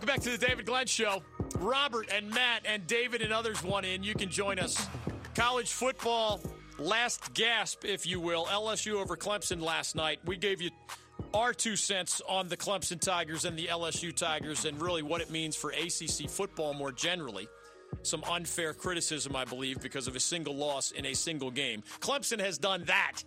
Welcome 0.00 0.16
back 0.16 0.24
to 0.32 0.38
the 0.38 0.46
David 0.46 0.64
Glenn 0.64 0.86
Show. 0.86 1.22
Robert 1.58 2.08
and 2.10 2.30
Matt 2.30 2.62
and 2.64 2.86
David 2.86 3.20
and 3.20 3.34
others 3.34 3.62
want 3.62 3.84
in. 3.84 4.02
You 4.02 4.14
can 4.14 4.30
join 4.30 4.58
us. 4.58 4.88
College 5.34 5.70
football, 5.70 6.40
last 6.78 7.34
gasp, 7.34 7.84
if 7.84 8.06
you 8.06 8.18
will. 8.18 8.46
LSU 8.46 8.94
over 8.94 9.14
Clemson 9.14 9.60
last 9.60 9.94
night. 9.94 10.18
We 10.24 10.38
gave 10.38 10.62
you 10.62 10.70
our 11.34 11.52
two 11.52 11.76
cents 11.76 12.22
on 12.26 12.48
the 12.48 12.56
Clemson 12.56 12.98
Tigers 12.98 13.44
and 13.44 13.58
the 13.58 13.66
LSU 13.66 14.16
Tigers 14.16 14.64
and 14.64 14.80
really 14.80 15.02
what 15.02 15.20
it 15.20 15.30
means 15.30 15.54
for 15.54 15.68
ACC 15.72 16.30
football 16.30 16.72
more 16.72 16.92
generally. 16.92 17.46
Some 18.00 18.24
unfair 18.24 18.72
criticism, 18.72 19.36
I 19.36 19.44
believe, 19.44 19.82
because 19.82 20.08
of 20.08 20.16
a 20.16 20.20
single 20.20 20.56
loss 20.56 20.92
in 20.92 21.04
a 21.04 21.14
single 21.14 21.50
game. 21.50 21.82
Clemson 22.00 22.40
has 22.40 22.56
done 22.56 22.84
that 22.86 23.22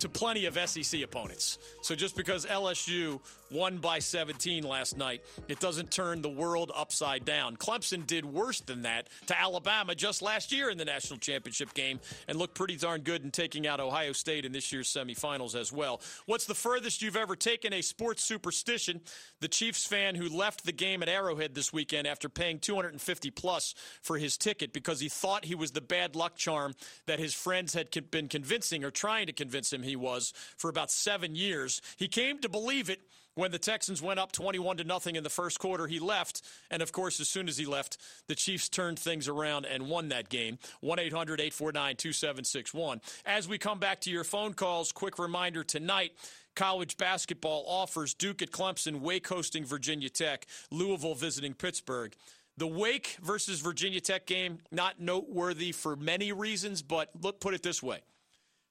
to 0.00 0.10
plenty 0.10 0.44
of 0.44 0.58
SEC 0.68 1.02
opponents. 1.02 1.58
So 1.80 1.94
just 1.94 2.16
because 2.16 2.44
LSU 2.44 3.20
won 3.50 3.78
by 3.78 3.98
17 3.98 4.64
last 4.64 4.96
night, 4.96 5.22
it 5.48 5.60
doesn't 5.60 5.90
turn 5.90 6.22
the 6.22 6.28
world 6.28 6.70
upside 6.74 7.24
down. 7.24 7.56
Clemson 7.56 8.06
did 8.06 8.24
worse 8.24 8.60
than 8.60 8.82
that 8.82 9.08
to 9.26 9.38
Alabama 9.38 9.94
just 9.94 10.22
last 10.22 10.52
year 10.52 10.70
in 10.70 10.78
the 10.78 10.84
national 10.84 11.18
championship 11.18 11.74
game 11.74 12.00
and 12.26 12.38
looked 12.38 12.54
pretty 12.54 12.76
darn 12.76 13.00
good 13.02 13.24
in 13.24 13.30
taking 13.30 13.66
out 13.66 13.80
Ohio 13.80 14.12
State 14.12 14.44
in 14.44 14.52
this 14.52 14.72
year's 14.72 14.88
semifinals 14.88 15.54
as 15.54 15.72
well. 15.72 16.00
What's 16.26 16.46
the 16.46 16.54
furthest 16.54 17.02
you've 17.02 17.16
ever 17.16 17.36
taken 17.36 17.72
a 17.72 17.82
sports 17.82 18.22
superstition? 18.22 19.00
The 19.40 19.48
Chiefs 19.48 19.86
fan 19.86 20.14
who 20.14 20.28
left 20.28 20.64
the 20.64 20.72
game 20.72 21.02
at 21.02 21.08
Arrowhead 21.08 21.54
this 21.54 21.72
weekend 21.72 22.06
after 22.06 22.28
paying 22.28 22.58
250 22.58 23.30
plus 23.30 23.74
for 24.02 24.18
his 24.18 24.36
ticket 24.36 24.72
because 24.72 25.00
he 25.00 25.08
thought 25.08 25.44
he 25.44 25.54
was 25.54 25.72
the 25.72 25.80
bad 25.80 26.16
luck 26.16 26.36
charm 26.36 26.74
that 27.06 27.18
his 27.18 27.34
friends 27.34 27.74
had 27.74 27.88
been 28.10 28.28
convincing 28.28 28.84
or 28.84 28.90
trying 28.90 29.26
to 29.26 29.32
convince 29.32 29.72
him 29.72 29.82
he 29.82 29.96
was 29.96 30.32
for 30.56 30.68
about 30.68 30.90
7 30.90 31.34
years. 31.34 31.80
He 31.96 32.08
came 32.08 32.38
to 32.40 32.48
believe 32.48 32.90
it 32.90 33.00
when 33.38 33.52
the 33.52 33.58
Texans 33.58 34.02
went 34.02 34.18
up 34.18 34.32
21 34.32 34.78
to 34.78 34.84
nothing 34.84 35.14
in 35.14 35.22
the 35.22 35.30
first 35.30 35.60
quarter, 35.60 35.86
he 35.86 36.00
left. 36.00 36.42
And 36.72 36.82
of 36.82 36.90
course, 36.90 37.20
as 37.20 37.28
soon 37.28 37.46
as 37.46 37.56
he 37.56 37.66
left, 37.66 37.96
the 38.26 38.34
Chiefs 38.34 38.68
turned 38.68 38.98
things 38.98 39.28
around 39.28 39.64
and 39.64 39.88
won 39.88 40.08
that 40.08 40.28
game. 40.28 40.58
1 40.80 40.98
800 40.98 41.40
849 41.40 41.94
2761. 41.94 43.00
As 43.24 43.46
we 43.46 43.56
come 43.56 43.78
back 43.78 44.00
to 44.00 44.10
your 44.10 44.24
phone 44.24 44.54
calls, 44.54 44.90
quick 44.90 45.20
reminder 45.20 45.62
tonight 45.62 46.12
college 46.56 46.96
basketball 46.96 47.64
offers 47.68 48.12
Duke 48.12 48.42
at 48.42 48.50
Clemson, 48.50 49.02
Wake 49.02 49.28
hosting 49.28 49.64
Virginia 49.64 50.08
Tech, 50.08 50.44
Louisville 50.72 51.14
visiting 51.14 51.54
Pittsburgh. 51.54 52.12
The 52.56 52.66
Wake 52.66 53.18
versus 53.22 53.60
Virginia 53.60 54.00
Tech 54.00 54.26
game, 54.26 54.58
not 54.72 54.98
noteworthy 54.98 55.70
for 55.70 55.94
many 55.94 56.32
reasons, 56.32 56.82
but 56.82 57.10
look, 57.22 57.38
put 57.38 57.54
it 57.54 57.62
this 57.62 57.84
way. 57.84 58.00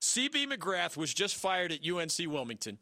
CB 0.01 0.51
McGrath 0.51 0.97
was 0.97 1.13
just 1.13 1.38
fired 1.38 1.72
at 1.72 1.88
UNC 1.88 2.30
Wilmington 2.30 2.80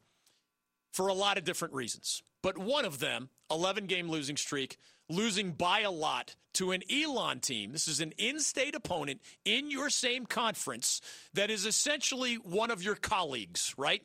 for 0.96 1.10
a 1.10 1.14
lot 1.14 1.38
of 1.38 1.44
different 1.44 1.74
reasons. 1.74 2.24
But 2.42 2.58
one 2.58 2.86
of 2.86 3.00
them, 3.00 3.30
11 3.52 3.86
game 3.86 4.10
losing 4.10 4.38
streak, 4.38 4.78
losing 5.10 5.52
by 5.52 5.82
a 5.82 5.92
lot 5.92 6.36
to 6.54 6.72
an 6.72 6.84
Elon 6.90 7.42
team. 7.42 7.74
This 7.74 7.90
is 7.90 8.00
an 8.00 8.14
in 8.18 8.40
state 8.40 8.76
opponent 8.76 9.20
in 9.44 9.70
your 9.70 9.90
same 9.90 10.26
conference 10.26 11.02
that 11.34 11.50
is 11.50 11.66
essentially 11.66 12.36
one 12.36 12.72
of 12.72 12.82
your 12.82 12.96
colleagues, 12.96 13.76
right? 13.78 14.04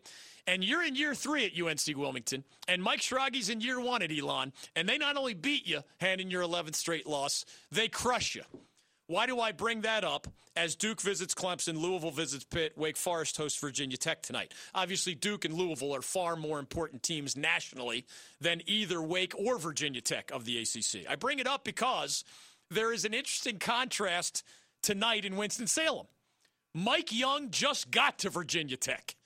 And 0.49 0.65
you're 0.65 0.83
in 0.83 0.97
year 0.97 1.15
three 1.15 1.47
at 1.47 1.53
UNC 1.57 1.97
Wilmington, 1.97 2.43
and 2.67 2.83
Mike 2.83 3.03
Schrage's 3.03 3.51
in 3.51 3.61
year 3.61 3.81
one 3.81 4.03
at 4.03 4.11
Elon, 4.11 4.53
and 4.75 4.89
they 4.89 4.99
not 4.99 5.17
only 5.17 5.35
beat 5.35 5.69
you, 5.69 5.83
handing 5.99 6.29
your 6.29 6.43
11th 6.43 6.75
straight 6.75 7.07
loss, 7.07 7.45
they 7.71 7.87
crush 7.87 8.35
you. 8.35 8.43
Why 9.11 9.27
do 9.27 9.41
I 9.41 9.51
bring 9.51 9.81
that 9.81 10.05
up 10.05 10.29
as 10.55 10.77
Duke 10.77 11.01
visits 11.01 11.35
Clemson, 11.35 11.77
Louisville 11.77 12.13
visits 12.13 12.45
Pitt, 12.45 12.79
Wake 12.79 12.97
Forest 12.97 13.39
hosts 13.39 13.59
Virginia 13.59 13.97
Tech 13.97 14.23
tonight? 14.23 14.55
Obviously, 14.73 15.17
Duke 15.17 15.45
and 15.45 15.55
Louisville 15.55 15.97
are 15.97 16.01
far 16.01 16.37
more 16.37 16.61
important 16.61 17.03
teams 17.03 17.37
nationally 17.37 18.07
than 18.41 18.63
either 18.67 19.03
Wake 19.03 19.35
or 19.37 19.59
Virginia 19.59 20.01
Tech 20.01 20.31
of 20.31 20.45
the 20.45 20.59
ACC. 20.59 21.11
I 21.11 21.17
bring 21.17 21.41
it 21.41 21.49
up 21.49 21.65
because 21.65 22.23
there 22.71 22.93
is 22.93 23.05
an 23.05 23.13
interesting 23.13 23.59
contrast 23.59 24.45
tonight 24.81 25.25
in 25.25 25.35
Winston-Salem. 25.35 26.07
Mike 26.73 27.11
Young 27.11 27.51
just 27.51 27.91
got 27.91 28.17
to 28.21 28.31
Virginia 28.31 28.77
Tech. 28.77 29.17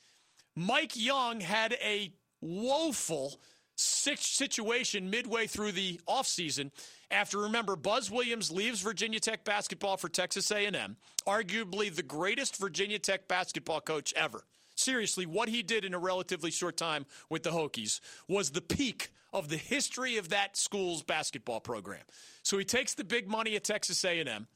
Mike 0.56 0.92
Young 0.96 1.42
had 1.42 1.74
a 1.74 2.10
woeful 2.40 3.38
situation 3.76 5.10
midway 5.10 5.46
through 5.46 5.72
the 5.72 6.00
offseason 6.08 6.70
after 7.14 7.38
remember 7.38 7.76
Buzz 7.76 8.10
Williams 8.10 8.50
leaves 8.50 8.80
Virginia 8.80 9.20
Tech 9.20 9.44
basketball 9.44 9.96
for 9.96 10.08
Texas 10.08 10.50
A&M, 10.50 10.96
arguably 11.26 11.94
the 11.94 12.02
greatest 12.02 12.58
Virginia 12.58 12.98
Tech 12.98 13.28
basketball 13.28 13.80
coach 13.80 14.12
ever. 14.14 14.44
Seriously, 14.74 15.24
what 15.24 15.48
he 15.48 15.62
did 15.62 15.84
in 15.84 15.94
a 15.94 15.98
relatively 15.98 16.50
short 16.50 16.76
time 16.76 17.06
with 17.30 17.44
the 17.44 17.50
Hokies 17.50 18.00
was 18.28 18.50
the 18.50 18.60
peak 18.60 19.10
of 19.32 19.48
the 19.48 19.56
history 19.56 20.16
of 20.16 20.30
that 20.30 20.56
school's 20.56 21.02
basketball 21.02 21.60
program. 21.60 22.02
So 22.42 22.58
he 22.58 22.64
takes 22.64 22.94
the 22.94 23.04
big 23.04 23.28
money 23.28 23.56
at 23.56 23.64
Texas 23.64 24.04
A&M 24.04 24.46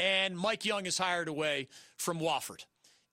and 0.00 0.36
Mike 0.36 0.64
Young 0.64 0.86
is 0.86 0.96
hired 0.96 1.28
away 1.28 1.68
from 1.96 2.18
Wofford. 2.20 2.64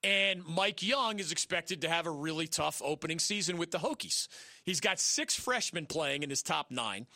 And 0.02 0.42
Mike 0.46 0.82
Young 0.82 1.18
is 1.18 1.32
expected 1.32 1.82
to 1.82 1.88
have 1.88 2.06
a 2.06 2.10
really 2.10 2.46
tough 2.46 2.80
opening 2.84 3.18
season 3.18 3.58
with 3.58 3.72
the 3.72 3.78
Hokies. 3.78 4.28
He's 4.64 4.80
got 4.80 4.98
six 4.98 5.34
freshmen 5.34 5.86
playing 5.86 6.22
in 6.22 6.30
his 6.30 6.42
top 6.42 6.70
nine. 6.70 7.06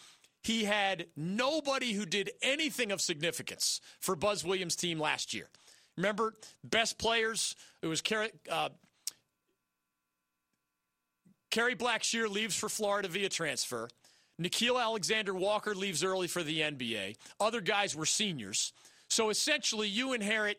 He 0.43 0.64
had 0.64 1.07
nobody 1.16 1.93
who 1.93 2.05
did 2.05 2.32
anything 2.43 2.90
of 2.90 3.01
significance 3.01 3.80
for 4.01 4.16
Buzz 4.16 4.45
Williams' 4.45 4.76
team 4.76 4.99
last 4.99 5.32
year. 5.32 5.49
Remember, 5.97 6.34
best 6.64 6.99
players, 6.99 7.55
it 7.80 7.86
was 7.86 8.01
Kerry, 8.01 8.30
uh, 8.51 8.70
Kerry 11.51 11.76
Blackshear 11.76 12.28
leaves 12.28 12.57
for 12.57 12.68
Florida 12.68 13.09
via 13.09 13.28
transfer. 13.28 13.88
Nickeil 14.40 14.82
Alexander 14.82 15.34
Walker 15.34 15.74
leaves 15.74 16.03
early 16.03 16.26
for 16.26 16.43
the 16.43 16.61
NBA. 16.61 17.16
Other 17.38 17.61
guys 17.61 17.95
were 17.95 18.07
seniors. 18.07 18.72
So 19.09 19.28
essentially, 19.28 19.86
you 19.86 20.14
inherit 20.14 20.59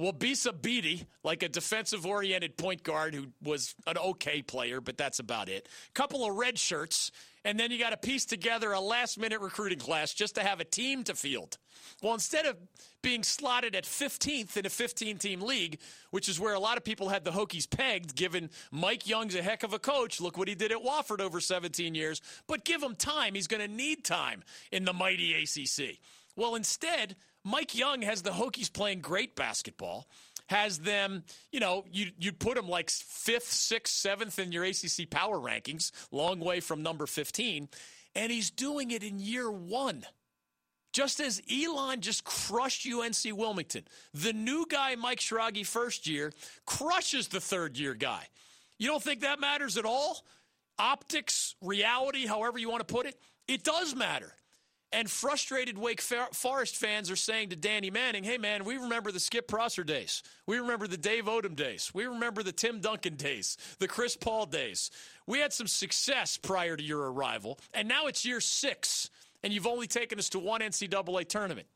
Wabissa 0.00 0.60
Bede, 0.60 1.06
like 1.22 1.42
a 1.42 1.48
defensive 1.48 2.06
oriented 2.06 2.56
point 2.56 2.82
guard 2.82 3.14
who 3.14 3.26
was 3.42 3.74
an 3.86 3.98
okay 3.98 4.40
player, 4.40 4.80
but 4.80 4.96
that's 4.96 5.18
about 5.18 5.50
it. 5.50 5.68
Couple 5.92 6.24
of 6.24 6.34
red 6.36 6.58
shirts, 6.58 7.12
and 7.44 7.60
then 7.60 7.70
you 7.70 7.78
got 7.78 7.90
to 7.90 7.98
piece 7.98 8.24
together 8.24 8.72
a 8.72 8.80
last 8.80 9.18
minute 9.18 9.42
recruiting 9.42 9.78
class 9.78 10.14
just 10.14 10.36
to 10.36 10.42
have 10.42 10.58
a 10.58 10.64
team 10.64 11.04
to 11.04 11.14
field. 11.14 11.58
Well, 12.02 12.14
instead 12.14 12.46
of 12.46 12.56
being 13.02 13.22
slotted 13.22 13.76
at 13.76 13.84
15th 13.84 14.56
in 14.56 14.64
a 14.64 14.70
15 14.70 15.18
team 15.18 15.42
league, 15.42 15.78
which 16.10 16.30
is 16.30 16.40
where 16.40 16.54
a 16.54 16.60
lot 16.60 16.78
of 16.78 16.84
people 16.84 17.10
had 17.10 17.24
the 17.24 17.30
Hokies 17.30 17.68
pegged, 17.68 18.14
given 18.14 18.48
Mike 18.70 19.06
Young's 19.06 19.34
a 19.34 19.42
heck 19.42 19.62
of 19.64 19.74
a 19.74 19.78
coach. 19.78 20.18
Look 20.18 20.38
what 20.38 20.48
he 20.48 20.54
did 20.54 20.72
at 20.72 20.78
Wofford 20.78 21.20
over 21.20 21.40
17 21.40 21.94
years. 21.94 22.22
But 22.46 22.64
give 22.64 22.82
him 22.82 22.94
time. 22.94 23.34
He's 23.34 23.46
going 23.46 23.66
to 23.66 23.74
need 23.74 24.02
time 24.04 24.44
in 24.72 24.84
the 24.84 24.94
mighty 24.94 25.34
ACC. 25.34 25.98
Well, 26.36 26.54
instead, 26.54 27.16
Mike 27.44 27.74
Young 27.74 28.02
has 28.02 28.22
the 28.22 28.30
Hokies 28.30 28.72
playing 28.72 29.00
great 29.00 29.34
basketball, 29.34 30.06
has 30.48 30.78
them, 30.78 31.24
you 31.52 31.60
know, 31.60 31.84
you, 31.90 32.10
you'd 32.18 32.38
put 32.38 32.56
them 32.56 32.68
like 32.68 32.90
fifth, 32.90 33.50
sixth, 33.50 33.94
seventh 33.94 34.38
in 34.38 34.52
your 34.52 34.64
ACC 34.64 35.08
power 35.08 35.38
rankings, 35.38 35.92
long 36.10 36.40
way 36.40 36.60
from 36.60 36.82
number 36.82 37.06
15, 37.06 37.68
and 38.14 38.32
he's 38.32 38.50
doing 38.50 38.90
it 38.90 39.02
in 39.02 39.18
year 39.20 39.50
one. 39.50 40.04
Just 40.92 41.20
as 41.20 41.40
Elon 41.48 42.00
just 42.00 42.24
crushed 42.24 42.84
UNC 42.84 43.14
Wilmington, 43.26 43.84
the 44.12 44.32
new 44.32 44.66
guy, 44.68 44.96
Mike 44.96 45.20
Schrage, 45.20 45.64
first 45.64 46.08
year, 46.08 46.32
crushes 46.66 47.28
the 47.28 47.40
third 47.40 47.78
year 47.78 47.94
guy. 47.94 48.26
You 48.78 48.88
don't 48.88 49.02
think 49.02 49.20
that 49.20 49.38
matters 49.38 49.76
at 49.76 49.84
all? 49.84 50.24
Optics, 50.78 51.54
reality, 51.60 52.26
however 52.26 52.58
you 52.58 52.68
want 52.68 52.86
to 52.86 52.92
put 52.92 53.06
it, 53.06 53.20
it 53.46 53.62
does 53.62 53.94
matter. 53.94 54.34
And 54.92 55.08
frustrated 55.08 55.78
Wake 55.78 56.00
Forest 56.00 56.76
fans 56.76 57.12
are 57.12 57.16
saying 57.16 57.50
to 57.50 57.56
Danny 57.56 57.90
Manning, 57.90 58.24
hey, 58.24 58.38
man, 58.38 58.64
we 58.64 58.76
remember 58.76 59.12
the 59.12 59.20
Skip 59.20 59.46
Prosser 59.46 59.84
days. 59.84 60.24
We 60.46 60.58
remember 60.58 60.88
the 60.88 60.96
Dave 60.96 61.26
Odom 61.26 61.54
days. 61.54 61.92
We 61.94 62.06
remember 62.06 62.42
the 62.42 62.50
Tim 62.50 62.80
Duncan 62.80 63.14
days, 63.14 63.56
the 63.78 63.86
Chris 63.86 64.16
Paul 64.16 64.46
days. 64.46 64.90
We 65.28 65.38
had 65.38 65.52
some 65.52 65.68
success 65.68 66.36
prior 66.36 66.76
to 66.76 66.82
your 66.82 67.12
arrival, 67.12 67.60
and 67.72 67.86
now 67.86 68.08
it's 68.08 68.24
year 68.24 68.40
six, 68.40 69.10
and 69.44 69.52
you've 69.52 69.66
only 69.66 69.86
taken 69.86 70.18
us 70.18 70.28
to 70.30 70.40
one 70.40 70.60
NCAA 70.60 71.28
tournament. 71.28 71.68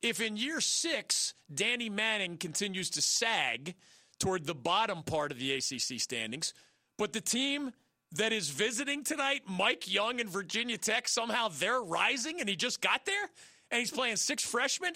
If 0.00 0.20
in 0.20 0.36
year 0.36 0.60
six, 0.60 1.34
Danny 1.52 1.90
Manning 1.90 2.36
continues 2.36 2.90
to 2.90 3.02
sag 3.02 3.74
toward 4.20 4.46
the 4.46 4.54
bottom 4.54 5.02
part 5.02 5.32
of 5.32 5.38
the 5.40 5.52
ACC 5.52 6.00
standings, 6.00 6.54
but 6.96 7.12
the 7.12 7.20
team 7.20 7.72
that 8.14 8.32
is 8.32 8.50
visiting 8.50 9.04
tonight, 9.04 9.42
Mike 9.48 9.92
Young 9.92 10.20
and 10.20 10.28
Virginia 10.28 10.76
Tech, 10.76 11.08
somehow 11.08 11.48
they're 11.48 11.80
rising 11.80 12.40
and 12.40 12.48
he 12.48 12.56
just 12.56 12.80
got 12.80 13.06
there 13.06 13.30
and 13.70 13.78
he's 13.78 13.90
playing 13.90 14.16
six 14.16 14.44
freshmen 14.44 14.92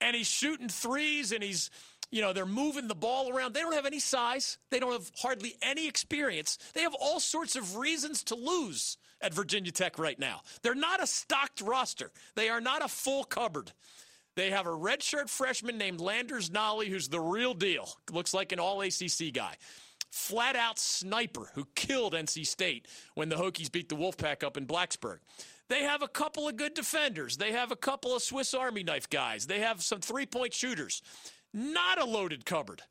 and 0.00 0.14
he's 0.14 0.28
shooting 0.28 0.68
threes 0.68 1.32
and 1.32 1.42
he's, 1.42 1.70
you 2.10 2.20
know, 2.20 2.32
they're 2.32 2.46
moving 2.46 2.86
the 2.86 2.94
ball 2.94 3.30
around. 3.34 3.54
They 3.54 3.60
don't 3.60 3.74
have 3.74 3.86
any 3.86 3.98
size, 3.98 4.58
they 4.70 4.78
don't 4.78 4.92
have 4.92 5.10
hardly 5.16 5.56
any 5.62 5.88
experience. 5.88 6.58
They 6.74 6.82
have 6.82 6.94
all 6.94 7.20
sorts 7.20 7.56
of 7.56 7.76
reasons 7.76 8.22
to 8.24 8.36
lose 8.36 8.98
at 9.20 9.34
Virginia 9.34 9.72
Tech 9.72 9.98
right 9.98 10.18
now. 10.18 10.42
They're 10.62 10.74
not 10.74 11.02
a 11.02 11.06
stocked 11.06 11.60
roster, 11.60 12.12
they 12.36 12.48
are 12.48 12.60
not 12.60 12.84
a 12.84 12.88
full 12.88 13.24
cupboard. 13.24 13.72
They 14.36 14.50
have 14.50 14.66
a 14.66 14.70
redshirt 14.70 15.28
freshman 15.28 15.78
named 15.78 16.00
Landers 16.00 16.50
Nolley, 16.50 16.88
who's 16.88 17.08
the 17.08 17.20
real 17.20 17.54
deal. 17.54 17.88
Looks 18.10 18.34
like 18.34 18.50
an 18.50 18.58
all 18.58 18.80
ACC 18.80 19.32
guy 19.32 19.54
flat 20.14 20.54
out 20.54 20.78
sniper 20.78 21.50
who 21.54 21.66
killed 21.74 22.14
NC 22.14 22.46
State 22.46 22.86
when 23.14 23.28
the 23.28 23.34
Hokies 23.34 23.70
beat 23.70 23.88
the 23.88 23.96
Wolfpack 23.96 24.44
up 24.44 24.56
in 24.56 24.64
Blacksburg. 24.64 25.18
They 25.68 25.82
have 25.82 26.02
a 26.02 26.08
couple 26.08 26.46
of 26.46 26.56
good 26.56 26.74
defenders. 26.74 27.36
They 27.36 27.50
have 27.50 27.72
a 27.72 27.76
couple 27.76 28.14
of 28.14 28.22
Swiss 28.22 28.54
Army 28.54 28.84
knife 28.84 29.10
guys. 29.10 29.46
They 29.46 29.58
have 29.60 29.82
some 29.82 30.00
three 30.00 30.24
point 30.24 30.54
shooters. 30.54 31.02
Not 31.52 32.00
a 32.00 32.04
loaded 32.04 32.44
cupboard. 32.46 32.82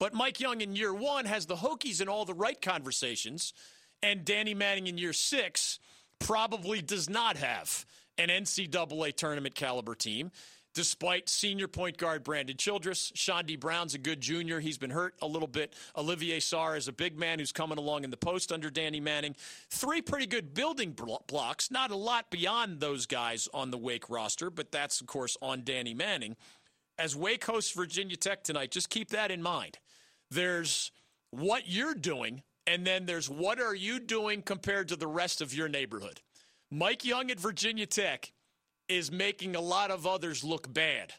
But 0.00 0.12
Mike 0.12 0.40
Young 0.40 0.60
in 0.60 0.74
year 0.74 0.92
one 0.92 1.24
has 1.24 1.46
the 1.46 1.56
Hokies 1.56 2.00
in 2.00 2.08
all 2.08 2.24
the 2.24 2.34
right 2.34 2.60
conversations, 2.60 3.54
and 4.02 4.24
Danny 4.24 4.54
Manning 4.54 4.88
in 4.88 4.98
year 4.98 5.12
six 5.12 5.78
probably 6.18 6.82
does 6.82 7.08
not 7.08 7.36
have 7.36 7.86
an 8.18 8.28
NCAA 8.28 9.14
tournament 9.14 9.54
caliber 9.54 9.94
team 9.94 10.32
despite 10.74 11.28
senior 11.28 11.68
point 11.68 11.96
guard 11.96 12.24
Brandon 12.24 12.56
Childress. 12.56 13.12
Chaundee 13.12 13.58
Brown's 13.58 13.94
a 13.94 13.98
good 13.98 14.20
junior. 14.20 14.60
He's 14.60 14.78
been 14.78 14.90
hurt 14.90 15.14
a 15.22 15.26
little 15.26 15.48
bit. 15.48 15.72
Olivier 15.96 16.40
Sarr 16.40 16.76
is 16.76 16.88
a 16.88 16.92
big 16.92 17.18
man 17.18 17.38
who's 17.38 17.52
coming 17.52 17.78
along 17.78 18.04
in 18.04 18.10
the 18.10 18.16
post 18.16 18.52
under 18.52 18.70
Danny 18.70 19.00
Manning. 19.00 19.36
Three 19.70 20.02
pretty 20.02 20.26
good 20.26 20.52
building 20.52 20.96
blocks. 21.26 21.70
Not 21.70 21.90
a 21.90 21.96
lot 21.96 22.30
beyond 22.30 22.80
those 22.80 23.06
guys 23.06 23.48
on 23.54 23.70
the 23.70 23.78
Wake 23.78 24.10
roster, 24.10 24.50
but 24.50 24.72
that's, 24.72 25.00
of 25.00 25.06
course, 25.06 25.36
on 25.40 25.62
Danny 25.64 25.94
Manning. 25.94 26.36
As 26.98 27.16
Wake 27.16 27.44
hosts 27.44 27.72
Virginia 27.72 28.16
Tech 28.16 28.42
tonight, 28.44 28.70
just 28.70 28.90
keep 28.90 29.10
that 29.10 29.30
in 29.30 29.42
mind. 29.42 29.78
There's 30.30 30.90
what 31.30 31.64
you're 31.66 31.94
doing, 31.94 32.42
and 32.66 32.86
then 32.86 33.06
there's 33.06 33.28
what 33.30 33.60
are 33.60 33.74
you 33.74 34.00
doing 34.00 34.42
compared 34.42 34.88
to 34.88 34.96
the 34.96 35.06
rest 35.06 35.40
of 35.40 35.54
your 35.54 35.68
neighborhood. 35.68 36.20
Mike 36.70 37.04
Young 37.04 37.30
at 37.30 37.38
Virginia 37.38 37.86
Tech 37.86 38.32
is 38.88 39.10
making 39.10 39.56
a 39.56 39.60
lot 39.60 39.90
of 39.90 40.06
others 40.06 40.44
look 40.44 40.72
bad 40.72 41.12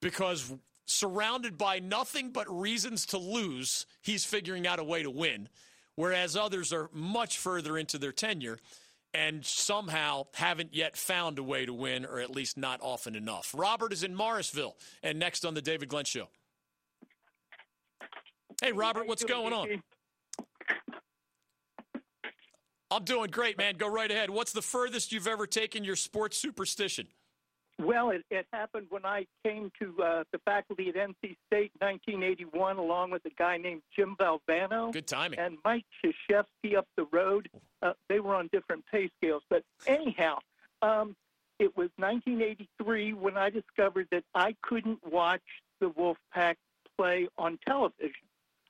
because 0.00 0.52
surrounded 0.86 1.56
by 1.56 1.78
nothing 1.78 2.30
but 2.30 2.46
reasons 2.48 3.06
to 3.06 3.18
lose, 3.18 3.86
he's 4.02 4.24
figuring 4.24 4.66
out 4.66 4.78
a 4.78 4.84
way 4.84 5.02
to 5.02 5.10
win. 5.10 5.48
Whereas 5.94 6.36
others 6.36 6.72
are 6.72 6.88
much 6.92 7.38
further 7.38 7.76
into 7.76 7.98
their 7.98 8.12
tenure 8.12 8.58
and 9.14 9.44
somehow 9.44 10.24
haven't 10.34 10.74
yet 10.74 10.96
found 10.96 11.38
a 11.38 11.42
way 11.42 11.66
to 11.66 11.74
win, 11.74 12.06
or 12.06 12.18
at 12.20 12.30
least 12.30 12.56
not 12.56 12.80
often 12.82 13.14
enough. 13.14 13.54
Robert 13.56 13.92
is 13.92 14.02
in 14.02 14.14
Morrisville, 14.14 14.76
and 15.02 15.18
next 15.18 15.44
on 15.44 15.52
the 15.54 15.60
David 15.60 15.88
Glenn 15.88 16.06
Show. 16.06 16.28
Hey, 18.62 18.72
Robert, 18.72 19.06
what's 19.06 19.24
going 19.24 19.52
on? 19.52 19.82
I'm 22.96 23.04
doing 23.04 23.30
great, 23.30 23.56
man. 23.56 23.74
Go 23.76 23.88
right 23.88 24.10
ahead. 24.10 24.30
What's 24.30 24.52
the 24.52 24.62
furthest 24.62 25.12
you've 25.12 25.26
ever 25.26 25.46
taken 25.46 25.82
your 25.84 25.96
sports 25.96 26.36
superstition? 26.36 27.08
Well, 27.78 28.10
it, 28.10 28.22
it 28.30 28.46
happened 28.52 28.86
when 28.90 29.06
I 29.06 29.26
came 29.44 29.72
to 29.80 30.02
uh, 30.02 30.24
the 30.30 30.38
faculty 30.44 30.90
at 30.90 30.94
NC 30.94 31.36
State 31.46 31.72
in 31.80 31.86
1981, 31.86 32.76
along 32.76 33.10
with 33.10 33.24
a 33.24 33.30
guy 33.30 33.56
named 33.56 33.82
Jim 33.96 34.14
Valvano. 34.20 34.92
Good 34.92 35.06
timing. 35.06 35.38
And 35.38 35.56
Mike 35.64 35.84
Krzyzewski 36.04 36.76
up 36.76 36.86
the 36.96 37.06
road. 37.10 37.48
Uh, 37.80 37.94
they 38.08 38.20
were 38.20 38.34
on 38.34 38.50
different 38.52 38.84
pay 38.92 39.10
scales. 39.16 39.42
But 39.48 39.64
anyhow, 39.86 40.38
um, 40.82 41.16
it 41.58 41.76
was 41.76 41.88
1983 41.96 43.14
when 43.14 43.36
I 43.36 43.50
discovered 43.50 44.06
that 44.12 44.24
I 44.34 44.54
couldn't 44.62 45.00
watch 45.10 45.40
the 45.80 45.90
Wolfpack 45.90 46.56
play 46.98 47.28
on 47.38 47.58
television. 47.66 48.12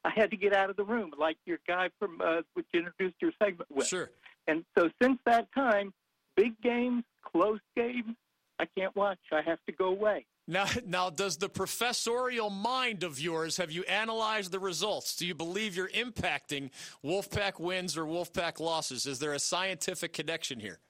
I 0.04 0.10
had 0.14 0.30
to 0.30 0.36
get 0.36 0.54
out 0.54 0.70
of 0.70 0.76
the 0.76 0.84
room, 0.84 1.12
like 1.18 1.36
your 1.46 1.58
guy 1.66 1.90
from 1.98 2.20
uh, 2.20 2.42
which 2.54 2.66
you 2.72 2.80
introduced 2.80 3.16
your 3.20 3.32
segment 3.40 3.70
with. 3.70 3.86
Sure. 3.86 4.10
And 4.48 4.64
so 4.76 4.90
since 5.00 5.18
that 5.26 5.46
time, 5.54 5.92
big 6.36 6.60
games, 6.60 7.04
close 7.24 7.60
games, 7.76 8.16
I 8.58 8.66
can't 8.76 8.94
watch. 8.96 9.18
I 9.32 9.42
have 9.42 9.58
to 9.66 9.72
go 9.72 9.86
away. 9.86 10.26
Now, 10.48 10.66
now, 10.86 11.08
does 11.08 11.36
the 11.36 11.48
professorial 11.48 12.50
mind 12.50 13.04
of 13.04 13.20
yours 13.20 13.56
have 13.58 13.70
you 13.70 13.84
analyzed 13.84 14.50
the 14.50 14.58
results? 14.58 15.14
Do 15.14 15.24
you 15.24 15.34
believe 15.34 15.76
you're 15.76 15.88
impacting 15.88 16.70
Wolfpack 17.04 17.60
wins 17.60 17.96
or 17.96 18.04
Wolfpack 18.04 18.58
losses? 18.58 19.06
Is 19.06 19.20
there 19.20 19.34
a 19.34 19.38
scientific 19.38 20.12
connection 20.12 20.58
here? 20.58 20.80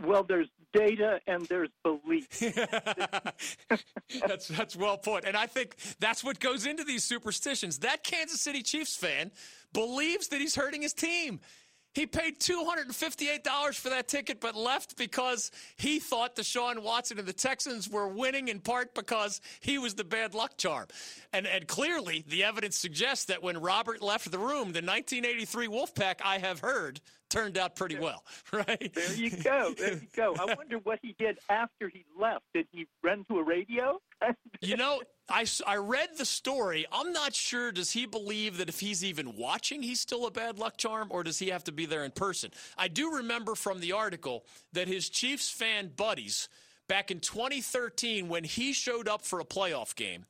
Well, 0.00 0.22
there's 0.22 0.48
data 0.72 1.20
and 1.26 1.44
there's 1.46 1.70
belief. 1.82 2.28
that's 4.26 4.48
that's 4.48 4.76
well 4.76 4.98
put, 4.98 5.24
and 5.24 5.36
I 5.36 5.46
think 5.46 5.76
that's 5.98 6.22
what 6.22 6.38
goes 6.40 6.66
into 6.66 6.84
these 6.84 7.04
superstitions. 7.04 7.78
That 7.78 8.04
Kansas 8.04 8.40
City 8.40 8.62
Chiefs 8.62 8.96
fan 8.96 9.32
believes 9.72 10.28
that 10.28 10.40
he's 10.40 10.54
hurting 10.54 10.82
his 10.82 10.92
team. 10.92 11.40
He 11.98 12.06
paid 12.06 12.38
$258 12.38 13.74
for 13.74 13.88
that 13.88 14.06
ticket, 14.06 14.40
but 14.40 14.54
left 14.54 14.96
because 14.96 15.50
he 15.76 15.98
thought 15.98 16.36
Deshaun 16.36 16.78
Watson 16.84 17.18
and 17.18 17.26
the 17.26 17.32
Texans 17.32 17.90
were 17.90 18.06
winning 18.06 18.46
in 18.46 18.60
part 18.60 18.94
because 18.94 19.40
he 19.58 19.78
was 19.78 19.94
the 19.94 20.04
bad 20.04 20.32
luck 20.32 20.56
charm. 20.56 20.86
And, 21.32 21.44
and 21.44 21.66
clearly, 21.66 22.24
the 22.28 22.44
evidence 22.44 22.78
suggests 22.78 23.24
that 23.24 23.42
when 23.42 23.58
Robert 23.58 24.00
left 24.00 24.30
the 24.30 24.38
room, 24.38 24.70
the 24.70 24.80
1983 24.80 25.66
Wolfpack, 25.66 26.20
I 26.24 26.38
have 26.38 26.60
heard, 26.60 27.00
turned 27.30 27.58
out 27.58 27.74
pretty 27.74 27.98
well, 27.98 28.22
right? 28.52 28.92
There 28.94 29.14
you 29.14 29.30
go. 29.30 29.74
There 29.76 29.94
you 29.94 30.06
go. 30.14 30.36
I 30.38 30.54
wonder 30.54 30.78
what 30.78 31.00
he 31.02 31.16
did 31.18 31.40
after 31.48 31.88
he 31.88 32.04
left. 32.16 32.44
Did 32.54 32.68
he 32.70 32.86
run 33.02 33.24
to 33.28 33.38
a 33.38 33.42
radio? 33.42 33.98
You 34.60 34.76
know, 34.76 35.02
I, 35.28 35.46
I 35.66 35.76
read 35.76 36.10
the 36.16 36.24
story. 36.24 36.86
I'm 36.90 37.12
not 37.12 37.34
sure. 37.34 37.70
Does 37.72 37.92
he 37.92 38.06
believe 38.06 38.58
that 38.58 38.68
if 38.68 38.80
he's 38.80 39.04
even 39.04 39.36
watching, 39.36 39.82
he's 39.82 40.00
still 40.00 40.26
a 40.26 40.30
bad 40.30 40.58
luck 40.58 40.76
charm, 40.76 41.08
or 41.10 41.22
does 41.22 41.38
he 41.38 41.48
have 41.48 41.64
to 41.64 41.72
be 41.72 41.86
there 41.86 42.04
in 42.04 42.10
person? 42.10 42.50
I 42.76 42.88
do 42.88 43.16
remember 43.16 43.54
from 43.54 43.80
the 43.80 43.92
article 43.92 44.44
that 44.72 44.88
his 44.88 45.08
Chiefs 45.08 45.50
fan 45.50 45.90
buddies 45.94 46.48
back 46.88 47.10
in 47.10 47.20
2013, 47.20 48.28
when 48.28 48.44
he 48.44 48.72
showed 48.72 49.08
up 49.08 49.22
for 49.22 49.40
a 49.40 49.44
playoff 49.44 49.94
game, 49.94 50.24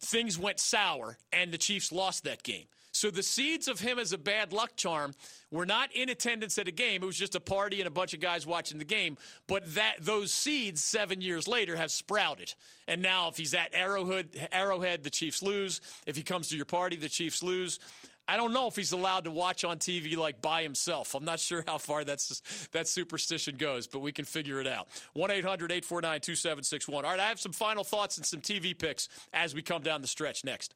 things 0.00 0.38
went 0.38 0.60
sour 0.60 1.18
and 1.32 1.50
the 1.50 1.58
Chiefs 1.58 1.90
lost 1.90 2.24
that 2.24 2.42
game. 2.42 2.66
So 2.92 3.10
the 3.10 3.22
seeds 3.22 3.68
of 3.68 3.80
him 3.80 3.98
as 3.98 4.12
a 4.12 4.18
bad 4.18 4.52
luck 4.52 4.76
charm 4.76 5.14
were 5.50 5.66
not 5.66 5.90
in 5.94 6.10
attendance 6.10 6.58
at 6.58 6.68
a 6.68 6.72
game. 6.72 7.02
It 7.02 7.06
was 7.06 7.16
just 7.16 7.34
a 7.34 7.40
party 7.40 7.80
and 7.80 7.88
a 7.88 7.90
bunch 7.90 8.12
of 8.14 8.20
guys 8.20 8.46
watching 8.46 8.78
the 8.78 8.84
game. 8.84 9.16
But 9.48 9.74
that 9.74 9.96
those 10.00 10.32
seeds 10.32 10.84
seven 10.84 11.20
years 11.20 11.48
later 11.48 11.74
have 11.76 11.90
sprouted. 11.90 12.54
And 12.86 13.00
now 13.02 13.28
if 13.28 13.36
he's 13.36 13.54
at 13.54 13.70
Arrowhead, 13.74 14.48
Arrowhead, 14.52 15.02
the 15.02 15.10
Chiefs 15.10 15.42
lose. 15.42 15.80
If 16.06 16.16
he 16.16 16.22
comes 16.22 16.48
to 16.50 16.56
your 16.56 16.66
party, 16.66 16.96
the 16.96 17.08
Chiefs 17.08 17.42
lose. 17.42 17.80
I 18.28 18.36
don't 18.36 18.52
know 18.52 18.68
if 18.68 18.76
he's 18.76 18.92
allowed 18.92 19.24
to 19.24 19.30
watch 19.30 19.64
on 19.64 19.78
TV 19.78 20.16
like 20.16 20.40
by 20.40 20.62
himself. 20.62 21.14
I'm 21.14 21.24
not 21.24 21.40
sure 21.40 21.64
how 21.66 21.78
far 21.78 22.04
that's 22.04 22.68
that 22.72 22.86
superstition 22.86 23.56
goes, 23.56 23.86
but 23.88 23.98
we 23.98 24.12
can 24.12 24.24
figure 24.24 24.60
it 24.60 24.66
out. 24.66 24.88
1 25.14 25.30
800 25.30 25.72
849 25.72 26.20
2761. 26.20 27.04
All 27.04 27.10
right, 27.10 27.18
I 27.18 27.28
have 27.28 27.40
some 27.40 27.52
final 27.52 27.82
thoughts 27.82 28.18
and 28.18 28.24
some 28.24 28.40
TV 28.40 28.78
picks 28.78 29.08
as 29.32 29.54
we 29.54 29.62
come 29.62 29.82
down 29.82 30.02
the 30.02 30.08
stretch 30.08 30.44
next 30.44 30.74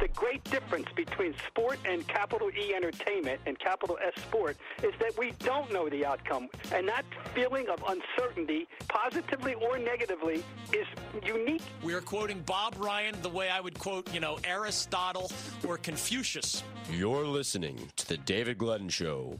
the 0.00 0.08
great 0.08 0.42
difference 0.44 0.86
between 0.94 1.34
sport 1.46 1.78
and 1.84 2.06
capital 2.08 2.50
E 2.50 2.74
entertainment 2.74 3.40
and 3.46 3.58
capital 3.58 3.98
S 4.04 4.20
sport 4.22 4.56
is 4.82 4.92
that 5.00 5.16
we 5.18 5.32
don't 5.40 5.72
know 5.72 5.88
the 5.88 6.04
outcome. 6.04 6.48
And 6.72 6.88
that 6.88 7.04
feeling 7.34 7.68
of 7.68 7.82
uncertainty, 7.86 8.68
positively 8.88 9.54
or 9.54 9.78
negatively, 9.78 10.44
is 10.72 10.86
unique. 11.24 11.62
We 11.82 11.94
are 11.94 12.00
quoting 12.00 12.40
Bob 12.42 12.74
Ryan 12.78 13.14
the 13.22 13.28
way 13.28 13.48
I 13.48 13.60
would 13.60 13.78
quote, 13.78 14.12
you 14.12 14.20
know, 14.20 14.38
Aristotle 14.44 15.30
or 15.66 15.78
Confucius. 15.78 16.62
You're 16.90 17.26
listening 17.26 17.90
to 17.96 18.08
The 18.08 18.16
David 18.18 18.58
Glenn 18.58 18.88
Show. 18.88 19.38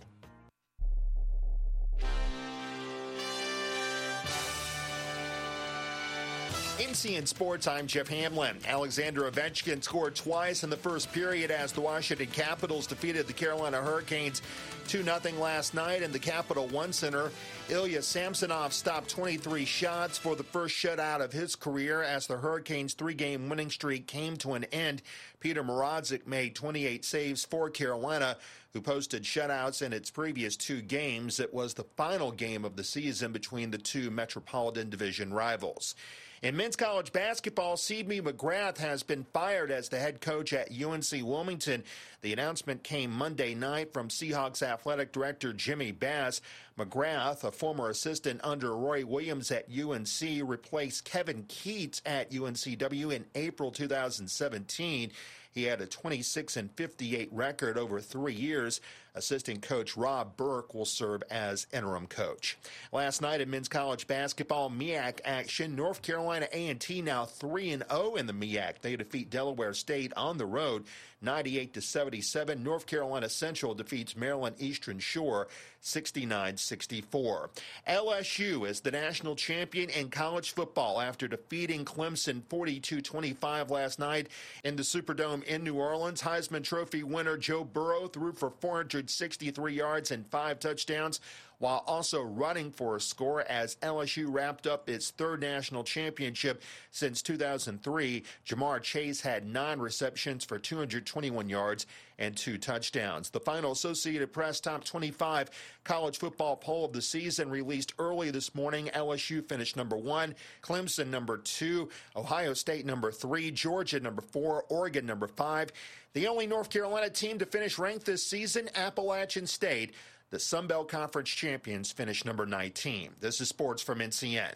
NCN 6.79 7.29
Sports, 7.29 7.69
I'm 7.69 7.87
Jeff 7.87 8.09
Hamlin. 8.09 8.59
Alexander 8.67 9.31
Ovechkin 9.31 9.81
scored 9.85 10.17
twice 10.17 10.65
in 10.65 10.71
the 10.71 10.77
first 10.77 11.13
period 11.13 11.53
as 11.53 11.71
the 11.71 11.81
Washington 11.81 12.27
Capitals 12.27 12.89
defeated 12.89 13.29
the 13.29 13.33
Carolina 13.33 13.81
Hurricanes 13.81 14.43
2 14.89 15.05
0 15.05 15.21
last 15.39 15.75
night 15.75 16.03
in 16.03 16.11
the 16.11 16.19
Capital 16.19 16.67
One 16.67 16.93
Center. 16.93 17.31
Ilya 17.69 18.03
Samsonov 18.03 18.73
stopped 18.73 19.09
23 19.09 19.65
shots 19.65 20.19
for 20.19 20.35
the 20.35 20.43
first 20.43 20.75
shutout 20.75 21.23
of 21.23 21.31
his 21.31 21.55
career 21.55 22.03
as 22.03 22.27
the 22.27 22.39
Hurricanes' 22.39 22.95
three 22.95 23.15
game 23.15 23.49
winning 23.49 23.71
streak 23.71 24.09
came 24.09 24.37
to 24.39 24.55
an 24.55 24.65
end. 24.65 25.01
Petr 25.41 25.65
Mrazek 25.65 26.27
made 26.27 26.57
28 26.57 27.05
saves 27.05 27.45
for 27.45 27.71
Carolina, 27.71 28.37
who 28.73 28.81
posted 28.81 29.23
shutouts 29.23 29.81
in 29.81 29.93
its 29.93 30.11
previous 30.11 30.57
two 30.57 30.83
games. 30.83 31.39
It 31.39 31.55
was 31.55 31.75
the 31.75 31.87
final 31.97 32.33
game 32.33 32.65
of 32.65 32.75
the 32.75 32.83
season 32.83 33.31
between 33.31 33.71
the 33.71 33.79
two 33.79 34.11
Metropolitan 34.11 34.91
Division 34.91 35.33
rivals. 35.33 35.95
In 36.43 36.57
men's 36.57 36.77
college 36.77 37.13
basketball, 37.13 37.77
Sydney 37.77 38.21
McGrath 38.21 38.79
has 38.79 39.03
been 39.03 39.25
fired 39.33 39.71
as 39.71 39.89
the 39.89 39.99
head 39.99 40.21
coach 40.21 40.53
at 40.53 40.71
UNC 40.71 41.11
Wilmington. 41.23 41.85
The 42.21 42.33
announcement 42.33 42.83
came 42.83 43.11
Monday 43.11 43.55
night 43.55 43.93
from 43.93 44.09
Seahawks 44.09 44.63
athletic 44.63 45.13
director 45.13 45.53
Jimmy 45.53 45.93
Bass. 45.93 46.41
McGrath, 46.79 47.45
a 47.45 47.53
former 47.53 47.89
assistant 47.89 48.41
under 48.45 48.77
Roy 48.77 49.07
Williams 49.07 49.51
at 49.51 49.69
UNC, 49.71 50.49
replaced 50.49 51.05
Kevin 51.05 51.45
Keatts 51.45 52.03
at 52.05 52.31
UNCW 52.31 53.15
in 53.15 53.25
April 53.35 53.71
2017. 53.71 55.13
He 55.53 55.63
had 55.63 55.81
a 55.81 55.87
26 55.87 56.57
and 56.57 56.71
58 56.73 57.33
record 57.33 57.79
over 57.79 58.01
three 58.01 58.35
years. 58.35 58.81
Assistant 59.15 59.63
coach 59.63 59.97
Rob 59.97 60.37
Burke 60.37 60.75
will 60.75 60.85
serve 60.85 61.23
as 61.31 61.67
interim 61.73 62.07
coach. 62.07 62.59
Last 62.93 63.23
night 63.23 63.41
in 63.41 63.49
men's 63.49 63.69
college 63.69 64.07
basketball 64.07 64.71
MEAC 64.71 65.21
action, 65.25 65.77
North 65.77 66.03
Carolina 66.03 66.49
A&T 66.53 67.01
now 67.03 67.25
3 67.25 67.71
and 67.71 67.85
0 67.91 68.17
in 68.17 68.27
the 68.27 68.33
MEAC. 68.33 68.81
They 68.81 68.97
defeat 68.97 69.31
Delaware 69.31 69.75
State 69.75 70.13
on 70.17 70.39
the 70.39 70.47
road 70.47 70.85
98 71.25 71.75
to 71.75 71.81
77. 71.81 72.63
North 72.63 72.87
Carolina 72.87 73.29
Central 73.29 73.75
defeats 73.75 74.17
Maryland 74.17 74.57
Eastern 74.59 74.99
Shore 74.99 75.49
69 75.81 76.57
64. 76.57 77.51
LSU 77.89 78.69
is 78.69 78.81
the 78.81 78.91
national 78.91 79.37
champion 79.37 79.91
in 79.91 80.09
college 80.09 80.53
football 80.53 81.01
after 81.01 81.29
defeating 81.29 81.85
Clemson 81.85 82.43
42 82.49 83.01
25 83.01 83.71
last 83.71 83.99
night 83.99 84.29
in 84.65 84.77
the 84.77 84.83
Superdome 84.83 85.43
in 85.45 85.65
New 85.65 85.75
Orleans. 85.75 86.23
Heisman 86.23 86.65
Trophy 86.65 87.03
winner 87.03 87.37
Joe 87.37 87.65
Burrow 87.65 88.07
threw 88.09 88.33
for 88.33 88.51
463 88.61 89.75
yards 89.75 90.11
and 90.11 90.27
five 90.29 90.59
touchdowns 90.59 91.21
while 91.65 91.83
also 91.87 92.21
running 92.21 92.71
for 92.71 92.97
a 92.97 93.01
score 93.01 93.41
as 93.49 93.77
LSU 93.77 94.27
wrapped 94.29 94.67
up 94.67 94.87
its 94.87 95.13
third 95.13 95.41
national 95.41 95.83
championship 95.83 96.63
since 96.91 97.23
2003. 97.23 98.23
Ja'Marr 98.47 98.83
Chase 98.83 99.23
had 99.23 99.47
nine 99.47 99.79
receptions 99.79 100.45
for 100.45 100.59
221 100.59 101.49
yards 101.49 101.87
and 102.19 102.37
two 102.37 102.59
touchdowns. 102.59 103.31
The 103.31 103.41
final 103.41 103.73
Associated 103.73 104.31
Press 104.31 104.61
Top 104.61 104.85
25 104.85 105.49
college 105.85 106.19
football 106.19 106.55
poll 106.55 106.85
of 106.85 106.93
the 106.93 107.01
season 107.01 107.49
released 107.49 107.95
early 107.99 108.31
this 108.31 108.55
morning. 108.55 108.91
LSU 108.95 109.43
finished 109.43 109.75
number 109.75 109.97
one, 109.97 110.35
Clemson 110.63 111.09
number 111.09 111.39
two, 111.39 111.89
Ohio 112.15 112.53
State 112.53 112.85
number 112.85 113.11
three, 113.11 113.51
Georgia 113.51 114.01
number 114.01 114.21
four, 114.21 114.67
Oregon 114.69 115.07
number 115.07 115.29
five. 115.29 115.71
The 116.13 116.29
only 116.29 116.47
North 116.47 116.71
Carolina 116.71 117.11
team 117.11 117.39
to 117.39 117.47
finish 117.47 117.77
ranked 117.79 118.07
this 118.07 118.23
season, 118.23 118.69
Appalachian 118.77 119.47
State. 119.47 119.95
The 120.35 120.41
Sun 120.41 120.67
Belt 120.67 120.89
Conference 120.89 121.31
champions 121.31 121.93
finished 121.93 122.25
number 122.25 122.45
19. 122.45 123.11
This 123.21 123.41
is 123.41 123.49
sports 123.49 123.81
from 123.81 124.01
NCN. 124.01 124.55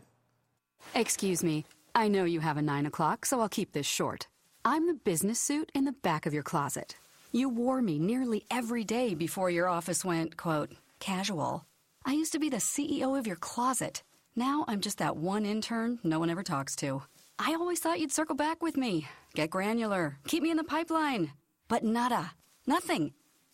Excuse 0.92 1.44
me. 1.44 1.66
I 1.94 2.08
know 2.08 2.24
you 2.24 2.40
have 2.40 2.56
a 2.56 2.62
9 2.62 2.86
o'clock, 2.86 3.24
so 3.24 3.40
I'll 3.40 3.48
keep 3.48 3.70
this 3.70 3.86
short. 3.86 4.26
I'm 4.64 4.88
the 4.88 4.94
business 4.94 5.38
suit 5.38 5.70
in 5.76 5.84
the 5.84 5.92
back 5.92 6.26
of 6.26 6.34
your 6.34 6.42
closet. 6.42 6.96
You 7.30 7.48
wore 7.48 7.80
me 7.80 8.00
nearly 8.00 8.44
every 8.50 8.82
day 8.82 9.14
before 9.14 9.50
your 9.50 9.68
office 9.68 10.04
went, 10.04 10.36
quote, 10.36 10.72
casual. 10.98 11.64
I 12.04 12.14
used 12.14 12.32
to 12.32 12.40
be 12.40 12.48
the 12.48 12.56
CEO 12.56 13.16
of 13.16 13.28
your 13.28 13.36
closet. 13.36 14.02
Now 14.34 14.64
I'm 14.66 14.80
just 14.80 14.98
that 14.98 15.16
one 15.16 15.46
intern 15.46 16.00
no 16.02 16.18
one 16.18 16.28
ever 16.28 16.42
talks 16.42 16.74
to. 16.82 17.04
I 17.38 17.54
always 17.54 17.78
thought 17.78 18.00
you'd 18.00 18.10
circle 18.10 18.34
back 18.34 18.64
with 18.64 18.76
me, 18.76 19.06
get 19.36 19.50
granular, 19.50 20.18
keep 20.26 20.42
me 20.42 20.50
in 20.50 20.56
the 20.56 20.64
pipeline. 20.64 21.30
But 21.68 21.84
nada. 21.84 22.32
Nothing. 22.66 23.12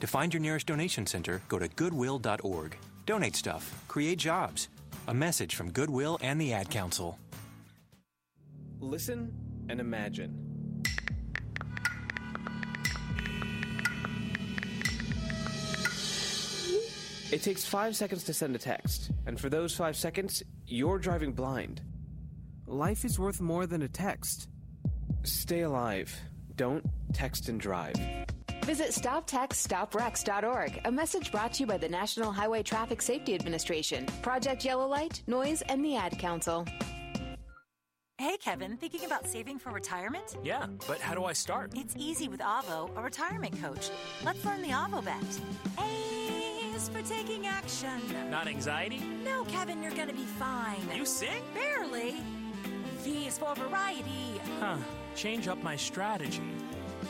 To 0.00 0.06
find 0.06 0.32
your 0.32 0.40
nearest 0.40 0.66
donation 0.66 1.06
center, 1.06 1.40
go 1.48 1.58
to 1.58 1.68
goodwill.org. 1.68 2.76
Donate 3.06 3.36
stuff, 3.36 3.84
create 3.88 4.18
jobs. 4.18 4.68
A 5.08 5.14
message 5.14 5.54
from 5.54 5.70
Goodwill 5.70 6.18
and 6.22 6.40
the 6.40 6.52
Ad 6.52 6.70
Council. 6.70 7.18
Listen 8.80 9.32
and 9.68 9.80
imagine. 9.80 10.44
It 17.32 17.42
takes 17.42 17.64
five 17.64 17.96
seconds 17.96 18.22
to 18.24 18.32
send 18.32 18.54
a 18.54 18.58
text, 18.58 19.10
and 19.26 19.40
for 19.40 19.48
those 19.48 19.74
five 19.74 19.96
seconds, 19.96 20.42
you're 20.66 20.98
driving 20.98 21.32
blind. 21.32 21.82
Life 22.66 23.04
is 23.04 23.18
worth 23.18 23.40
more 23.40 23.66
than 23.66 23.82
a 23.82 23.88
text. 23.88 24.48
Stay 25.24 25.62
alive. 25.62 26.14
Don't 26.54 26.84
text 27.12 27.48
and 27.48 27.58
drive. 27.58 27.96
Visit 28.64 28.88
StopTextStopWrecks.org. 28.92 30.80
A 30.86 30.90
message 30.90 31.30
brought 31.30 31.52
to 31.52 31.60
you 31.60 31.66
by 31.66 31.76
the 31.76 31.88
National 31.88 32.32
Highway 32.32 32.62
Traffic 32.62 33.02
Safety 33.02 33.34
Administration, 33.34 34.06
Project 34.22 34.64
Yellow 34.64 34.88
Light, 34.88 35.22
Noise, 35.26 35.60
and 35.68 35.84
the 35.84 35.96
Ad 35.96 36.18
Council. 36.18 36.64
Hey, 38.16 38.38
Kevin, 38.38 38.78
thinking 38.78 39.04
about 39.04 39.26
saving 39.26 39.58
for 39.58 39.70
retirement? 39.70 40.38
Yeah, 40.42 40.66
but 40.88 40.98
how 40.98 41.14
do 41.14 41.24
I 41.24 41.34
start? 41.34 41.72
It's 41.76 41.94
easy 41.98 42.26
with 42.26 42.40
Avo, 42.40 42.88
a 42.96 43.02
retirement 43.02 43.60
coach. 43.60 43.90
Let's 44.24 44.42
learn 44.46 44.62
the 44.62 44.70
Avo 44.70 45.04
bet. 45.04 45.22
A 45.78 46.74
is 46.74 46.88
for 46.88 47.02
taking 47.02 47.46
action. 47.46 48.00
Not 48.30 48.48
anxiety? 48.48 49.02
No, 49.24 49.44
Kevin, 49.44 49.82
you're 49.82 49.92
gonna 49.92 50.14
be 50.14 50.24
fine. 50.24 50.80
You 50.94 51.04
sing? 51.04 51.42
Barely. 51.52 52.14
V 53.02 53.26
is 53.26 53.36
for 53.36 53.54
variety. 53.56 54.40
Huh. 54.58 54.78
Change 55.14 55.48
up 55.48 55.62
my 55.62 55.76
strategy. 55.76 56.42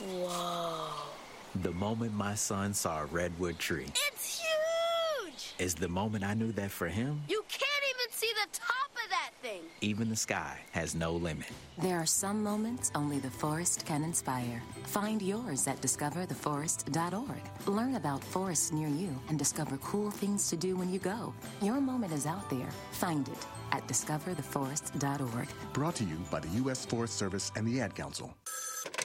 Whoa. 0.00 0.88
The 1.62 1.72
moment 1.72 2.14
my 2.14 2.34
son 2.34 2.72
saw 2.74 3.02
a 3.02 3.06
redwood 3.06 3.58
tree 3.60 3.86
It's 4.10 4.40
huge! 4.42 5.54
is 5.58 5.74
the 5.74 5.88
moment 5.88 6.24
I 6.24 6.34
knew 6.34 6.50
that 6.52 6.70
for 6.72 6.88
him, 6.88 7.22
You 7.28 7.44
can't 7.48 7.84
even 7.94 8.10
see 8.12 8.30
the 8.42 8.48
top 8.58 8.90
of 9.44 9.50
even 9.80 10.08
the 10.08 10.16
sky 10.16 10.58
has 10.72 10.94
no 10.94 11.12
limit. 11.12 11.46
There 11.78 11.98
are 11.98 12.06
some 12.06 12.42
moments 12.42 12.90
only 12.94 13.18
the 13.18 13.30
forest 13.30 13.84
can 13.84 14.02
inspire. 14.02 14.62
Find 14.84 15.20
yours 15.20 15.66
at 15.68 15.80
discovertheforest.org. 15.80 17.66
Learn 17.66 17.96
about 17.96 18.24
forests 18.24 18.72
near 18.72 18.88
you 18.88 19.18
and 19.28 19.38
discover 19.38 19.76
cool 19.78 20.10
things 20.10 20.48
to 20.50 20.56
do 20.56 20.76
when 20.76 20.90
you 20.92 20.98
go. 20.98 21.34
Your 21.60 21.80
moment 21.80 22.12
is 22.12 22.26
out 22.26 22.48
there. 22.48 22.70
Find 22.92 23.28
it 23.28 23.46
at 23.72 23.86
discovertheforest.org. 23.86 25.48
Brought 25.72 25.96
to 25.96 26.04
you 26.04 26.16
by 26.30 26.40
the 26.40 26.48
U.S. 26.62 26.86
Forest 26.86 27.16
Service 27.16 27.52
and 27.56 27.66
the 27.66 27.80
Ad 27.80 27.94
Council. 27.94 28.34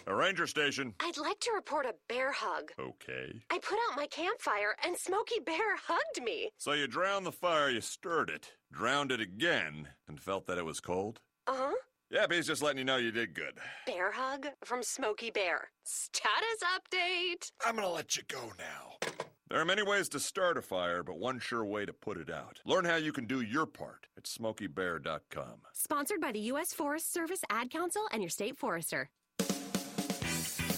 A 0.08 0.16
ranger 0.16 0.48
station. 0.48 0.94
I'd 1.02 1.18
like 1.18 1.40
to 1.42 1.52
report 1.54 1.86
a 1.86 1.94
bear 2.08 2.32
hug. 2.32 2.72
Okay. 2.80 3.42
I 3.52 3.60
put 3.60 3.78
out 3.90 3.98
my 3.98 4.08
campfire 4.08 4.76
and 4.84 4.98
Smokey 4.98 5.40
Bear 5.46 5.76
hugged 5.78 6.24
me. 6.24 6.50
So 6.58 6.74
you 6.74 6.88
drowned 6.88 7.26
the 7.26 7.32
fire, 7.32 7.70
you 7.70 7.82
stirred 7.82 8.30
it, 8.30 8.52
drowned 8.72 9.12
it 9.12 9.22
again, 9.22 9.88
and 10.08 10.20
felt 10.20 10.48
that 10.48 10.58
it 10.58 10.66
was 10.66 10.80
cold? 10.80 11.22
Uh 11.48 11.54
huh. 11.56 11.74
Yep, 12.12 12.32
he's 12.34 12.48
just 12.48 12.64
letting 12.64 12.80
you 12.80 12.86
know 12.86 12.98
you 12.98 13.12
did 13.12 13.36
good. 13.36 13.54
Bear 13.86 14.12
hug 14.12 14.48
from 14.64 14.82
Smokey 14.82 15.30
Bear. 15.30 15.70
Status 15.84 16.64
update. 16.76 17.52
I'm 17.66 17.76
gonna 17.76 17.90
let 17.90 18.18
you 18.18 18.24
go 18.28 18.52
now. 18.58 19.10
There 19.50 19.60
are 19.60 19.66
many 19.66 19.82
ways 19.82 20.10
to 20.10 20.20
start 20.20 20.58
a 20.58 20.62
fire, 20.62 21.02
but 21.02 21.18
one 21.18 21.40
sure 21.40 21.66
way 21.66 21.84
to 21.86 21.94
put 21.94 22.18
it 22.18 22.30
out. 22.30 22.60
Learn 22.66 22.86
how 22.86 22.98
you 22.98 23.12
can 23.12 23.26
do 23.26 23.42
your 23.42 23.66
part 23.66 24.06
at 24.16 24.26
smokeybear.com. 24.26 25.62
Sponsored 25.74 26.22
by 26.22 26.32
the 26.32 26.40
U.S. 26.52 26.72
Forest 26.72 27.12
Service 27.12 27.42
Ad 27.50 27.72
Council 27.72 28.04
and 28.12 28.22
your 28.22 28.30
state 28.30 28.60
forester. 28.60 29.10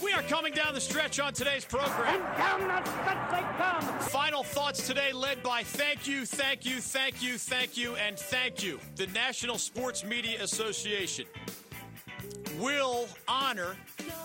We 0.03 0.13
are 0.13 0.23
coming 0.23 0.53
down 0.53 0.73
the 0.73 0.81
stretch 0.81 1.19
on 1.19 1.33
today's 1.33 1.63
program. 1.63 2.15
And 2.15 2.37
down 2.37 2.61
the 2.61 2.89
stretch 2.89 3.31
they 3.31 3.63
come. 3.63 3.99
Final 3.99 4.43
thoughts 4.43 4.87
today 4.87 5.13
led 5.13 5.43
by 5.43 5.63
thank 5.63 6.07
you, 6.07 6.25
thank 6.25 6.65
you, 6.65 6.81
thank 6.81 7.21
you, 7.21 7.37
thank 7.37 7.77
you, 7.77 7.95
and 7.95 8.17
thank 8.17 8.63
you. 8.63 8.79
The 8.95 9.07
National 9.07 9.57
Sports 9.57 10.03
Media 10.03 10.41
Association 10.43 11.25
will 12.59 13.07
honor 13.27 13.75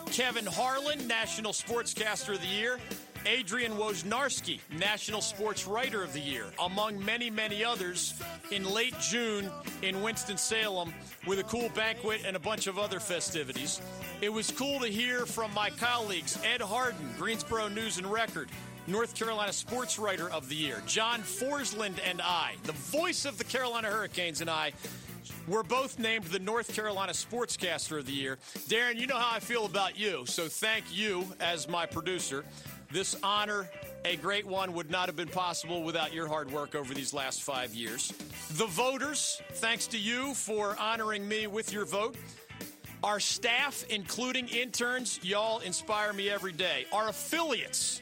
Kevin 0.06 0.46
Harlan, 0.46 1.06
National 1.06 1.52
Sportscaster 1.52 2.34
of 2.34 2.40
the 2.40 2.46
Year, 2.46 2.78
Adrian 3.26 3.72
Wojnarowski, 3.72 4.60
National 4.78 5.20
Sports 5.20 5.66
Writer 5.66 6.02
of 6.04 6.12
the 6.12 6.20
Year, 6.20 6.46
among 6.62 7.04
many, 7.04 7.28
many 7.28 7.64
others, 7.64 8.14
in 8.52 8.64
late 8.64 8.94
June 9.00 9.50
in 9.82 10.00
Winston-Salem 10.00 10.94
with 11.26 11.40
a 11.40 11.42
cool 11.44 11.68
banquet 11.74 12.22
and 12.24 12.36
a 12.36 12.38
bunch 12.38 12.68
of 12.68 12.78
other 12.78 13.00
festivities. 13.00 13.80
It 14.20 14.32
was 14.32 14.52
cool 14.52 14.78
to 14.78 14.86
hear 14.86 15.26
from 15.26 15.52
my 15.54 15.70
colleagues 15.70 16.38
Ed 16.44 16.60
Hardin, 16.60 17.08
Greensboro 17.18 17.66
News 17.66 17.98
and 17.98 18.06
Record, 18.06 18.48
North 18.86 19.16
Carolina 19.16 19.52
Sports 19.52 19.98
Writer 19.98 20.30
of 20.30 20.48
the 20.48 20.54
Year, 20.54 20.80
John 20.86 21.20
Forslund 21.22 21.98
and 22.08 22.22
I, 22.22 22.54
the 22.62 22.72
voice 22.72 23.24
of 23.24 23.38
the 23.38 23.44
Carolina 23.44 23.88
Hurricanes 23.88 24.40
and 24.40 24.48
I, 24.48 24.72
were 25.48 25.64
both 25.64 25.98
named 25.98 26.24
the 26.26 26.38
North 26.38 26.74
Carolina 26.74 27.12
Sportscaster 27.12 27.98
of 27.98 28.06
the 28.06 28.12
Year. 28.12 28.38
Darren, 28.68 28.96
you 28.96 29.08
know 29.08 29.18
how 29.18 29.34
I 29.34 29.40
feel 29.40 29.64
about 29.64 29.98
you, 29.98 30.24
so 30.26 30.46
thank 30.46 30.84
you 30.92 31.26
as 31.40 31.68
my 31.68 31.86
producer. 31.86 32.44
This 32.92 33.16
honor, 33.22 33.68
a 34.04 34.16
great 34.16 34.46
one, 34.46 34.72
would 34.74 34.90
not 34.90 35.06
have 35.06 35.16
been 35.16 35.28
possible 35.28 35.82
without 35.82 36.14
your 36.14 36.28
hard 36.28 36.50
work 36.52 36.74
over 36.74 36.94
these 36.94 37.12
last 37.12 37.42
five 37.42 37.74
years. 37.74 38.12
The 38.52 38.66
voters, 38.66 39.42
thanks 39.54 39.88
to 39.88 39.98
you 39.98 40.34
for 40.34 40.76
honoring 40.78 41.26
me 41.26 41.46
with 41.48 41.72
your 41.72 41.84
vote. 41.84 42.16
Our 43.02 43.20
staff, 43.20 43.84
including 43.90 44.48
interns, 44.48 45.20
y'all 45.22 45.58
inspire 45.58 46.12
me 46.12 46.30
every 46.30 46.52
day. 46.52 46.86
Our 46.92 47.08
affiliates, 47.08 48.00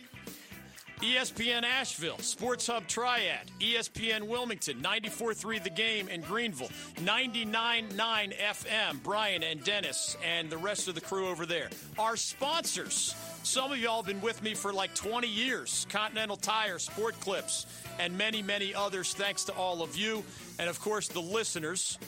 ESPN 1.01 1.65
Asheville, 1.65 2.19
Sports 2.19 2.67
Hub 2.67 2.87
Triad, 2.87 3.51
ESPN 3.61 4.23
Wilmington, 4.23 4.81
94.3 4.81 5.63
The 5.63 5.71
Game 5.71 6.09
in 6.09 6.21
Greenville, 6.23 6.71
99.9 6.97 7.93
FM, 8.39 9.03
Brian 9.03 9.43
and 9.43 9.63
Dennis 9.65 10.17
and 10.25 10.49
the 10.49 10.57
rest 10.57 10.89
of 10.89 10.95
the 10.95 11.01
crew 11.01 11.29
over 11.29 11.47
there. 11.47 11.69
Our 11.99 12.17
sponsors, 12.17 13.15
some 13.43 13.73
of 13.73 13.79
y'all 13.79 13.97
have 13.97 14.07
been 14.07 14.21
with 14.21 14.43
me 14.43 14.55
for 14.55 14.73
like 14.73 14.95
20 14.95 15.27
years, 15.27 15.87
Continental 15.91 16.37
Tire, 16.37 16.79
Sport 16.79 17.19
Clips, 17.21 17.67
and 17.99 18.17
many, 18.17 18.41
many 18.41 18.75
others. 18.75 19.13
Thanks 19.15 19.45
to 19.45 19.53
all 19.55 19.83
of 19.83 19.97
you. 19.97 20.25
And 20.59 20.69
of 20.71 20.81
course, 20.81 21.09
the 21.09 21.21
listeners. 21.21 21.99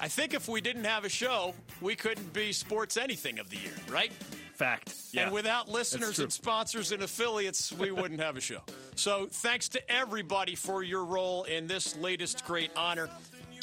I 0.00 0.08
think 0.08 0.32
if 0.32 0.48
we 0.48 0.62
didn't 0.62 0.84
have 0.84 1.04
a 1.04 1.10
show, 1.10 1.54
we 1.82 1.94
couldn't 1.94 2.32
be 2.32 2.52
Sports 2.52 2.96
Anything 2.96 3.38
of 3.38 3.50
the 3.50 3.56
Year, 3.56 3.74
right? 3.90 4.12
Fact. 4.60 4.94
Yeah. 5.12 5.22
And 5.22 5.32
without 5.32 5.70
listeners 5.70 6.18
and 6.18 6.30
sponsors 6.30 6.92
and 6.92 7.02
affiliates, 7.02 7.72
we 7.72 7.90
wouldn't 8.00 8.20
have 8.20 8.36
a 8.36 8.42
show. 8.42 8.60
So 8.94 9.26
thanks 9.30 9.70
to 9.70 9.90
everybody 9.90 10.54
for 10.54 10.82
your 10.82 11.02
role 11.06 11.44
in 11.44 11.66
this 11.66 11.96
latest 11.96 12.44
great 12.44 12.70
honor. 12.76 13.08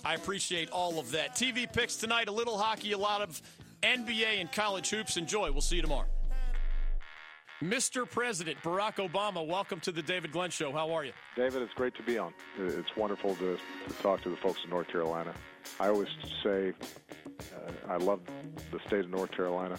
I 0.04 0.16
appreciate 0.16 0.72
all 0.72 1.00
of 1.00 1.12
that. 1.12 1.36
TV 1.36 1.72
picks 1.72 1.98
tonight, 1.98 2.30
a 2.30 2.32
little 2.32 2.58
hockey, 2.58 2.94
a 2.94 2.98
lot 2.98 3.22
of 3.22 3.40
NBA 3.84 4.42
and 4.42 4.52
college 4.52 4.90
hoops. 4.90 5.18
Enjoy. 5.18 5.52
We'll 5.52 5.62
see 5.62 5.76
you 5.76 5.84
tomorrow. 5.84 6.08
Mr. 7.62 8.10
President 8.10 8.58
Barack 8.64 8.96
Obama, 8.96 9.46
welcome 9.46 9.80
to 9.82 9.92
the 9.92 10.02
David 10.02 10.32
Glenn 10.32 10.50
Show. 10.50 10.72
How 10.72 10.92
are 10.94 11.06
you? 11.06 11.14
David, 11.36 11.62
it's 11.62 11.74
great 11.76 11.94
to 11.98 12.04
be 12.04 12.18
on. 12.18 12.34
It's 12.60 12.96
wonderful 12.96 13.36
to, 13.36 13.60
to 13.88 13.94
talk 14.02 14.22
to 14.24 14.32
the 14.32 14.38
folks 14.38 14.64
in 14.64 14.72
North 14.72 14.88
Carolina. 14.88 15.36
I 15.80 15.88
always 15.90 16.08
say 16.44 16.74
uh, 17.40 17.72
I 17.90 17.98
love 17.98 18.22
the 18.72 18.80
state 18.88 19.06
of 19.06 19.10
North 19.10 19.32
Carolina, 19.32 19.78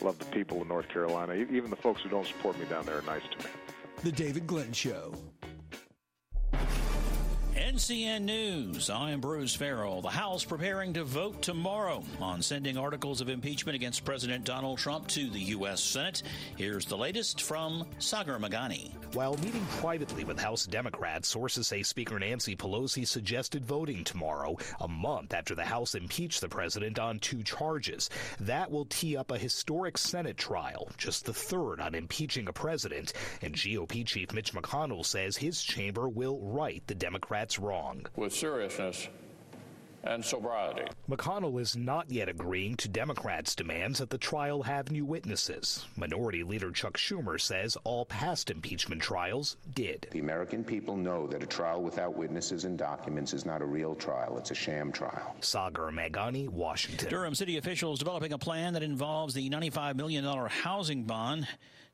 love 0.00 0.18
the 0.18 0.24
people 0.26 0.62
of 0.62 0.68
North 0.68 0.88
Carolina. 0.88 1.34
Even 1.34 1.70
the 1.70 1.76
folks 1.76 2.02
who 2.02 2.08
don't 2.08 2.26
support 2.26 2.58
me 2.58 2.66
down 2.66 2.86
there 2.86 2.98
are 2.98 3.02
nice 3.02 3.22
to 3.38 3.44
me. 3.44 3.50
The 4.02 4.12
David 4.12 4.46
Glenn 4.46 4.72
Show. 4.72 5.14
NCN 7.76 8.22
News. 8.22 8.88
I 8.88 9.10
am 9.10 9.20
Bruce 9.20 9.54
Farrell. 9.54 10.00
The 10.00 10.08
House 10.08 10.42
preparing 10.42 10.94
to 10.94 11.04
vote 11.04 11.42
tomorrow 11.42 12.02
on 12.22 12.40
sending 12.40 12.78
articles 12.78 13.20
of 13.20 13.28
impeachment 13.28 13.76
against 13.76 14.02
President 14.02 14.46
Donald 14.46 14.78
Trump 14.78 15.06
to 15.08 15.28
the 15.28 15.40
U.S. 15.40 15.82
Senate. 15.82 16.22
Here's 16.56 16.86
the 16.86 16.96
latest 16.96 17.42
from 17.42 17.84
Sagar 17.98 18.38
Meghani. 18.38 18.92
While 19.12 19.36
meeting 19.36 19.64
privately 19.78 20.24
with 20.24 20.40
House 20.40 20.64
Democrats, 20.64 21.28
sources 21.28 21.68
say 21.68 21.82
Speaker 21.82 22.18
Nancy 22.18 22.56
Pelosi 22.56 23.06
suggested 23.06 23.66
voting 23.66 24.04
tomorrow, 24.04 24.56
a 24.80 24.88
month 24.88 25.34
after 25.34 25.54
the 25.54 25.64
House 25.64 25.94
impeached 25.94 26.40
the 26.40 26.48
president 26.48 26.98
on 26.98 27.18
two 27.18 27.42
charges. 27.42 28.08
That 28.40 28.70
will 28.70 28.86
tee 28.86 29.18
up 29.18 29.30
a 29.30 29.38
historic 29.38 29.98
Senate 29.98 30.38
trial, 30.38 30.88
just 30.96 31.26
the 31.26 31.34
third 31.34 31.80
on 31.80 31.94
impeaching 31.94 32.48
a 32.48 32.54
president. 32.54 33.12
And 33.42 33.54
GOP 33.54 34.06
Chief 34.06 34.32
Mitch 34.32 34.54
McConnell 34.54 35.04
says 35.04 35.36
his 35.36 35.62
chamber 35.62 36.08
will 36.08 36.40
right 36.40 36.82
the 36.86 36.94
Democrats 36.94 37.58
wrong. 37.66 38.06
with 38.16 38.32
seriousness 38.32 39.08
and 40.04 40.24
sobriety. 40.24 40.84
McConnell 41.10 41.60
is 41.60 41.76
not 41.76 42.08
yet 42.08 42.28
agreeing 42.28 42.76
to 42.76 42.88
Democrats' 42.88 43.56
demands 43.56 43.98
that 43.98 44.08
the 44.08 44.18
trial 44.18 44.62
have 44.62 44.90
new 44.92 45.04
witnesses. 45.04 45.84
Minority 45.96 46.44
Leader 46.44 46.70
Chuck 46.70 46.96
Schumer 46.96 47.40
says 47.40 47.76
all 47.82 48.04
past 48.04 48.50
impeachment 48.50 49.02
trials 49.02 49.56
did. 49.74 50.06
The 50.12 50.20
American 50.20 50.62
people 50.62 50.96
know 50.96 51.26
that 51.26 51.42
a 51.42 51.46
trial 51.46 51.82
without 51.82 52.14
witnesses 52.16 52.64
and 52.64 52.78
documents 52.78 53.34
is 53.34 53.44
not 53.44 53.62
a 53.62 53.66
real 53.66 53.96
trial, 53.96 54.38
it's 54.38 54.52
a 54.52 54.54
sham 54.54 54.92
trial. 54.92 55.34
Sagar 55.40 55.90
Meghani, 55.90 56.48
Washington. 56.48 57.08
Durham 57.08 57.34
city 57.34 57.56
officials 57.58 57.98
developing 57.98 58.32
a 58.32 58.38
plan 58.38 58.74
that 58.74 58.84
involves 58.84 59.34
the 59.34 59.50
$95 59.50 59.96
million 59.96 60.24
housing 60.24 61.02
bond 61.02 61.48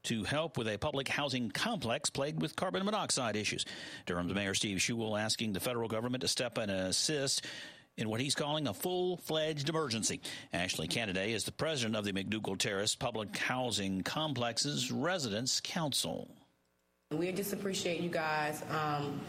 to 0.04 0.24
help 0.24 0.58
with 0.58 0.68
a 0.68 0.78
public 0.78 1.08
housing 1.08 1.50
complex 1.50 2.10
plagued 2.10 2.40
with 2.40 2.56
carbon 2.56 2.84
monoxide 2.84 3.36
issues. 3.36 3.64
Durham's 4.06 4.34
Mayor 4.34 4.54
Steve 4.54 4.78
Schewel 4.78 5.16
asking 5.16 5.52
the 5.52 5.60
federal 5.60 5.88
government 5.88 6.22
to 6.22 6.28
step 6.28 6.58
in 6.58 6.70
and 6.70 6.88
assist 6.88 7.46
in 7.96 8.08
what 8.08 8.20
he's 8.20 8.34
calling 8.34 8.66
a 8.68 8.74
full 8.74 9.18
fledged 9.18 9.68
emergency. 9.68 10.20
Ashley 10.52 10.88
Canaday 10.88 11.30
is 11.30 11.44
the 11.44 11.52
president 11.52 11.96
of 11.96 12.04
the 12.04 12.12
McDougald 12.12 12.58
Terrace 12.58 12.94
Public 12.94 13.36
Housing 13.36 14.02
Complexes 14.02 14.90
Residents 14.90 15.60
Council. 15.60 16.28
We 17.10 17.30
just 17.32 17.52
appreciate 17.52 18.00
you 18.00 18.08
guys. 18.08 18.62
Um, 18.70 19.20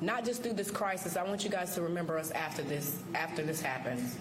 not 0.00 0.24
just 0.24 0.42
through 0.42 0.54
this 0.54 0.70
crisis. 0.70 1.16
I 1.16 1.22
want 1.22 1.44
you 1.44 1.50
guys 1.50 1.74
to 1.74 1.82
remember 1.82 2.18
us 2.18 2.30
after 2.30 2.62
this. 2.62 3.02
After 3.14 3.42
this 3.42 3.60
happens, 3.60 4.16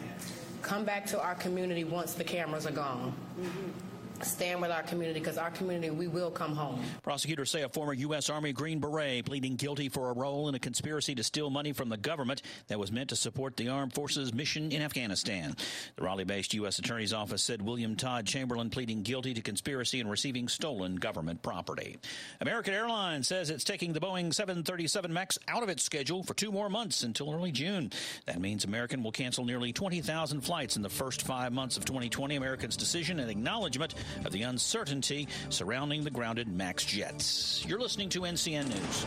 come 0.61 0.85
back 0.85 1.05
to 1.07 1.21
our 1.21 1.35
community 1.35 1.83
once 1.83 2.13
the 2.13 2.23
cameras 2.23 2.65
are 2.65 2.71
gone. 2.71 3.13
Mm-hmm 3.39 3.84
stand 4.21 4.61
with 4.61 4.71
our 4.71 4.83
community 4.83 5.19
because 5.19 5.37
our 5.37 5.51
community, 5.51 5.89
we 5.89 6.07
will 6.07 6.31
come 6.31 6.55
home. 6.55 6.81
Prosecutors 7.03 7.51
say 7.51 7.63
a 7.63 7.69
former 7.69 7.93
U.S. 7.93 8.29
Army 8.29 8.53
Green 8.53 8.79
Beret 8.79 9.25
pleading 9.25 9.55
guilty 9.55 9.89
for 9.89 10.09
a 10.09 10.13
role 10.13 10.47
in 10.49 10.55
a 10.55 10.59
conspiracy 10.59 11.15
to 11.15 11.23
steal 11.23 11.49
money 11.49 11.73
from 11.73 11.89
the 11.89 11.97
government 11.97 12.41
that 12.67 12.79
was 12.79 12.91
meant 12.91 13.09
to 13.09 13.15
support 13.15 13.57
the 13.57 13.67
armed 13.67 13.93
forces 13.93 14.33
mission 14.33 14.71
in 14.71 14.81
Afghanistan. 14.81 15.55
The 15.95 16.03
Raleigh 16.03 16.23
based 16.23 16.53
U.S. 16.53 16.79
Attorney's 16.79 17.13
Office 17.13 17.41
said 17.41 17.61
William 17.61 17.95
Todd 17.95 18.25
Chamberlain 18.25 18.69
pleading 18.69 19.03
guilty 19.03 19.33
to 19.33 19.41
conspiracy 19.41 19.99
and 19.99 20.09
receiving 20.09 20.47
stolen 20.47 20.95
government 20.95 21.41
property. 21.41 21.97
American 22.41 22.73
Airlines 22.73 23.27
says 23.27 23.49
it's 23.49 23.63
taking 23.63 23.93
the 23.93 23.99
Boeing 23.99 24.33
737 24.33 25.11
MAX 25.11 25.37
out 25.47 25.63
of 25.63 25.69
its 25.69 25.83
schedule 25.83 26.23
for 26.23 26.33
two 26.33 26.51
more 26.51 26.69
months 26.69 27.03
until 27.03 27.33
early 27.33 27.51
June. 27.51 27.91
That 28.25 28.39
means 28.39 28.63
American 28.63 29.03
will 29.03 29.11
cancel 29.11 29.45
nearly 29.45 29.73
20,000 29.73 30.41
flights 30.41 30.75
in 30.75 30.81
the 30.81 30.89
first 30.89 31.23
five 31.23 31.53
months 31.53 31.77
of 31.77 31.85
2020. 31.85 32.35
American's 32.35 32.77
decision 32.77 33.19
and 33.19 33.29
acknowledgement 33.29 33.93
of 34.25 34.31
the 34.31 34.43
uncertainty 34.43 35.27
surrounding 35.49 36.03
the 36.03 36.11
grounded 36.11 36.47
MAX 36.47 36.83
jets. 36.83 37.65
You're 37.67 37.79
listening 37.79 38.09
to 38.09 38.21
NCN 38.21 38.69
News. 38.69 39.05